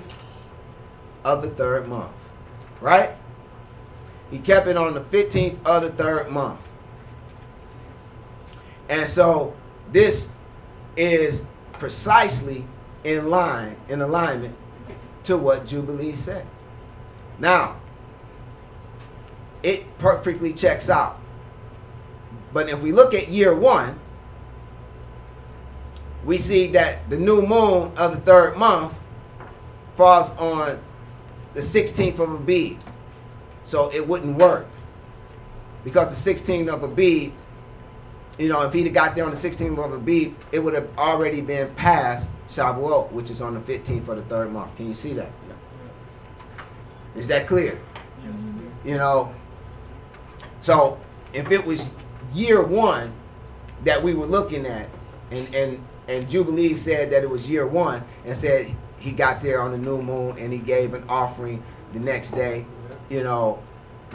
of 1.22 1.42
the 1.42 1.50
third 1.50 1.86
month. 1.86 2.12
Right? 2.80 3.10
He 4.30 4.38
kept 4.38 4.66
it 4.66 4.76
on 4.76 4.94
the 4.94 5.00
15th 5.00 5.64
of 5.64 5.82
the 5.82 5.90
third 5.90 6.30
month. 6.30 6.60
And 8.88 9.08
so 9.08 9.54
this 9.92 10.32
is 10.96 11.44
precisely 11.74 12.64
in 13.04 13.30
line, 13.30 13.76
in 13.88 14.00
alignment 14.00 14.56
to 15.24 15.36
what 15.36 15.66
Jubilee 15.66 16.16
said. 16.16 16.46
Now, 17.38 17.76
it 19.62 19.98
perfectly 19.98 20.52
checks 20.52 20.88
out. 20.88 21.18
But 22.52 22.68
if 22.68 22.80
we 22.80 22.92
look 22.92 23.14
at 23.14 23.28
year 23.28 23.54
one, 23.54 23.98
we 26.24 26.38
see 26.38 26.68
that 26.68 27.08
the 27.10 27.18
new 27.18 27.42
moon 27.42 27.92
of 27.96 28.12
the 28.12 28.20
third 28.20 28.56
month 28.56 28.94
falls 29.96 30.30
on 30.30 30.80
the 31.52 31.60
16th 31.60 32.18
of 32.18 32.32
Abib. 32.32 32.78
So 33.64 33.92
it 33.92 34.06
wouldn't 34.06 34.36
work. 34.38 34.66
Because 35.84 36.24
the 36.24 36.34
16th 36.34 36.72
of 36.72 36.82
Abib, 36.82 37.32
you 38.38 38.48
know, 38.48 38.62
if 38.62 38.72
he'd 38.72 38.84
have 38.84 38.94
got 38.94 39.14
there 39.14 39.24
on 39.24 39.30
the 39.30 39.36
16th 39.36 39.84
of 39.84 39.92
Abib, 39.92 40.34
it 40.50 40.58
would 40.58 40.74
have 40.74 40.88
already 40.98 41.40
been 41.40 41.74
past 41.74 42.28
Shavuot, 42.48 43.12
which 43.12 43.30
is 43.30 43.40
on 43.40 43.54
the 43.54 43.60
15th 43.60 44.08
of 44.08 44.16
the 44.16 44.22
third 44.22 44.52
month. 44.52 44.74
Can 44.76 44.88
you 44.88 44.94
see 44.94 45.12
that? 45.14 45.30
Is 47.14 47.28
that 47.28 47.46
clear? 47.46 47.78
You 48.84 48.96
know, 48.96 49.34
so 50.60 50.98
if 51.32 51.50
it 51.50 51.64
was 51.64 51.88
year 52.34 52.62
one 52.62 53.12
that 53.84 54.02
we 54.02 54.14
were 54.14 54.26
looking 54.26 54.66
at, 54.66 54.88
and 55.30 55.54
and 55.54 55.84
and 56.08 56.28
Jubilee 56.28 56.76
said 56.76 57.10
that 57.10 57.22
it 57.22 57.30
was 57.30 57.48
year 57.48 57.66
one, 57.66 58.04
and 58.24 58.36
said 58.36 58.74
he 58.98 59.12
got 59.12 59.40
there 59.40 59.60
on 59.60 59.72
the 59.72 59.78
new 59.78 60.00
moon 60.00 60.38
and 60.38 60.52
he 60.52 60.58
gave 60.58 60.94
an 60.94 61.04
offering 61.08 61.62
the 61.92 62.00
next 62.00 62.30
day, 62.30 62.66
you 63.08 63.22
know, 63.22 63.62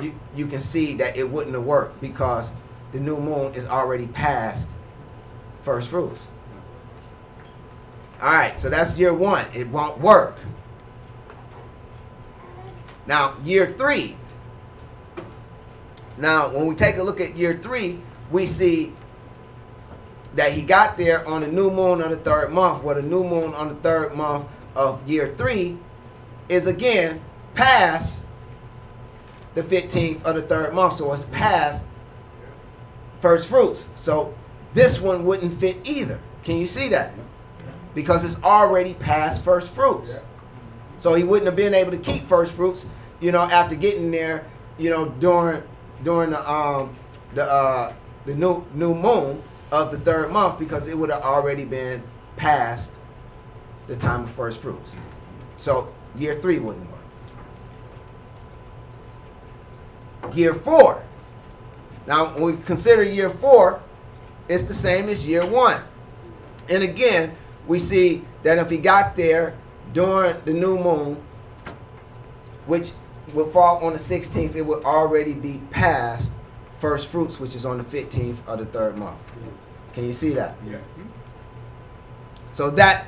you 0.01 0.13
you 0.35 0.47
can 0.47 0.61
see 0.61 0.95
that 0.95 1.17
it 1.17 1.29
wouldn't 1.29 1.55
have 1.55 1.63
worked 1.63 2.01
because 2.01 2.51
the 2.91 2.99
new 2.99 3.17
moon 3.17 3.53
is 3.53 3.65
already 3.65 4.07
past 4.07 4.69
first 5.63 5.89
fruits. 5.89 6.27
All 8.21 8.33
right, 8.33 8.59
so 8.59 8.69
that's 8.69 8.97
year 8.97 9.13
one. 9.13 9.45
It 9.53 9.67
won't 9.69 9.99
work. 9.99 10.37
Now, 13.07 13.35
year 13.43 13.73
three. 13.77 14.17
Now, 16.17 16.49
when 16.49 16.65
we 16.65 16.75
take 16.75 16.97
a 16.97 17.03
look 17.03 17.21
at 17.21 17.35
year 17.35 17.57
three, 17.57 18.01
we 18.29 18.45
see 18.45 18.93
that 20.35 20.53
he 20.53 20.61
got 20.61 20.97
there 20.97 21.27
on 21.27 21.41
the 21.41 21.47
new 21.47 21.69
moon 21.71 22.01
of 22.01 22.09
the 22.11 22.17
third 22.17 22.51
month. 22.51 22.83
Well, 22.83 22.95
the 22.95 23.01
new 23.01 23.23
moon 23.23 23.53
on 23.53 23.69
the 23.69 23.75
third 23.75 24.15
month 24.15 24.47
of 24.75 25.07
year 25.07 25.33
three 25.37 25.77
is 26.47 26.67
again 26.67 27.21
past 27.55 28.25
the 29.55 29.63
15th 29.63 30.23
of 30.23 30.35
the 30.35 30.41
third 30.41 30.73
month. 30.73 30.95
So 30.95 31.11
it's 31.13 31.25
past 31.25 31.85
first 33.21 33.47
fruits. 33.47 33.85
So 33.95 34.33
this 34.73 35.01
one 35.01 35.25
wouldn't 35.25 35.53
fit 35.59 35.77
either. 35.87 36.19
Can 36.43 36.57
you 36.57 36.67
see 36.67 36.87
that? 36.89 37.13
Because 37.95 38.23
it's 38.23 38.41
already 38.43 38.93
past 38.93 39.43
first 39.43 39.73
fruits. 39.73 40.19
So 40.99 41.15
he 41.15 41.23
wouldn't 41.23 41.47
have 41.47 41.55
been 41.55 41.73
able 41.73 41.91
to 41.91 41.97
keep 41.97 42.23
first 42.23 42.53
fruits, 42.53 42.85
you 43.19 43.31
know, 43.31 43.43
after 43.43 43.75
getting 43.75 44.11
there, 44.11 44.45
you 44.77 44.89
know, 44.89 45.09
during 45.19 45.63
during 46.03 46.29
the 46.31 46.49
um 46.51 46.93
the 47.33 47.43
uh 47.43 47.93
the 48.25 48.35
new 48.35 48.65
new 48.73 48.93
moon 48.93 49.43
of 49.71 49.91
the 49.91 49.99
third 49.99 50.31
month 50.31 50.57
because 50.59 50.87
it 50.87 50.97
would 50.97 51.09
have 51.09 51.21
already 51.21 51.65
been 51.65 52.01
past 52.35 52.91
the 53.87 53.95
time 53.95 54.23
of 54.23 54.31
first 54.31 54.59
fruits. 54.61 54.91
So 55.57 55.93
year 56.15 56.39
three 56.41 56.59
wouldn't 56.59 56.87
work. 60.21 60.35
Year 60.35 60.53
four. 60.53 61.03
Now 62.07 62.33
when 62.33 62.57
we 62.57 62.63
consider 62.63 63.03
year 63.03 63.29
four, 63.29 63.81
it's 64.47 64.63
the 64.63 64.73
same 64.73 65.09
as 65.09 65.27
year 65.27 65.45
one. 65.45 65.81
And 66.69 66.83
again, 66.83 67.35
we 67.67 67.79
see 67.79 68.25
that 68.43 68.57
if 68.57 68.69
he 68.69 68.77
got 68.77 69.15
there 69.15 69.55
during 69.93 70.41
the 70.45 70.53
new 70.53 70.77
moon, 70.77 71.17
which 72.65 72.91
would 73.33 73.51
fall 73.51 73.85
on 73.85 73.93
the 73.93 73.99
16th, 73.99 74.55
it 74.55 74.61
would 74.61 74.83
already 74.83 75.33
be 75.33 75.61
past 75.71 76.31
first 76.79 77.07
fruits, 77.07 77.39
which 77.39 77.55
is 77.55 77.65
on 77.65 77.77
the 77.77 77.83
15th 77.83 78.37
of 78.47 78.59
the 78.59 78.65
third 78.65 78.97
month. 78.97 79.17
Can 79.93 80.05
you 80.05 80.13
see 80.13 80.33
that? 80.33 80.55
Yeah. 80.65 80.77
So 82.51 82.69
that 82.71 83.07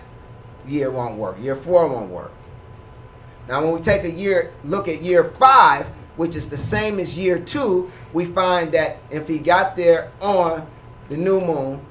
year 0.67 0.91
won't 0.91 1.17
work. 1.17 1.37
Year 1.41 1.55
four 1.55 1.87
won't 1.87 2.09
work. 2.09 2.31
Now, 3.47 3.63
when 3.63 3.73
we 3.73 3.81
take 3.81 4.03
a 4.03 4.11
year 4.11 4.53
look 4.63 4.87
at 4.87 5.01
year 5.01 5.23
five, 5.23 5.87
which 6.15 6.35
is 6.35 6.49
the 6.49 6.57
same 6.57 6.99
as 6.99 7.17
year 7.17 7.39
two, 7.39 7.91
we 8.13 8.25
find 8.25 8.71
that 8.73 8.97
if 9.09 9.27
he 9.27 9.39
got 9.39 9.75
there 9.75 10.11
on 10.21 10.67
the 11.09 11.17
new 11.17 11.39
moon, 11.39 11.81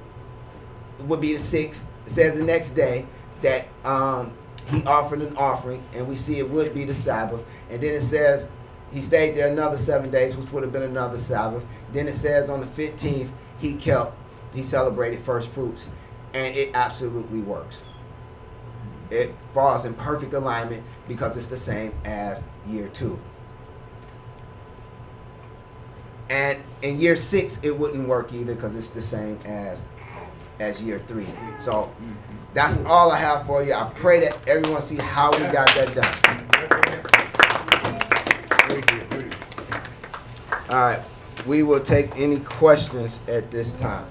it 0.98 1.06
would 1.06 1.20
be 1.20 1.34
the 1.34 1.38
sixth. 1.38 1.90
It 2.06 2.12
says 2.12 2.38
the 2.38 2.44
next 2.44 2.70
day 2.70 3.06
that 3.42 3.68
um, 3.84 4.32
he 4.66 4.84
offered 4.84 5.20
an 5.20 5.36
offering, 5.36 5.82
and 5.94 6.06
we 6.06 6.16
see 6.16 6.38
it 6.38 6.48
would 6.48 6.74
be 6.74 6.84
the 6.84 6.94
Sabbath. 6.94 7.40
And 7.70 7.80
then 7.82 7.94
it 7.94 8.02
says 8.02 8.50
he 8.92 9.02
stayed 9.02 9.36
there 9.36 9.48
another 9.48 9.78
seven 9.78 10.10
days, 10.10 10.36
which 10.36 10.50
would 10.52 10.62
have 10.62 10.72
been 10.72 10.82
another 10.82 11.18
Sabbath. 11.18 11.62
Then 11.92 12.08
it 12.08 12.14
says 12.14 12.50
on 12.50 12.60
the 12.60 12.66
15th, 12.66 13.30
he 13.58 13.74
kept, 13.74 14.16
he 14.52 14.62
celebrated 14.62 15.22
first 15.22 15.48
fruits. 15.50 15.86
And 16.32 16.56
it 16.56 16.70
absolutely 16.74 17.40
works. 17.40 17.82
It 19.10 19.34
falls 19.52 19.84
in 19.84 19.94
perfect 19.94 20.32
alignment 20.34 20.84
because 21.08 21.36
it's 21.36 21.48
the 21.48 21.56
same 21.56 21.92
as 22.04 22.42
year 22.68 22.88
two. 22.88 23.18
And 26.28 26.62
in 26.82 27.00
year 27.00 27.16
six, 27.16 27.60
it 27.64 27.76
wouldn't 27.76 28.06
work 28.06 28.32
either 28.32 28.54
because 28.54 28.76
it's 28.76 28.90
the 28.90 29.02
same 29.02 29.38
as 29.44 29.82
as 30.60 30.80
year 30.82 31.00
three. 31.00 31.26
So 31.58 31.92
that's 32.54 32.84
all 32.84 33.10
I 33.10 33.18
have 33.18 33.46
for 33.46 33.64
you. 33.64 33.72
I 33.72 33.90
pray 33.96 34.20
that 34.20 34.46
everyone 34.46 34.82
see 34.82 34.96
how 34.96 35.30
we 35.32 35.40
got 35.52 35.74
that 35.74 35.94
done. 35.94 37.09
All 40.70 40.78
right, 40.78 41.02
we 41.46 41.64
will 41.64 41.80
take 41.80 42.16
any 42.16 42.38
questions 42.38 43.18
at 43.26 43.50
this 43.50 43.72
time. 43.72 44.06